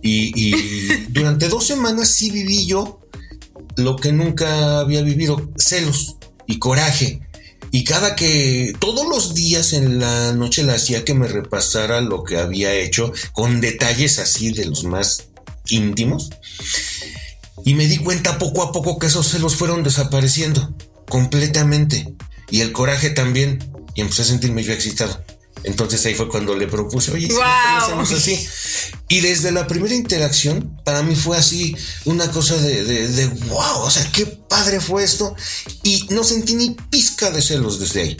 y, 0.00 0.32
y 0.36 1.06
durante 1.08 1.48
dos 1.48 1.66
semanas 1.66 2.12
sí 2.12 2.30
viví 2.30 2.66
yo 2.66 3.00
lo 3.76 3.96
que 3.96 4.12
nunca 4.12 4.78
había 4.78 5.02
vivido, 5.02 5.50
celos 5.56 6.16
y 6.46 6.58
coraje 6.58 7.20
y 7.74 7.84
cada 7.84 8.14
que, 8.14 8.74
todos 8.78 9.08
los 9.08 9.34
días 9.34 9.72
en 9.72 9.98
la 9.98 10.34
noche 10.34 10.62
le 10.62 10.72
hacía 10.72 11.06
que 11.06 11.14
me 11.14 11.26
repasara 11.26 12.02
lo 12.02 12.22
que 12.22 12.36
había 12.36 12.74
hecho 12.74 13.14
con 13.32 13.62
detalles 13.62 14.18
así 14.18 14.52
de 14.52 14.66
los 14.66 14.84
más 14.84 15.28
íntimos. 15.70 16.28
Y 17.64 17.74
me 17.74 17.86
di 17.86 17.96
cuenta 17.96 18.38
poco 18.38 18.62
a 18.62 18.72
poco 18.72 18.98
que 18.98 19.06
esos 19.06 19.26
celos 19.26 19.56
fueron 19.56 19.82
desapareciendo 19.82 20.76
completamente. 21.08 22.14
Y 22.50 22.60
el 22.60 22.72
coraje 22.72 23.08
también. 23.08 23.58
Y 23.94 24.02
empecé 24.02 24.20
a 24.20 24.26
sentirme 24.26 24.62
yo 24.62 24.74
excitado. 24.74 25.24
Entonces 25.64 26.04
ahí 26.06 26.14
fue 26.14 26.28
cuando 26.28 26.56
le 26.56 26.66
propuse, 26.66 27.12
oye, 27.12 27.28
hacemos 27.76 28.10
así? 28.10 28.48
Y 29.08 29.20
desde 29.20 29.52
la 29.52 29.66
primera 29.66 29.94
interacción, 29.94 30.76
para 30.84 31.02
mí 31.02 31.14
fue 31.14 31.36
así 31.36 31.76
una 32.04 32.30
cosa 32.30 32.56
de, 32.56 32.84
de, 32.84 33.08
de, 33.08 33.26
wow, 33.26 33.82
o 33.82 33.90
sea, 33.90 34.10
qué 34.10 34.26
padre 34.26 34.80
fue 34.80 35.04
esto. 35.04 35.36
Y 35.82 36.06
no 36.10 36.24
sentí 36.24 36.54
ni 36.54 36.70
pizca 36.90 37.30
de 37.30 37.42
celos 37.42 37.78
desde 37.78 38.02
ahí. 38.02 38.16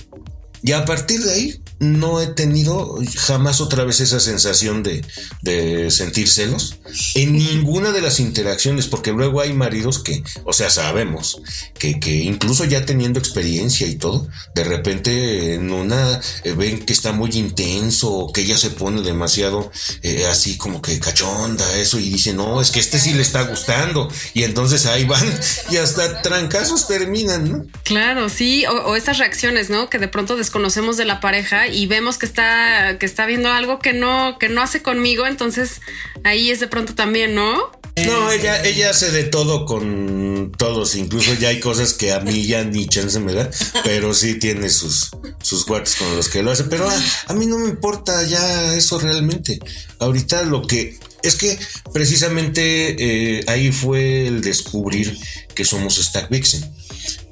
Y 0.62 0.72
a 0.72 0.84
partir 0.84 1.20
de 1.22 1.32
ahí, 1.32 1.62
no 1.82 2.20
he 2.20 2.28
tenido 2.28 2.96
jamás 3.16 3.60
otra 3.60 3.84
vez 3.84 4.00
esa 4.00 4.20
sensación 4.20 4.82
de, 4.82 5.04
de, 5.42 5.90
sentir 5.90 6.28
celos 6.28 6.76
en 7.14 7.32
ninguna 7.32 7.90
de 7.90 8.00
las 8.00 8.20
interacciones, 8.20 8.86
porque 8.86 9.10
luego 9.10 9.40
hay 9.40 9.52
maridos 9.52 9.98
que, 9.98 10.22
o 10.44 10.52
sea, 10.52 10.70
sabemos 10.70 11.42
que, 11.78 11.98
que 11.98 12.14
incluso 12.14 12.64
ya 12.64 12.86
teniendo 12.86 13.18
experiencia 13.18 13.86
y 13.88 13.96
todo, 13.96 14.28
de 14.54 14.64
repente 14.64 15.54
en 15.54 15.72
una 15.72 16.20
eh, 16.44 16.52
ven 16.52 16.84
que 16.84 16.92
está 16.92 17.12
muy 17.12 17.30
intenso, 17.30 18.30
que 18.32 18.42
ella 18.42 18.56
se 18.56 18.70
pone 18.70 19.02
demasiado 19.02 19.72
eh, 20.02 20.26
así 20.30 20.56
como 20.56 20.80
que 20.80 21.00
cachonda, 21.00 21.78
eso, 21.78 21.98
y 21.98 22.08
dicen, 22.10 22.36
no, 22.36 22.60
es 22.60 22.70
que 22.70 22.78
este 22.78 23.00
sí 23.00 23.12
le 23.12 23.22
está 23.22 23.42
gustando, 23.42 24.08
y 24.34 24.44
entonces 24.44 24.86
ahí 24.86 25.04
van 25.04 25.28
y 25.70 25.78
hasta 25.78 26.22
trancazos 26.22 26.86
terminan, 26.86 27.50
¿no? 27.50 27.66
Claro, 27.82 28.28
sí, 28.28 28.64
o, 28.66 28.72
o 28.72 28.94
estas 28.94 29.18
reacciones, 29.18 29.68
¿no? 29.68 29.90
Que 29.90 29.98
de 29.98 30.06
pronto 30.06 30.36
desconocemos 30.52 30.98
de 30.98 31.06
la 31.06 31.18
pareja 31.18 31.66
y 31.66 31.86
vemos 31.86 32.18
que 32.18 32.26
está, 32.26 32.98
que 32.98 33.06
está 33.06 33.24
viendo 33.24 33.48
algo 33.48 33.78
que 33.78 33.94
no, 33.94 34.36
que 34.38 34.50
no 34.50 34.60
hace 34.60 34.82
conmigo, 34.82 35.26
entonces 35.26 35.80
ahí 36.24 36.50
es 36.50 36.60
de 36.60 36.66
pronto 36.66 36.94
también, 36.94 37.34
¿no? 37.34 37.72
No, 37.96 38.30
ella, 38.30 38.62
ella 38.62 38.90
hace 38.90 39.10
de 39.12 39.24
todo 39.24 39.64
con 39.64 40.52
todos, 40.58 40.94
incluso 40.94 41.32
ya 41.32 41.48
hay 41.48 41.58
cosas 41.58 41.94
que 41.94 42.12
a 42.12 42.20
mí 42.20 42.44
ya 42.44 42.64
ni 42.64 42.86
chance 42.86 43.18
me 43.18 43.32
da, 43.32 43.50
pero 43.82 44.12
sí 44.12 44.34
tiene 44.34 44.68
sus, 44.68 45.12
sus 45.42 45.64
cuates 45.64 45.96
con 45.96 46.14
los 46.16 46.28
que 46.28 46.42
lo 46.42 46.50
hace, 46.50 46.64
pero 46.64 46.86
a, 47.28 47.32
mí 47.32 47.46
no 47.46 47.56
me 47.58 47.70
importa 47.70 48.22
ya 48.24 48.74
eso 48.74 48.98
realmente. 48.98 49.58
Ahorita 50.00 50.42
lo 50.42 50.66
que 50.66 50.98
es 51.22 51.36
que 51.36 51.58
precisamente 51.94 53.38
eh, 53.38 53.44
ahí 53.46 53.72
fue 53.72 54.26
el 54.26 54.42
descubrir 54.42 55.18
que 55.54 55.64
somos 55.64 55.96
Stack 55.96 56.28
Vixen 56.28 56.81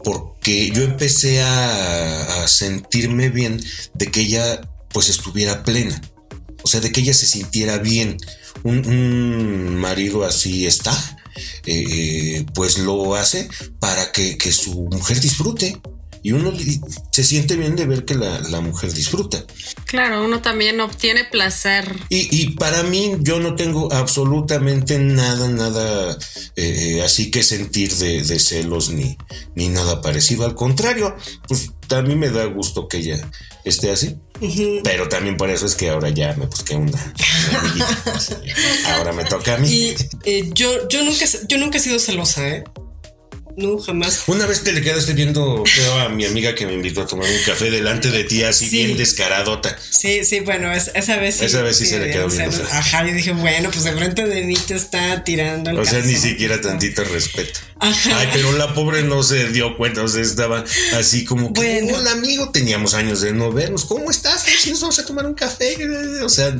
porque 0.04 0.70
yo 0.70 0.82
empecé 0.82 1.42
a, 1.42 2.46
sentirme 2.46 3.28
bien 3.28 3.62
de 3.94 4.06
que 4.06 4.22
ella 4.22 4.60
pues 4.92 5.08
estuviera 5.08 5.62
plena, 5.62 6.00
o 6.62 6.68
sea, 6.68 6.80
de 6.80 6.90
que 6.90 7.00
ella 7.00 7.14
se 7.14 7.26
sintiera 7.26 7.78
bien. 7.78 8.16
Un, 8.64 9.76
marido 9.76 10.24
así 10.24 10.66
está, 10.66 10.92
eh, 11.64 12.44
pues 12.54 12.78
lo 12.78 13.14
hace 13.14 13.48
para 13.78 14.10
que 14.12 14.52
su 14.52 14.88
mujer 14.90 15.20
disfrute 15.20 15.80
y 16.22 16.32
uno 16.32 16.52
se 17.10 17.24
siente 17.24 17.56
bien 17.56 17.76
de 17.76 17.86
ver 17.86 18.04
que 18.04 18.14
la, 18.14 18.60
mujer 18.60 18.92
disfruta. 18.92 19.42
Claro, 19.86 20.24
uno 20.24 20.42
también 20.42 20.80
obtiene 20.80 21.24
placer. 21.24 21.96
Y, 22.08 22.50
para 22.56 22.82
mí 22.82 23.16
yo 23.20 23.40
no 23.40 23.54
tengo 23.54 23.92
absolutamente 23.92 24.98
nada, 24.98 25.48
nada 25.48 26.18
eh, 26.56 27.02
así 27.04 27.30
que 27.30 27.42
sentir 27.42 27.94
de, 27.94 28.38
celos 28.38 28.90
ni, 28.90 29.16
ni 29.54 29.68
nada 29.68 30.02
parecido. 30.02 30.44
Al 30.44 30.54
contrario, 30.54 31.16
pues 31.48 31.70
a 31.90 32.02
mí 32.02 32.14
me 32.16 32.30
da 32.30 32.44
gusto 32.44 32.86
que 32.86 32.98
ella 32.98 33.30
esté 33.64 33.90
así. 33.90 34.16
Pero 34.84 35.08
también 35.08 35.36
por 35.36 35.50
eso 35.50 35.66
es 35.66 35.74
que 35.74 35.90
ahora 35.90 36.08
ya 36.08 36.34
me 36.34 36.46
busqué 36.46 36.74
una, 36.74 36.98
ahora 38.96 39.12
me 39.12 39.24
toca 39.24 39.54
a 39.54 39.58
mí. 39.58 39.68
Y 39.68 39.94
eh, 40.24 40.50
yo, 40.54 40.88
yo, 40.88 41.02
nunca, 41.02 41.26
yo 41.46 41.58
nunca 41.58 41.76
he 41.76 41.80
sido 41.80 41.98
celosa, 41.98 42.48
¿eh? 42.48 42.64
No, 43.60 43.78
jamás. 43.78 44.24
Una 44.26 44.46
vez 44.46 44.62
te 44.62 44.72
le 44.72 44.82
quedaste 44.82 45.12
viendo 45.12 45.64
a 46.00 46.08
mi 46.08 46.24
amiga 46.24 46.54
que 46.54 46.66
me 46.66 46.72
invitó 46.72 47.02
a 47.02 47.06
tomar 47.06 47.28
un 47.28 47.42
café 47.44 47.70
delante 47.70 48.10
de 48.10 48.24
ti, 48.24 48.42
así 48.42 48.68
bien 48.68 48.96
descaradota. 48.96 49.76
Sí, 49.90 50.24
sí, 50.24 50.40
bueno, 50.40 50.72
esa 50.72 51.16
vez 51.16 51.36
sí. 51.36 51.44
Esa 51.44 51.62
vez 51.62 51.76
sí, 51.76 51.86
se 51.86 51.98
le 51.98 52.10
quedó 52.10 52.28
viendo. 52.28 52.62
ajá, 52.72 53.06
yo 53.06 53.12
dije, 53.12 53.32
bueno, 53.32 53.70
pues 53.70 53.84
de 53.84 53.92
frente 53.92 54.24
de 54.24 54.42
mí 54.42 54.54
te 54.54 54.74
está 54.74 55.22
tirando. 55.24 55.78
o 55.78 55.84
sea, 55.84 56.00
ni 56.00 56.16
siquiera 56.16 56.60
tantito 56.60 57.04
respeto. 57.04 57.60
Ajá. 57.80 58.18
Ay, 58.18 58.28
pero 58.32 58.52
la 58.52 58.74
pobre 58.74 59.02
no 59.02 59.22
se 59.22 59.48
dio 59.48 59.76
cuenta, 59.76 60.02
o 60.02 60.08
sea, 60.08 60.22
estaba 60.22 60.64
así 60.94 61.24
como 61.24 61.52
que, 61.52 61.60
bueno. 61.60 61.98
hola 61.98 62.12
amigo, 62.12 62.50
teníamos 62.50 62.94
años 62.94 63.20
de 63.20 63.32
no 63.32 63.52
vernos, 63.52 63.84
¿cómo 63.86 64.10
estás? 64.10 64.42
Si 64.42 64.70
nos 64.70 64.80
vamos 64.80 64.98
a 64.98 65.06
tomar 65.06 65.26
un 65.26 65.34
café, 65.34 65.76
o 66.22 66.28
sea, 66.28 66.54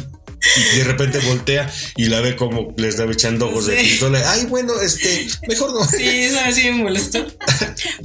y 0.56 0.78
de 0.78 0.84
repente 0.84 1.18
voltea 1.20 1.70
y 1.96 2.06
la 2.06 2.20
ve 2.20 2.34
como 2.34 2.72
le 2.76 2.88
estaba 2.88 3.12
echando 3.12 3.48
ojos 3.48 3.66
de 3.66 3.76
pistola. 3.76 4.22
Ay, 4.32 4.46
bueno, 4.46 4.72
este, 4.80 5.26
mejor 5.46 5.74
no. 5.74 5.84
Sí, 5.84 6.02
eso 6.02 6.38
sí 6.52 6.70
me 6.70 6.84
molestó. 6.84 7.26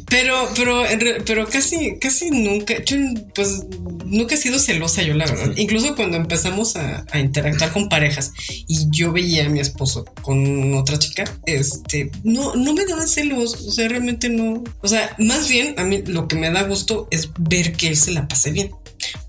Pero, 0.10 0.50
pero, 0.56 0.84
pero 1.26 1.48
casi, 1.48 1.98
casi 2.00 2.32
nunca, 2.32 2.84
yo 2.84 2.98
pues 3.34 3.62
nunca 4.06 4.36
he 4.36 4.38
sido 4.38 4.60
celosa 4.60 5.02
yo, 5.02 5.14
la 5.14 5.26
verdad. 5.26 5.54
Incluso 5.56 5.96
cuando 5.96 6.18
empezamos 6.18 6.76
a, 6.76 7.06
interactuar 7.14 7.72
con 7.72 7.90
parejas 7.90 8.32
y 8.68 8.90
yo 8.90 9.12
veía 9.12 9.46
a 9.46 9.50
mi 9.50 9.60
esposo 9.60 10.06
con 10.22 10.74
otra 10.74 11.00
chica, 11.00 11.24
este, 11.46 12.12
no, 12.24 12.56
no 12.56 12.74
me 12.74 12.86
daban 13.06 13.08
celos. 13.08 13.54
O 13.68 13.72
sea, 13.72 13.88
realmente 13.88 14.30
no. 14.30 14.64
O 14.82 14.88
sea, 14.88 15.16
más 15.20 15.48
bien 15.48 15.76
a 15.78 15.84
mí 15.84 16.02
lo 16.06 16.28
que 16.28 16.36
me 16.36 16.50
da 16.52 16.64
gusto 16.64 17.08
es 17.12 17.30
ver 17.38 17.74
que 17.74 17.88
él 17.88 17.98
se 17.98 18.12
la 18.12 18.28
pase 18.28 18.52
bien 18.52 18.72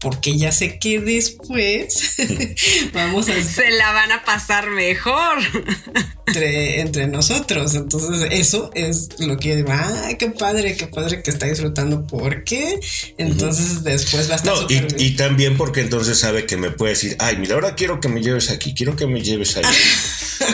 porque 0.01 0.37
ya 0.37 0.53
sé 0.53 0.79
que 0.79 1.01
después 1.01 2.17
vamos 2.93 3.29
a... 3.29 3.43
Se 3.43 3.71
la 3.71 3.93
van 3.93 4.13
a 4.13 4.25
pasar 4.25 4.71
mejor. 4.71 5.39
Entre, 6.35 7.07
nosotros. 7.07 7.75
Entonces, 7.75 8.29
eso 8.31 8.71
es 8.75 9.09
lo 9.19 9.39
que 9.39 9.65
ay, 9.69 10.17
qué 10.17 10.29
padre, 10.29 10.77
qué 10.77 10.87
padre 10.87 11.23
que 11.23 11.31
está 11.31 11.47
disfrutando, 11.47 12.07
porque 12.07 12.79
entonces 13.17 13.85
después 13.85 14.29
va 14.29 14.35
a 14.35 14.37
estar... 14.37 14.55
No, 14.55 14.67
y, 14.69 15.11
también 15.13 15.57
porque 15.57 15.81
entonces 15.81 16.19
sabe 16.19 16.45
que 16.45 16.57
me 16.57 16.71
puede 16.71 16.93
decir, 16.93 17.17
ay, 17.21 17.37
mira, 17.39 17.55
ahora 17.55 17.75
quiero 17.75 18.01
que 18.01 18.09
me 18.09 18.21
lleves 18.21 18.51
aquí, 18.51 18.75
quiero 18.75 18.97
que 18.97 19.07
me 19.07 19.23
lleves 19.23 19.57
allá. 19.57 19.71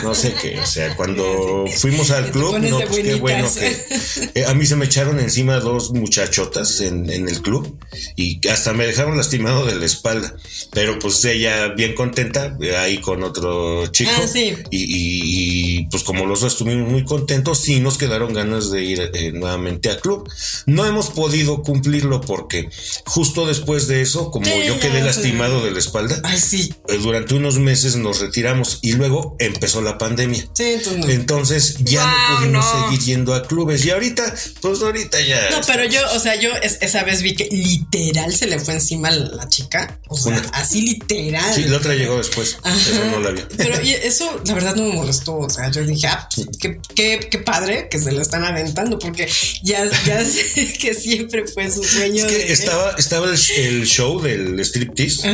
No 0.03 0.15
sé 0.15 0.33
qué, 0.41 0.59
o 0.59 0.65
sea, 0.65 0.95
cuando 0.95 1.65
fuimos 1.77 2.11
al 2.11 2.31
club, 2.31 2.57
no, 2.59 2.79
pues 2.79 3.03
qué 3.03 3.15
bueno 3.15 3.49
que... 3.53 4.33
Eh, 4.35 4.45
a 4.45 4.53
mí 4.53 4.65
se 4.65 4.75
me 4.75 4.85
echaron 4.85 5.19
encima 5.19 5.59
dos 5.59 5.91
muchachotas 5.91 6.81
en, 6.81 7.09
en 7.09 7.27
el 7.29 7.41
club 7.41 7.77
y 8.15 8.45
hasta 8.47 8.73
me 8.73 8.85
dejaron 8.85 9.17
lastimado 9.17 9.65
de 9.65 9.75
la 9.75 9.85
espalda, 9.85 10.35
pero 10.71 10.99
pues 10.99 11.23
ella 11.25 11.69
bien 11.69 11.95
contenta 11.95 12.57
ahí 12.77 12.99
con 12.99 13.23
otro 13.23 13.87
chico. 13.87 14.11
Ah, 14.15 14.27
y, 14.69 15.85
pues 15.87 16.03
como 16.03 16.25
los 16.25 16.41
dos 16.41 16.53
estuvimos 16.53 16.89
muy 16.89 17.05
contentos, 17.05 17.59
sí 17.59 17.79
nos 17.79 17.97
quedaron 17.97 18.33
ganas 18.33 18.71
de 18.71 18.83
ir 18.83 19.11
eh, 19.13 19.31
nuevamente 19.31 19.89
al 19.89 19.99
club. 19.99 20.29
No 20.65 20.85
hemos 20.85 21.09
podido 21.09 21.61
cumplirlo 21.61 22.21
porque 22.21 22.69
justo 23.05 23.45
después 23.45 23.87
de 23.87 24.01
eso, 24.01 24.31
como 24.31 24.45
yo 24.45 24.79
quedé 24.79 25.01
lastimado 25.01 25.63
de 25.63 25.71
la 25.71 25.79
espalda, 25.79 26.21
sí. 26.37 26.73
Eh, 26.87 26.97
durante 27.01 27.35
unos 27.35 27.59
meses 27.59 27.95
nos 27.95 28.19
retiramos 28.19 28.79
y 28.81 28.93
luego 28.93 29.35
empezó 29.39 29.72
la 29.81 29.97
pandemia. 29.97 30.47
entonces, 30.59 31.77
ya 31.79 32.05
no 32.05 32.37
pudimos 32.37 32.65
seguir 32.65 32.99
yendo 32.99 33.33
a 33.33 33.43
clubes 33.43 33.85
y 33.85 33.91
ahorita, 33.91 34.33
pues 34.61 34.81
ahorita 34.81 35.19
ya. 35.21 35.49
No, 35.51 35.61
pero 35.65 35.85
yo, 35.85 35.99
o 36.15 36.19
sea, 36.19 36.35
yo 36.35 36.51
esa 36.61 37.03
vez 37.03 37.21
vi 37.21 37.35
que 37.35 37.45
literal 37.51 38.33
se 38.33 38.47
le 38.47 38.59
fue 38.59 38.75
encima 38.75 39.11
la 39.11 39.47
chica. 39.49 39.99
O 40.07 40.17
sea, 40.17 40.41
así 40.53 40.81
literal. 40.81 41.53
Sí, 41.53 41.65
la 41.65 41.77
otra 41.77 41.95
llegó 41.95 42.17
después. 42.17 42.57
Eso 42.63 43.05
no 43.05 43.19
la 43.19 43.31
vi. 43.31 43.41
Pero 43.57 43.75
eso, 43.75 44.41
la 44.45 44.53
verdad, 44.53 44.75
no 44.75 44.83
me 44.83 44.93
molestó. 44.93 45.37
O 45.37 45.49
sea, 45.49 45.69
yo 45.71 45.83
dije, 45.83 46.07
ah, 46.07 46.27
pues, 46.33 46.47
qué, 46.95 47.41
padre 47.43 47.87
que 47.89 47.99
se 47.99 48.11
la 48.11 48.21
están 48.21 48.43
aventando, 48.43 48.99
porque 48.99 49.27
ya, 49.63 49.85
ya 50.05 50.23
sé 50.25 50.73
que 50.79 50.93
siempre 50.93 51.45
fue 51.47 51.71
su 51.71 51.83
sueño. 51.83 52.25
Es 52.25 52.31
que 52.31 52.53
estaba, 52.53 52.91
estaba 52.97 53.27
el, 53.29 53.85
show 53.85 54.21
del 54.21 54.59
striptease 54.59 55.29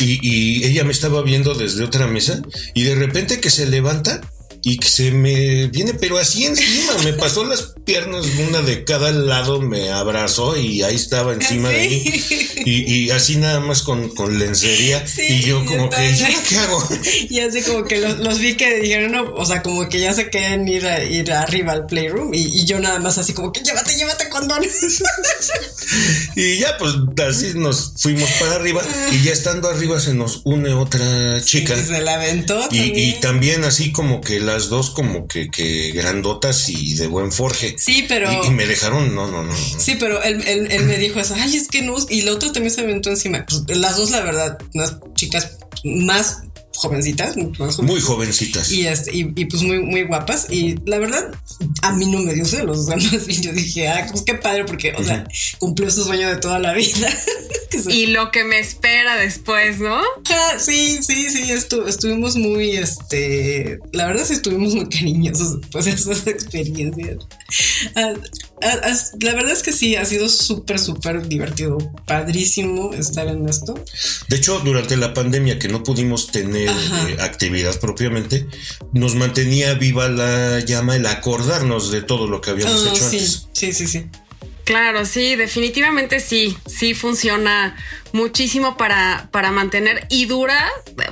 y, 0.00 0.18
y 0.22 0.64
ella 0.64 0.84
me 0.84 0.92
estaba 0.92 1.22
viendo 1.22 1.54
desde 1.54 1.84
otra 1.84 2.06
mesa 2.06 2.40
y 2.74 2.84
de 2.84 2.94
repente 2.94 3.40
que 3.40 3.50
se 3.50 3.66
levanta 3.78 4.20
y 4.62 4.76
que 4.78 4.88
se 4.88 5.12
me 5.12 5.68
viene, 5.68 5.94
pero 5.94 6.18
así 6.18 6.44
encima, 6.44 6.92
me 7.04 7.12
pasó 7.12 7.44
las 7.44 7.74
piernas, 7.88 8.26
una 8.46 8.60
de 8.60 8.84
cada 8.84 9.10
lado 9.12 9.62
me 9.62 9.90
abrazó 9.90 10.58
y 10.58 10.82
ahí 10.82 10.94
estaba 10.94 11.32
encima 11.32 11.70
de 11.70 11.88
mí. 11.88 12.02
Y, 12.66 13.10
así 13.10 13.36
nada 13.36 13.60
más 13.60 13.80
con, 13.80 14.10
con 14.10 14.38
lencería. 14.38 15.02
y 15.26 15.40
yo 15.40 15.64
como 15.64 15.88
que, 15.88 16.14
¿qué 16.48 16.58
hago? 16.58 16.86
Y 17.30 17.40
así 17.40 17.62
como 17.62 17.84
que 17.84 17.98
los, 17.98 18.38
vi 18.38 18.56
que 18.56 18.80
dijeron, 18.80 19.12
no, 19.12 19.32
o 19.34 19.46
sea, 19.46 19.62
como 19.62 19.88
que 19.88 20.00
ya 20.00 20.12
se 20.12 20.28
querían 20.28 20.68
ir, 20.68 20.86
a, 20.86 21.02
ir 21.02 21.32
arriba 21.32 21.72
al 21.72 21.86
playroom 21.86 22.34
y, 22.34 22.66
yo 22.66 22.78
nada 22.78 22.98
más 22.98 23.16
así 23.16 23.32
como 23.32 23.52
que 23.52 23.62
llévate, 23.62 23.96
llévate 23.96 24.28
condón. 24.28 24.62
y 26.36 26.58
ya 26.58 26.76
pues 26.76 26.92
así 27.26 27.52
nos 27.54 27.94
fuimos 27.96 28.28
para 28.32 28.56
arriba 28.56 28.82
y 29.12 29.22
ya 29.22 29.32
estando 29.32 29.70
arriba 29.70 29.98
se 29.98 30.12
nos 30.12 30.42
une 30.44 30.74
otra 30.74 31.40
chica. 31.42 31.74
se 31.82 32.02
la 32.02 32.14
aventó. 32.14 32.68
Y, 32.70 33.00
y 33.00 33.12
también 33.20 33.64
así 33.64 33.92
como 33.92 34.20
que 34.20 34.40
las 34.40 34.68
dos 34.68 34.90
como 34.90 35.26
que, 35.26 35.50
que 35.50 35.92
grandotas 35.92 36.68
y 36.68 36.94
de 36.94 37.06
buen 37.06 37.32
forje. 37.32 37.77
Sí, 37.78 38.04
pero. 38.08 38.28
Y, 38.44 38.50
me 38.50 38.66
dejaron, 38.66 39.14
no, 39.14 39.28
no, 39.28 39.44
no. 39.44 39.52
Sí, 39.54 39.96
pero 39.98 40.22
él, 40.22 40.42
él, 40.46 40.84
me 40.84 40.98
dijo 40.98 41.20
eso, 41.20 41.34
ay, 41.38 41.56
es 41.56 41.68
que 41.68 41.82
no. 41.82 41.94
Y 42.10 42.22
la 42.22 42.32
otra 42.32 42.52
también 42.52 42.74
se 42.74 42.80
aventó 42.80 43.10
encima. 43.10 43.46
Pues, 43.46 43.78
las 43.78 43.96
dos, 43.96 44.10
la 44.10 44.20
verdad, 44.20 44.58
unas 44.74 44.98
chicas 45.14 45.58
más 45.84 46.42
jovencitas, 46.78 47.36
muy 47.36 48.00
jovencitas. 48.00 48.70
Y, 48.70 48.86
este, 48.86 49.10
y, 49.14 49.44
pues 49.46 49.62
muy, 49.62 49.80
muy 49.80 50.04
guapas. 50.04 50.46
Y 50.50 50.76
la 50.86 50.98
verdad, 50.98 51.32
a 51.82 51.92
mí 51.92 52.06
no 52.06 52.20
me 52.20 52.34
dio 52.34 52.44
celos. 52.44 52.78
O 52.78 52.82
sea, 52.84 52.96
más 53.12 53.26
bien 53.26 53.42
yo 53.42 53.52
dije, 53.52 53.88
ah, 53.88 54.06
pues 54.10 54.22
qué 54.22 54.34
padre, 54.34 54.64
porque, 54.64 54.94
o 54.96 55.04
sea, 55.04 55.26
cumplió 55.58 55.90
su 55.90 56.04
sueño 56.04 56.28
de 56.28 56.36
toda 56.36 56.58
la 56.58 56.72
vida. 56.72 57.08
y 57.88 58.06
lo 58.06 58.30
que 58.30 58.44
me 58.44 58.58
espera 58.58 59.16
después, 59.16 59.78
¿no? 59.80 60.00
sí, 60.58 60.98
sí, 61.02 61.30
sí, 61.30 61.50
estuvimos 61.50 62.36
muy, 62.36 62.76
este, 62.76 63.78
la 63.92 64.06
verdad 64.06 64.24
sí 64.24 64.34
estuvimos 64.34 64.74
muy 64.74 64.88
cariñosos, 64.88 65.60
pues 65.70 65.86
esas 65.86 66.26
experiencias. 66.26 67.18
Ah, 67.94 68.14
la 68.60 69.34
verdad 69.34 69.52
es 69.52 69.62
que 69.62 69.72
sí, 69.72 69.96
ha 69.96 70.04
sido 70.04 70.28
súper, 70.28 70.78
súper 70.78 71.26
divertido, 71.28 71.78
padrísimo 72.06 72.92
estar 72.92 73.26
en 73.28 73.48
esto. 73.48 73.74
De 74.28 74.36
hecho, 74.36 74.60
durante 74.60 74.96
la 74.96 75.14
pandemia 75.14 75.58
que 75.58 75.68
no 75.68 75.82
pudimos 75.82 76.30
tener 76.30 76.68
eh, 76.68 77.16
actividad 77.20 77.78
propiamente, 77.80 78.46
nos 78.92 79.14
mantenía 79.14 79.74
viva 79.74 80.08
la 80.08 80.60
llama, 80.60 80.96
el 80.96 81.06
acordarnos 81.06 81.90
de 81.90 82.02
todo 82.02 82.26
lo 82.26 82.40
que 82.40 82.50
habíamos 82.50 82.86
hecho 82.86 83.04
antes. 83.04 83.48
Sí, 83.52 83.72
sí, 83.72 83.86
sí. 83.86 84.06
Claro, 84.68 85.06
sí, 85.06 85.34
definitivamente 85.34 86.20
sí, 86.20 86.58
sí 86.66 86.92
funciona 86.92 87.74
muchísimo 88.12 88.76
para, 88.76 89.30
para 89.32 89.50
mantener 89.50 90.06
y 90.10 90.26
dura, 90.26 90.68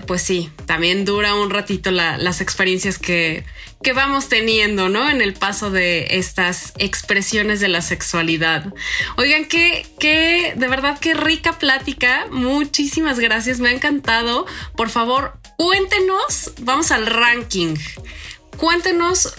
pues 0.07 0.20
sí, 0.20 0.50
también 0.66 1.07
dura 1.07 1.34
un 1.34 1.48
ratito 1.48 1.90
las 1.90 2.42
experiencias 2.42 2.98
que, 2.98 3.46
que 3.82 3.94
vamos 3.94 4.28
teniendo, 4.28 4.90
¿no? 4.90 5.09
En 5.09 5.22
el 5.22 5.32
paso 5.32 5.70
de 5.70 6.07
estas 6.18 6.74
expresiones 6.76 7.61
de 7.61 7.68
la 7.68 7.80
sexualidad. 7.80 8.74
Oigan, 9.16 9.46
qué, 9.46 9.86
qué, 9.98 10.52
de 10.54 10.68
verdad, 10.68 10.98
qué 11.00 11.14
rica 11.14 11.59
plática. 11.59 12.26
Muchísimas 12.30 13.18
gracias, 13.18 13.59
me 13.59 13.70
ha 13.70 13.72
encantado. 13.72 14.44
Por 14.76 14.90
favor, 14.90 15.38
cuéntenos, 15.57 16.52
vamos 16.61 16.90
al 16.90 17.07
ranking. 17.07 17.74
Cuéntenos 18.59 19.34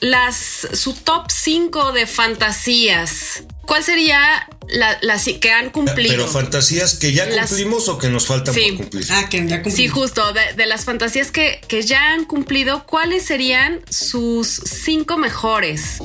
las, 0.00 0.68
su 0.72 0.94
top 0.94 1.30
5 1.30 1.92
de 1.92 2.06
fantasías. 2.06 3.44
¿Cuál 3.62 3.84
sería 3.84 4.48
la, 4.68 4.98
que 5.40 5.50
han 5.50 5.70
cumplido? 5.70 6.10
Pero 6.10 6.26
fantasías 6.26 6.94
que 6.94 7.12
ya 7.12 7.28
cumplimos 7.28 7.88
o 7.88 7.98
que 7.98 8.08
nos 8.08 8.26
faltan 8.26 8.54
por 8.54 8.76
cumplir. 8.76 9.06
Ah, 9.10 9.28
que 9.28 9.38
ya 9.46 9.62
cumplimos. 9.62 9.74
Sí, 9.74 9.88
justo. 9.88 10.22
De, 10.32 10.66
las 10.66 10.84
fantasías 10.84 11.30
que, 11.30 11.60
que, 11.68 11.82
ya 11.82 12.12
han 12.12 12.24
cumplido, 12.24 12.86
¿cuáles 12.86 13.26
serían 13.26 13.80
sus 13.90 14.48
cinco 14.48 15.18
mejores? 15.18 15.98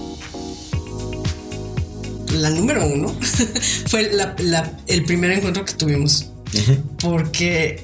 La 2.32 2.50
número 2.50 2.86
uno 2.86 3.16
fue 3.88 4.12
el 4.88 5.06
primer 5.06 5.32
encuentro 5.32 5.64
que 5.64 5.74
tuvimos. 5.74 6.28
Porque 7.00 7.84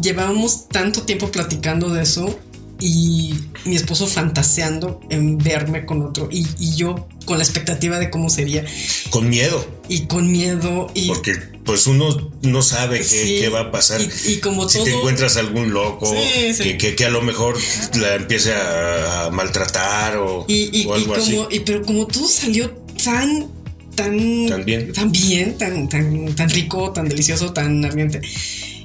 llevábamos 0.00 0.68
tanto 0.68 1.02
tiempo 1.02 1.30
platicando 1.30 1.90
de 1.90 2.02
eso 2.02 2.38
y 2.78 3.34
mi 3.64 3.76
esposo 3.76 4.06
fantaseando 4.06 5.00
en 5.08 5.38
verme 5.38 5.86
con 5.86 6.02
otro 6.02 6.28
y, 6.30 6.46
yo 6.76 7.08
con 7.24 7.38
la 7.38 7.44
expectativa 7.44 7.98
de 7.98 8.10
cómo 8.10 8.28
sería. 8.30 8.64
Con 9.10 9.28
miedo. 9.28 9.66
Y 9.88 10.06
con 10.06 10.30
miedo. 10.30 10.88
Y, 10.94 11.08
Porque 11.08 11.32
pues 11.64 11.86
uno 11.86 12.30
no 12.42 12.62
sabe 12.62 13.00
qué, 13.00 13.48
va 13.48 13.60
a 13.60 13.70
pasar. 13.72 14.00
Y, 14.26 14.36
como 14.36 14.68
si 14.68 14.84
te 14.84 14.94
encuentras 14.94 15.36
algún 15.36 15.72
loco 15.72 16.12
que, 16.12 17.04
a 17.04 17.10
lo 17.10 17.22
mejor 17.22 17.56
la 17.98 18.14
empiece 18.14 18.52
a, 18.54 19.30
maltratar 19.32 20.18
o, 20.18 20.46
algo 20.94 21.14
así. 21.14 21.38
Y, 21.50 21.60
pero 21.60 21.82
como 21.82 22.06
todo 22.06 22.28
salió 22.28 22.70
tan 23.02 23.48
tan, 23.94 24.46
tan 24.46 24.64
bien, 24.66 24.92
tan 24.92 25.10
bien, 25.10 25.56
tan, 25.56 25.88
tan, 25.88 26.34
tan 26.34 26.50
rico, 26.50 26.92
tan 26.92 27.08
delicioso, 27.08 27.54
tan 27.54 27.82
ardiente 27.82 28.20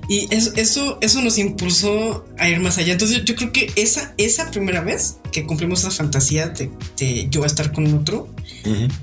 Y 0.07 0.27
eso, 0.33 0.51
eso, 0.55 0.97
eso 1.01 1.21
nos 1.21 1.37
impulsó 1.37 2.25
a 2.37 2.49
ir 2.49 2.59
más 2.59 2.77
allá. 2.77 2.93
Entonces 2.93 3.23
yo 3.23 3.35
creo 3.35 3.51
que 3.51 3.71
esa, 3.75 4.13
esa 4.17 4.51
primera 4.51 4.81
vez 4.81 5.17
que 5.31 5.45
cumplimos 5.45 5.79
esa 5.79 5.91
fantasía 5.91 6.49
de, 6.49 6.69
de 6.97 7.27
yo 7.29 7.45
estar 7.45 7.71
con 7.71 7.93
otro, 7.93 8.27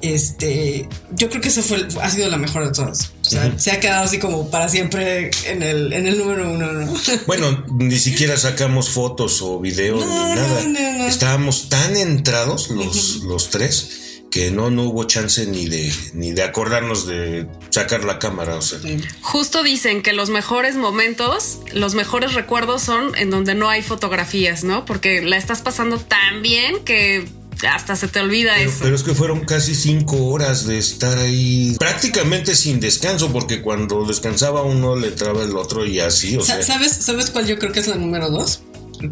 este, 0.02 0.88
yo 1.12 1.28
creo 1.28 1.40
que 1.40 1.48
esa 1.48 1.62
fue, 1.62 1.86
ha 2.02 2.10
sido 2.10 2.28
la 2.28 2.36
mejor 2.36 2.66
de 2.66 2.72
todas. 2.72 3.12
O 3.22 3.30
sea, 3.30 3.58
se 3.58 3.72
ha 3.72 3.80
quedado 3.80 4.04
así 4.04 4.18
como 4.18 4.50
para 4.50 4.68
siempre 4.68 5.30
en 5.46 5.62
el, 5.62 5.92
en 5.92 6.06
el 6.06 6.18
número 6.18 6.50
uno, 6.52 6.72
¿no? 6.72 6.94
Bueno, 7.26 7.64
ni 7.72 7.98
siquiera 7.98 8.36
sacamos 8.36 8.90
fotos 8.90 9.42
o 9.42 9.58
videos 9.58 10.04
ni 10.04 10.34
nada. 10.34 11.08
Estábamos 11.08 11.68
tan 11.68 11.96
entrados 11.96 12.70
los, 12.70 13.22
los 13.24 13.50
tres 13.50 13.97
que 14.30 14.50
no, 14.50 14.70
no 14.70 14.84
hubo 14.84 15.04
chance 15.04 15.46
ni 15.46 15.66
de, 15.66 15.92
ni 16.14 16.32
de 16.32 16.42
acordarnos 16.42 17.06
de 17.06 17.46
sacar 17.70 18.04
la 18.04 18.18
cámara. 18.18 18.56
O 18.56 18.62
sea. 18.62 18.78
Justo 19.20 19.62
dicen 19.62 20.02
que 20.02 20.12
los 20.12 20.30
mejores 20.30 20.76
momentos, 20.76 21.58
los 21.72 21.94
mejores 21.94 22.34
recuerdos 22.34 22.82
son 22.82 23.14
en 23.16 23.30
donde 23.30 23.54
no 23.54 23.68
hay 23.68 23.82
fotografías, 23.82 24.64
¿no? 24.64 24.84
Porque 24.84 25.22
la 25.22 25.36
estás 25.36 25.62
pasando 25.62 25.98
tan 25.98 26.42
bien 26.42 26.84
que 26.84 27.26
hasta 27.66 27.96
se 27.96 28.06
te 28.06 28.20
olvida 28.20 28.52
pero, 28.56 28.70
eso. 28.70 28.78
Pero 28.82 28.96
es 28.96 29.02
que 29.02 29.14
fueron 29.14 29.40
casi 29.40 29.74
cinco 29.74 30.26
horas 30.26 30.66
de 30.66 30.78
estar 30.78 31.18
ahí 31.18 31.76
prácticamente 31.78 32.54
sin 32.54 32.80
descanso, 32.80 33.32
porque 33.32 33.62
cuando 33.62 34.04
descansaba 34.04 34.62
uno 34.62 34.94
le 34.94 35.10
traba 35.10 35.42
el 35.42 35.56
otro 35.56 35.86
y 35.86 36.00
así. 36.00 36.36
O 36.36 36.42
sea. 36.42 36.62
¿Sabes, 36.62 36.92
¿Sabes 36.92 37.30
cuál 37.30 37.46
yo 37.46 37.58
creo 37.58 37.72
que 37.72 37.80
es 37.80 37.88
la 37.88 37.96
número 37.96 38.30
dos? 38.30 38.62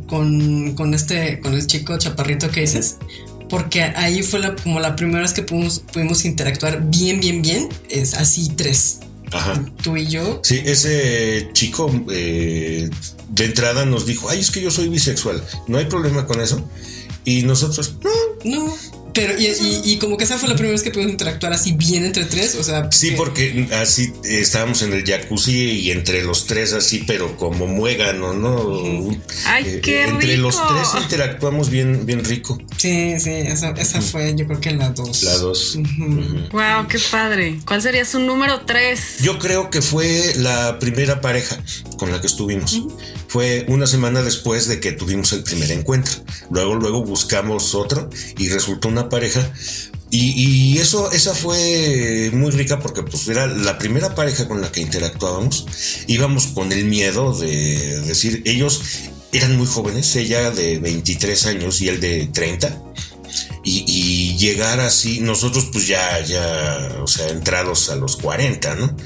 Con, 0.09 0.75
con 0.75 0.95
este, 0.95 1.41
con 1.41 1.55
el 1.55 1.65
chico 1.67 1.97
chaparrito 1.97 2.51
que 2.51 2.63
dices 2.63 2.97
porque 3.49 3.83
ahí 3.83 4.23
fue 4.23 4.41
la, 4.41 4.57
como 4.57 4.81
la 4.81 4.97
primera 4.97 5.21
vez 5.21 5.33
que 5.33 5.43
pudimos, 5.43 5.81
pudimos 5.93 6.25
interactuar 6.25 6.83
bien, 6.89 7.21
bien, 7.21 7.43
bien. 7.43 7.69
Es 7.89 8.15
así 8.15 8.51
tres. 8.57 9.01
Ajá. 9.33 9.65
Tú 9.83 9.97
y 9.97 10.07
yo. 10.07 10.41
Sí, 10.43 10.63
ese 10.65 11.51
chico 11.53 11.91
eh, 12.11 12.89
de 13.29 13.45
entrada 13.45 13.85
nos 13.85 14.07
dijo, 14.07 14.29
ay, 14.29 14.41
es 14.41 14.51
que 14.51 14.61
yo 14.61 14.71
soy 14.71 14.89
bisexual, 14.89 15.43
no 15.67 15.79
hay 15.79 15.87
problema 15.87 16.27
con 16.27 16.41
eso. 16.41 16.69
Y 17.25 17.43
nosotros, 17.43 17.97
no. 18.03 18.11
No, 18.45 18.73
pero 19.17 19.33
y, 19.39 19.47
y, 19.47 19.81
y, 19.93 19.99
como 19.99 20.19
que 20.19 20.25
esa 20.25 20.37
fue 20.37 20.49
la 20.49 20.55
primera 20.55 20.73
vez 20.73 20.83
que 20.83 20.91
pudimos 20.91 21.13
interactuar 21.13 21.55
así 21.55 21.73
bien 21.73 22.05
entre 22.05 22.27
tres, 22.27 22.55
o 22.55 22.63
sea. 22.63 22.89
Sí, 22.93 23.13
porque 23.17 23.67
así 23.73 24.13
estábamos 24.25 24.83
en 24.83 24.93
el 24.93 25.05
jacuzzi 25.05 25.81
y 25.81 25.91
entre 25.91 26.23
los 26.23 26.47
tres 26.47 26.75
así, 26.75 27.05
pero 27.07 27.37
como 27.39 27.67
muégano, 27.67 28.35
¿no? 28.35 29.09
Ay, 29.47 29.65
eh, 29.67 29.81
qué 29.83 30.05
entre 30.05 30.37
rico. 30.37 30.43
los 30.43 30.69
tres 30.69 31.03
interactuamos 31.03 31.71
bien, 31.71 32.05
bien 32.05 32.25
rico. 32.25 32.59
Sí, 32.77 33.19
sí, 33.19 33.31
esa, 33.31 33.71
esa 33.71 34.03
fue 34.03 34.35
yo 34.37 34.47
creo 34.47 34.61
que 34.61 34.73
la 34.73 34.91
dos. 34.91 35.23
La 35.23 35.39
dos. 35.39 35.77
Uh 35.77 35.83
-huh. 35.83 36.51
Wow, 36.51 36.87
qué 36.87 36.99
padre. 37.11 37.59
¿Cuál 37.67 37.81
sería 37.81 38.05
su 38.05 38.21
número 38.21 38.61
tres? 38.67 39.17
Yo 39.23 39.39
creo 39.39 39.71
que 39.71 39.81
fue 39.81 40.35
la 40.37 40.79
primera 40.79 41.23
pareja 41.23 41.57
con 41.97 42.13
la 42.13 42.21
que 42.21 42.27
estuvimos. 42.27 42.75
Uh 42.75 42.89
-huh. 42.89 43.16
Fue 43.29 43.65
una 43.69 43.87
semana 43.87 44.23
después 44.23 44.69
de 44.69 44.81
que 44.81 44.93
tuvimos 44.93 45.33
el 45.33 45.43
primer 45.43 45.71
encuentro. 45.73 46.15
Luego, 46.51 46.75
luego 46.75 47.05
buscamos 47.05 47.75
otro 47.75 48.09
y 48.39 48.49
resultó 48.49 48.89
una 48.89 49.09
pareja. 49.09 49.53
Y, 50.11 50.79
eso, 50.79 51.11
esa 51.11 51.35
fue 51.35 52.31
muy 52.33 52.51
rica 52.51 52.79
porque 52.79 53.03
pues 53.03 53.27
era 53.29 53.47
la 53.47 53.77
primera 53.77 54.15
pareja 54.15 54.47
con 54.47 54.61
la 54.61 54.71
que 54.71 54.81
interactuábamos. 54.81 55.67
Íbamos 56.07 56.47
con 56.49 56.73
el 56.73 56.85
miedo 56.85 57.37
de 57.37 58.01
decir, 58.03 58.43
ellos 58.47 58.83
eran 59.33 59.57
muy 59.57 59.67
jóvenes, 59.67 60.15
ella 60.17 60.51
de 60.51 60.79
23 60.79 61.47
años 61.47 61.81
y 61.81 61.89
él 61.89 62.01
de 62.01 62.29
30. 62.33 62.83
Y, 63.65 63.85
y, 63.89 64.39
llegar 64.39 64.79
así, 64.79 65.21
nosotros 65.21 65.69
pues 65.73 65.89
ya, 65.89 66.21
ya, 66.25 66.99
o 67.03 67.09
sea, 67.09 67.29
entrados 67.29 67.91
a 67.91 67.97
los 67.97 68.17
40, 68.17 68.77
¿no? 68.77 68.97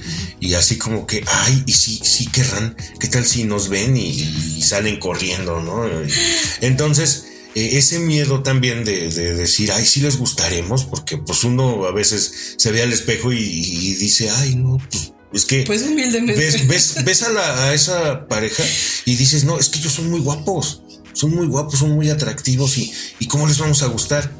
Y 0.41 0.55
así 0.55 0.79
como 0.79 1.07
que, 1.07 1.23
ay, 1.27 1.65
y 1.67 1.73
sí, 1.73 2.01
sí 2.03 2.27
querrán, 2.27 2.75
¿qué 2.99 3.09
tal 3.09 3.27
si 3.27 3.45
nos 3.45 3.69
ven 3.69 3.97
y, 3.97 4.09
y 4.09 4.63
salen 4.63 4.99
corriendo, 4.99 5.61
¿no? 5.61 5.85
Entonces, 6.63 7.27
eh, 7.55 7.71
ese 7.79 7.99
miedo 7.99 8.43
también 8.43 8.85
de, 8.85 9.11
de, 9.11 9.35
decir, 9.35 9.73
ay, 9.73 9.85
sí 9.85 10.01
les 10.01 10.17
gustaremos, 10.17 10.85
porque 10.85 11.19
pues 11.19 11.45
uno 11.45 11.85
a 11.85 11.93
veces 11.93 12.55
se 12.57 12.71
ve 12.71 12.83
al 12.83 12.93
espejo 12.93 13.33
y, 13.33 13.39
y 13.39 13.95
dice, 13.97 14.31
ay, 14.31 14.55
no, 14.55 14.79
pues 14.91 15.13
es 15.33 15.45
que 15.45 15.63
pues 15.65 15.83
humildemente. 15.83 16.35
ves, 16.41 16.67
ves, 16.67 17.05
ves 17.05 17.23
a, 17.23 17.31
la, 17.31 17.65
a, 17.65 17.75
esa 17.75 18.27
pareja 18.27 18.65
y 19.05 19.17
dices, 19.17 19.45
no, 19.45 19.59
es 19.59 19.69
que 19.69 19.79
ellos 19.79 19.93
son 19.93 20.11
muy 20.11 20.21
guapos, 20.21 20.83
son 21.13 21.35
muy 21.35 21.47
guapos, 21.47 21.81
son 21.81 21.91
muy 21.91 22.09
atractivos 22.09 22.79
y, 22.79 22.93
y 23.19 23.27
cómo 23.27 23.47
les 23.47 23.59
vamos 23.59 23.83
a 23.83 23.87
gustar. 23.87 24.31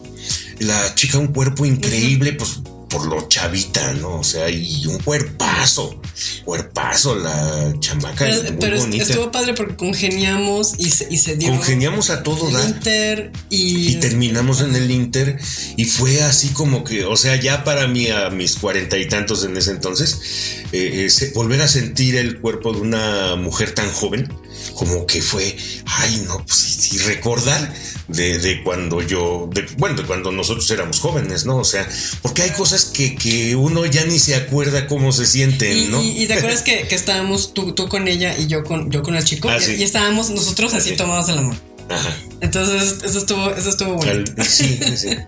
La 0.59 0.95
chica, 0.95 1.19
un 1.19 1.29
cuerpo 1.29 1.65
increíble, 1.65 2.31
uh 2.31 2.35
-huh. 2.35 2.37
pues 2.37 2.61
por 2.91 3.07
lo 3.07 3.29
chavita, 3.29 3.95
¿no? 3.95 4.19
O 4.19 4.25
sea, 4.25 4.51
y 4.51 4.87
un 4.87 4.99
cuerpazo, 4.99 6.01
cuerpazo 6.45 7.15
la 7.15 7.73
chamaca. 7.79 8.27
Pero, 8.27 8.43
muy 8.43 8.53
pero 8.61 8.79
bonita. 8.79 9.05
estuvo 9.05 9.31
padre 9.31 9.55
porque 9.55 9.77
congeniamos 9.77 10.75
y 10.77 10.91
se, 10.91 11.07
y 11.09 11.17
se 11.17 11.37
dio. 11.37 11.51
Congeniamos 11.51 12.11
a 12.11 12.23
todo 12.23 12.51
dar. 12.51 12.69
Inter 12.69 13.33
y... 13.49 13.93
y 13.93 13.95
terminamos 13.97 14.61
en 14.61 14.75
el 14.75 14.91
Inter 14.91 15.39
y 15.77 15.85
fue 15.85 16.23
así 16.23 16.49
como 16.49 16.83
que, 16.83 17.05
o 17.05 17.17
sea, 17.17 17.37
ya 17.37 17.65
para 17.65 17.87
mí 17.87 18.09
a 18.09 18.31
mis 18.31 18.57
cuarenta 18.57 18.99
y 18.99 19.07
tantos 19.09 19.45
en 19.45 19.57
ese 19.57 19.71
entonces, 19.71 20.63
eh, 20.73 21.05
ese, 21.07 21.31
volver 21.31 21.63
a 21.63 21.69
sentir 21.69 22.17
el 22.17 22.41
cuerpo 22.41 22.73
de 22.73 22.81
una 22.81 23.37
mujer 23.37 23.73
tan 23.73 23.91
joven, 23.93 24.33
como 24.75 25.07
que 25.07 25.23
fue, 25.23 25.57
ay, 25.87 26.25
no, 26.27 26.45
pues 26.45 26.93
y 26.93 26.99
recordar 26.99 27.73
de, 28.13 28.39
de 28.39 28.63
cuando 28.63 29.03
yo, 29.03 29.49
de, 29.53 29.67
bueno, 29.79 29.97
de 29.97 30.05
cuando 30.05 30.33
nosotros 30.33 30.71
éramos 30.71 31.01
jóvenes, 31.01 31.47
¿no? 31.47 31.59
O 31.59 31.65
sea, 31.65 31.89
porque 32.23 32.43
hay 32.43 32.51
cosas 32.51 32.87
que, 32.87 33.15
que 33.15 33.57
uno 33.57 33.87
ya 33.87 34.05
ni 34.05 34.19
se 34.19 34.35
acuerda 34.35 34.87
cómo 34.87 35.13
se 35.13 35.27
sienten, 35.27 35.91
¿no? 35.91 36.03
Y, 36.03 36.23
y, 36.23 36.27
te 36.27 36.35
acuerdas 36.35 36.63
que, 36.63 36.87
que, 36.89 36.95
estábamos 36.95 37.55
tú, 37.55 37.73
tú 37.73 37.89
con 37.89 38.09
ella 38.09 38.37
y 38.37 38.47
yo 38.47 38.65
con, 38.65 38.91
yo 38.91 39.03
con 39.03 39.17
el 39.17 39.25
chico 39.25 39.49
ah, 39.49 39.57
y, 39.59 39.61
sí. 39.61 39.75
y, 39.77 39.83
estábamos 39.83 40.31
nosotros 40.31 40.75
así 40.75 40.91
sí. 40.91 40.97
tomados 40.97 41.27
de 41.29 41.35
la 41.35 41.43
mano. 41.43 41.61
Ajá. 41.89 42.17
Entonces, 42.41 42.99
eso 43.05 43.19
estuvo, 43.19 43.51
eso 43.51 43.69
estuvo 43.69 43.95
bueno. 43.95 44.25
Sí, 44.45 44.79
sí. 44.97 45.09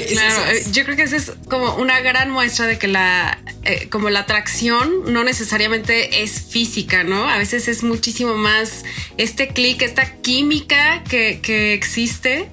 claro, 0.00 0.50
eh, 0.50 0.64
yo 0.72 0.84
creo 0.84 0.96
que 0.96 1.02
esa 1.02 1.16
es 1.16 1.32
como 1.48 1.74
una 1.76 2.00
gran 2.00 2.30
muestra 2.30 2.66
de 2.66 2.78
que 2.78 2.88
la, 2.88 3.38
eh, 3.64 3.88
como 3.90 4.10
la 4.10 4.20
atracción 4.20 5.12
no 5.12 5.24
necesariamente 5.24 6.22
es 6.22 6.40
física, 6.48 7.04
¿no? 7.04 7.28
A 7.28 7.38
veces 7.38 7.68
es 7.68 7.82
muchísimo 7.82 8.34
más 8.34 8.84
este 9.18 9.48
clic, 9.48 9.82
esta 9.82 10.16
química 10.16 11.04
que, 11.04 11.40
que 11.40 11.74
existe 11.74 12.50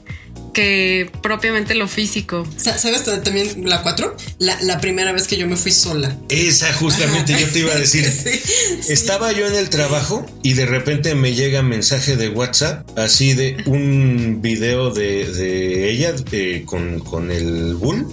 que 0.59 1.09
propiamente 1.21 1.73
lo 1.73 1.87
físico. 1.87 2.45
¿Sabes 2.57 3.05
también 3.23 3.69
la 3.69 3.81
4? 3.81 4.17
La, 4.39 4.61
la, 4.61 4.81
primera 4.81 5.13
vez 5.13 5.25
que 5.25 5.37
yo 5.37 5.47
me 5.47 5.55
fui 5.55 5.71
sola. 5.71 6.17
Esa 6.27 6.73
justamente 6.73 7.33
Ajá. 7.33 7.43
yo 7.43 7.47
te 7.49 7.59
iba 7.59 7.71
a 7.71 7.77
decir. 7.79 8.03
sí, 8.03 8.29
sí. 8.81 8.91
Estaba 8.91 9.31
yo 9.31 9.47
en 9.47 9.55
el 9.55 9.69
trabajo 9.69 10.25
y 10.43 10.53
de 10.55 10.65
repente 10.65 11.15
me 11.15 11.33
llega 11.33 11.61
mensaje 11.61 12.17
de 12.17 12.27
WhatsApp, 12.27 12.85
así 12.97 13.33
de 13.35 13.55
un 13.67 14.41
video 14.41 14.91
de, 14.91 15.31
de 15.31 15.91
ella 15.91 16.11
de, 16.11 16.63
con, 16.65 16.99
con 16.99 17.31
el 17.31 17.75
bull. 17.75 18.05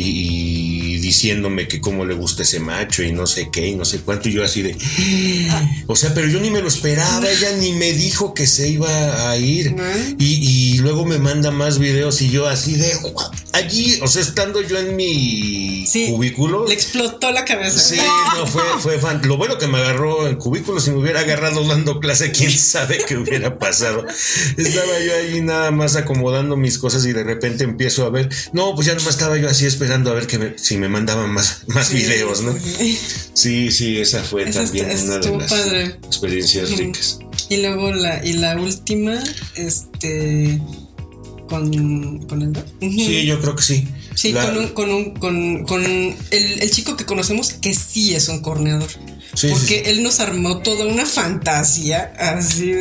Y, 0.00 0.94
y, 0.94 0.98
diciéndome 0.98 1.66
que 1.66 1.80
cómo 1.80 2.04
le 2.04 2.14
gusta 2.14 2.42
ese 2.42 2.60
macho 2.60 3.02
y 3.02 3.12
no 3.12 3.26
sé 3.26 3.48
qué 3.50 3.68
y 3.68 3.74
no 3.74 3.84
sé 3.84 4.00
cuánto 4.00 4.28
y 4.28 4.32
yo 4.32 4.44
así 4.44 4.62
de 4.62 4.76
o 5.86 5.96
sea 5.96 6.14
pero 6.14 6.28
yo 6.28 6.40
ni 6.40 6.50
me 6.50 6.60
lo 6.60 6.68
esperaba 6.68 7.28
ella 7.28 7.52
ni 7.56 7.72
me 7.72 7.92
dijo 7.92 8.32
que 8.34 8.46
se 8.46 8.68
iba 8.68 9.30
a 9.30 9.36
ir. 9.36 9.74
Y, 10.18 10.74
y, 10.74 10.78
luego 10.78 11.04
me 11.04 11.18
manda 11.18 11.50
más 11.50 11.78
videos 11.78 12.22
y 12.22 12.30
yo 12.30 12.48
así 12.48 12.74
de 12.74 12.92
allí 13.52 13.98
o 14.02 14.08
sea 14.08 14.22
estando 14.22 14.62
yo 14.62 14.78
en 14.78 14.96
mi 14.96 15.84
sí, 15.86 16.08
cubículo. 16.10 16.66
le 16.66 16.74
explotó 16.74 17.30
la 17.32 17.44
cabeza. 17.44 17.78
Sí 17.78 17.98
no 18.36 18.46
fue 18.46 18.62
fue 18.80 18.98
fan. 18.98 19.20
lo 19.24 19.36
bueno 19.36 19.58
que 19.58 19.66
me 19.66 19.78
agarró 19.78 20.28
en 20.28 20.36
cubículo 20.36 20.80
si 20.80 20.90
me 20.90 20.98
hubiera 20.98 21.20
agarrado 21.20 21.66
dando 21.66 22.00
clase 22.00 22.30
quién 22.32 22.52
sabe 22.52 22.98
qué 23.06 23.16
hubiera 23.16 23.58
pasado. 23.58 24.04
Estaba 24.56 25.00
yo 25.00 25.14
ahí 25.16 25.40
nada 25.40 25.70
más 25.70 25.96
acomodando 25.96 26.56
mis 26.56 26.78
cosas 26.78 27.04
y 27.06 27.12
de 27.12 27.24
repente 27.24 27.64
empiezo 27.64 28.06
a 28.06 28.10
ver 28.10 28.28
no 28.52 28.74
pues 28.74 28.86
ya 28.86 28.94
nomás 28.94 29.14
estaba 29.14 29.36
yo 29.36 29.48
así 29.48 29.66
esperando 29.66 29.89
a 29.92 30.14
ver 30.14 30.26
que 30.26 30.38
me, 30.38 30.58
si 30.58 30.76
me 30.76 30.88
mandaban 30.88 31.32
más, 31.32 31.62
más 31.66 31.88
sí, 31.88 31.96
videos, 31.96 32.42
¿no? 32.42 32.54
Sí. 33.34 33.70
sí, 33.70 33.98
esa 33.98 34.22
fue 34.22 34.46
también 34.46 34.90
está, 34.90 35.04
una 35.04 35.18
de 35.18 35.38
las 35.38 35.50
padre. 35.50 35.84
experiencias 36.06 36.70
ricas. 36.76 37.18
Y 37.48 37.56
luego 37.58 37.92
la, 37.92 38.24
y 38.24 38.34
la 38.34 38.56
última, 38.56 39.22
este 39.56 40.60
con, 41.48 42.18
con 42.26 42.42
el 42.42 42.48
uh 42.50 42.62
-huh. 42.80 43.06
Sí, 43.06 43.26
yo 43.26 43.40
creo 43.40 43.56
que 43.56 43.62
sí. 43.62 43.88
Sí, 44.14 44.32
la... 44.32 44.46
con, 44.46 44.58
un, 44.58 44.68
con, 44.68 44.90
un, 44.90 45.14
con, 45.14 45.64
con 45.64 45.84
el, 45.84 46.14
el, 46.30 46.70
chico 46.70 46.96
que 46.96 47.04
conocemos 47.04 47.54
que 47.54 47.74
sí 47.74 48.14
es 48.14 48.28
un 48.28 48.40
corneador. 48.40 48.88
Sí, 49.34 49.48
porque 49.50 49.82
sí, 49.84 49.90
él 49.90 50.02
nos 50.02 50.20
armó 50.20 50.58
toda 50.58 50.86
una 50.86 51.06
fantasía 51.06 52.12
así 52.18 52.72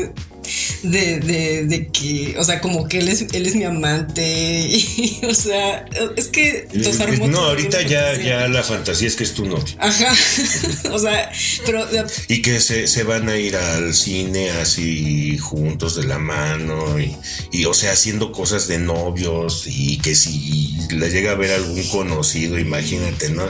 de, 0.84 1.20
de, 1.20 1.66
de, 1.66 1.88
que, 1.88 2.36
o 2.38 2.44
sea, 2.44 2.62
como 2.62 2.88
que 2.88 3.00
él 3.00 3.10
es, 3.10 3.26
él 3.34 3.46
es 3.46 3.56
mi 3.56 3.64
amante 3.64 4.68
y, 4.68 5.20
o 5.30 5.34
sea, 5.34 5.86
es 6.16 6.28
que 6.28 6.68
armó 7.00 7.28
No, 7.28 7.40
ahorita 7.40 7.82
ya, 7.84 8.16
ya 8.16 8.48
la 8.48 8.64
fantasía 8.64 9.08
es 9.08 9.16
que 9.16 9.24
es 9.24 9.34
tu 9.34 9.46
novio. 9.46 9.76
Ajá, 9.80 10.14
o 10.92 11.00
sea, 11.00 11.32
pero... 11.66 11.86
Y 12.28 12.42
que 12.42 12.60
se, 12.60 12.88
se, 12.88 13.04
van 13.04 13.30
a 13.30 13.38
ir 13.38 13.56
al 13.56 13.94
cine 13.94 14.52
así 14.52 15.38
juntos 15.38 15.96
de 15.96 16.06
la 16.06 16.20
mano 16.20 17.00
y, 17.00 17.16
y, 17.52 17.66
o 17.66 17.74
sea, 17.74 17.94
haciendo 17.94 18.32
cosas 18.32 18.68
de 18.68 18.80
novios 18.80 19.66
y 19.68 19.98
que 19.98 20.16
si 20.16 20.76
le 20.92 21.10
llega 21.10 21.32
a 21.32 21.36
ver 21.36 21.52
algún 21.52 21.84
conocido, 21.90 22.60
imagínate, 22.60 23.30
¿no? 23.30 23.50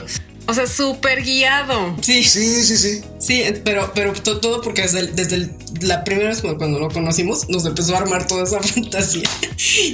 O 0.50 0.54
sea, 0.56 0.66
súper 0.66 1.24
guiado. 1.24 1.96
Sí. 2.02 2.24
Sí, 2.24 2.64
sí, 2.64 2.76
sí. 2.76 3.02
Sí, 3.20 3.44
pero, 3.64 3.92
pero 3.94 4.14
todo 4.14 4.62
porque 4.62 4.82
desde, 4.82 5.06
desde 5.06 5.52
la 5.82 6.04
primera 6.04 6.30
vez 6.30 6.42
cuando 6.42 6.80
lo 6.80 6.90
conocimos 6.90 7.48
nos 7.50 7.66
empezó 7.68 7.94
a 7.94 8.00
armar 8.00 8.26
toda 8.26 8.46
esa 8.46 8.60
fantasía. 8.64 9.30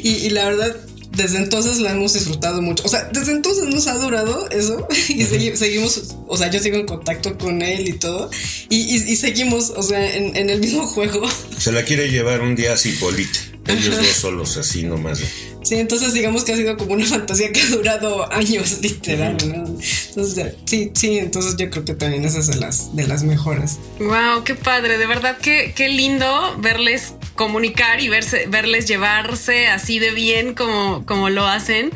Y, 0.01 0.09
y 0.09 0.29
la 0.29 0.45
verdad, 0.45 0.77
desde 1.11 1.39
entonces 1.39 1.79
la 1.79 1.91
hemos 1.91 2.13
disfrutado 2.13 2.61
mucho. 2.61 2.85
O 2.85 2.87
sea, 2.87 3.09
desde 3.11 3.33
entonces 3.33 3.65
nos 3.65 3.87
ha 3.87 3.95
durado 3.95 4.49
eso 4.49 4.87
y 5.09 5.23
seguimos, 5.25 6.15
o 6.25 6.37
sea, 6.37 6.49
yo 6.49 6.59
sigo 6.59 6.77
en 6.77 6.85
contacto 6.85 7.37
con 7.37 7.61
él 7.61 7.89
y 7.89 7.93
todo. 7.93 8.29
Y, 8.69 9.15
seguimos, 9.17 9.71
o 9.75 9.83
sea, 9.83 10.15
en, 10.15 10.49
el 10.49 10.59
mismo 10.61 10.87
juego. 10.87 11.27
Se 11.57 11.73
la 11.73 11.83
quiere 11.83 12.09
llevar 12.09 12.41
un 12.41 12.55
día 12.55 12.73
así, 12.73 12.91
Polite. 12.93 13.39
Ellos 13.67 13.97
dos 13.97 14.07
solos, 14.07 14.57
así 14.57 14.83
nomás. 14.83 15.19
Sí, 15.65 15.75
entonces 15.75 16.13
digamos 16.13 16.43
que 16.43 16.53
ha 16.53 16.55
sido 16.55 16.77
como 16.77 16.93
una 16.93 17.05
fantasía 17.07 17.51
que 17.51 17.59
ha 17.59 17.67
durado 17.67 18.31
años, 18.31 18.81
literal. 18.81 19.35
Entonces, 19.41 20.53
sí, 20.65 20.91
sí, 20.93 21.17
entonces 21.17 21.55
yo 21.57 21.71
creo 21.71 21.83
que 21.83 21.95
también 21.95 22.23
esa 22.23 22.37
es 22.37 22.47
de 22.47 22.57
las, 22.57 22.95
de 22.95 23.07
las 23.07 23.23
mejores. 23.23 23.79
Wow, 23.99 24.43
qué 24.43 24.53
padre, 24.53 24.99
de 24.99 25.07
verdad 25.07 25.39
que 25.39 25.73
qué 25.75 25.89
lindo 25.89 26.55
verles 26.59 27.15
comunicar 27.33 27.99
y 27.99 28.09
verse, 28.09 28.45
verles 28.47 28.87
llevarse 28.87 29.67
así 29.67 29.97
de 29.97 30.11
bien 30.11 30.53
como, 30.53 31.03
como 31.07 31.31
lo 31.31 31.47
hacen. 31.47 31.91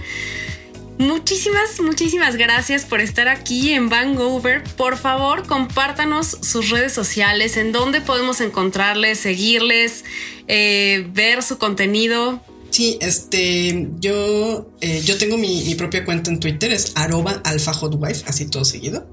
Muchísimas, 0.97 1.80
muchísimas 1.80 2.36
gracias 2.38 2.86
por 2.86 3.01
estar 3.01 3.28
aquí 3.28 3.72
en 3.72 3.88
Vangover. 3.88 4.63
Por 4.76 4.97
favor, 4.97 5.45
compártanos 5.45 6.39
sus 6.41 6.72
redes 6.72 6.91
sociales, 6.91 7.55
en 7.55 7.72
dónde 7.72 8.01
podemos 8.01 8.41
encontrarles, 8.41 9.20
seguirles, 9.20 10.03
eh, 10.47 11.05
ver 11.13 11.43
su 11.43 11.59
contenido. 11.59 12.41
Sí, 12.70 12.97
este, 13.01 13.89
yo, 13.99 14.72
eh, 14.82 15.01
yo 15.03 15.17
tengo 15.17 15.38
mi, 15.38 15.74
propia 15.76 16.05
cuenta 16.05 16.30
en 16.30 16.39
Twitter, 16.39 16.72
es 16.72 16.91
arroba 16.95 17.41
alfahotwife, 17.43 18.24
así 18.28 18.45
todo 18.45 18.65
seguido. 18.65 19.07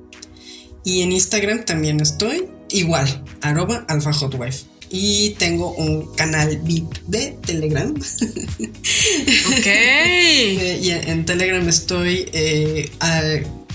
Y 0.84 1.02
en 1.02 1.12
Instagram 1.12 1.64
también 1.64 2.00
estoy, 2.00 2.48
igual, 2.70 3.24
arroba 3.40 3.84
alfahotwife. 3.88 4.66
Y 4.88 5.30
tengo 5.38 5.72
un 5.72 6.14
canal 6.14 6.58
VIP 6.62 6.92
de 7.06 7.36
Telegram. 7.44 7.94
Ok. 9.46 9.66
y 9.66 10.90
en 10.90 11.24
Telegram 11.24 11.66
estoy 11.68 12.28
eh, 12.32 12.90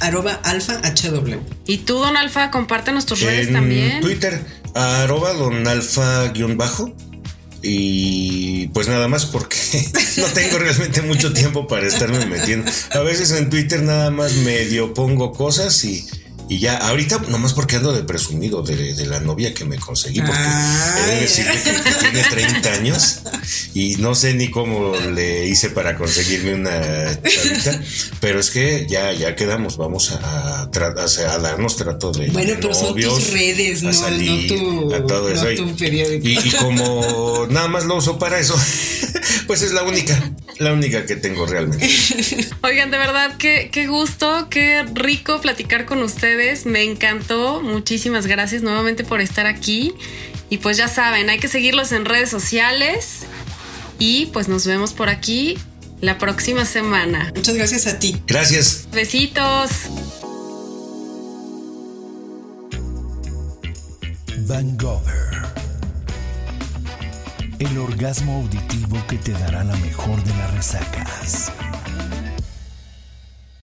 arroba 0.01 0.33
alfa 0.43 0.81
HW. 0.81 1.39
¿Y 1.65 1.79
tú, 1.79 1.95
Don 1.99 2.17
Alfa, 2.17 2.51
compártenos 2.51 3.05
tus 3.05 3.21
redes 3.21 3.51
también? 3.51 4.01
Twitter, 4.01 4.43
arroba 4.73 5.33
don 5.33 5.67
alfa 5.67 6.27
guion 6.29 6.57
bajo. 6.57 6.93
Y 7.63 8.67
pues 8.69 8.87
nada 8.87 9.07
más 9.07 9.25
porque 9.25 9.57
no 10.17 10.27
tengo 10.27 10.57
realmente 10.57 11.01
mucho 11.01 11.31
tiempo 11.33 11.67
para 11.67 11.87
estarme 11.87 12.25
metiendo. 12.25 12.71
A 12.91 12.99
veces 12.99 13.31
en 13.31 13.49
Twitter 13.49 13.83
nada 13.83 14.09
más 14.09 14.33
medio 14.33 14.93
pongo 14.93 15.31
cosas 15.31 15.83
y 15.83 16.07
y 16.49 16.59
ya, 16.59 16.77
ahorita 16.77 17.19
nomás 17.29 17.53
porque 17.53 17.77
ando 17.77 17.93
de 17.93 18.03
presumido 18.03 18.61
de, 18.61 19.05
la 19.05 19.19
novia 19.19 19.53
que 19.53 19.65
me 19.65 19.77
conseguí, 19.77 20.21
porque 20.21 20.41
he 20.41 21.15
de 21.15 21.21
decirle 21.21 21.53
que, 21.63 21.71
tiene 21.99 22.23
30 22.23 22.73
años 22.73 23.19
y 23.73 23.95
no 23.97 24.15
sé 24.15 24.33
ni 24.33 24.49
cómo 24.49 24.95
le 24.95 25.47
hice 25.47 25.69
para 25.69 25.97
conseguirme 25.97 26.55
una 26.55 27.21
chavita, 27.21 27.81
pero 28.19 28.39
es 28.39 28.51
que 28.51 28.85
ya, 28.89 29.13
ya 29.13 29.35
quedamos, 29.35 29.77
vamos 29.77 30.11
a, 30.11 30.61
a, 30.63 31.37
darnos 31.39 31.77
trato 31.77 32.11
de 32.11 32.29
Bueno, 32.31 32.53
pero 32.59 32.73
son 32.73 32.95
tus 32.99 33.31
redes, 33.31 33.83
no, 33.83 33.91
tu, 33.91 34.93
a 34.93 35.05
todo 35.05 35.29
eso. 35.29 35.51
y, 35.51 36.37
y 36.37 36.51
como 36.59 37.47
nada 37.49 37.67
más 37.67 37.85
lo 37.85 37.95
uso 37.95 38.19
para 38.19 38.39
eso, 38.39 38.55
pues 39.47 39.61
es 39.61 39.71
la 39.71 39.83
única, 39.83 40.33
la 40.57 40.73
única 40.73 41.05
que 41.05 41.15
tengo 41.15 41.45
realmente. 41.45 41.87
Oigan, 42.61 42.91
de 42.91 42.97
verdad, 42.97 43.35
qué, 43.37 43.69
qué 43.71 43.87
gusto, 43.87 44.47
qué 44.49 44.85
rico 44.93 45.41
platicar 45.41 45.85
con 45.85 46.01
ustedes 46.03 46.65
me 46.65 46.83
encantó. 46.83 47.61
Muchísimas 47.61 48.27
gracias 48.27 48.61
nuevamente 48.61 49.03
por 49.03 49.21
estar 49.21 49.45
aquí. 49.45 49.93
Y 50.49 50.57
pues 50.57 50.77
ya 50.77 50.87
saben, 50.87 51.29
hay 51.29 51.39
que 51.39 51.47
seguirlos 51.47 51.91
en 51.91 52.05
redes 52.05 52.29
sociales. 52.29 53.21
Y 53.99 54.27
pues 54.27 54.47
nos 54.47 54.65
vemos 54.65 54.93
por 54.93 55.09
aquí 55.09 55.57
la 56.01 56.17
próxima 56.17 56.65
semana. 56.65 57.31
Muchas 57.35 57.55
gracias 57.55 57.87
a 57.87 57.99
ti. 57.99 58.21
Gracias. 58.27 58.87
Besitos. 58.91 59.69
Van 64.47 64.75
El 67.61 67.77
orgasmo 67.77 68.37
auditivo 68.37 68.97
que 69.07 69.19
te 69.19 69.33
dará 69.33 69.63
la 69.63 69.75
mejor 69.75 70.23
de 70.23 70.33
las 70.33 70.51
resacas. 70.55 71.51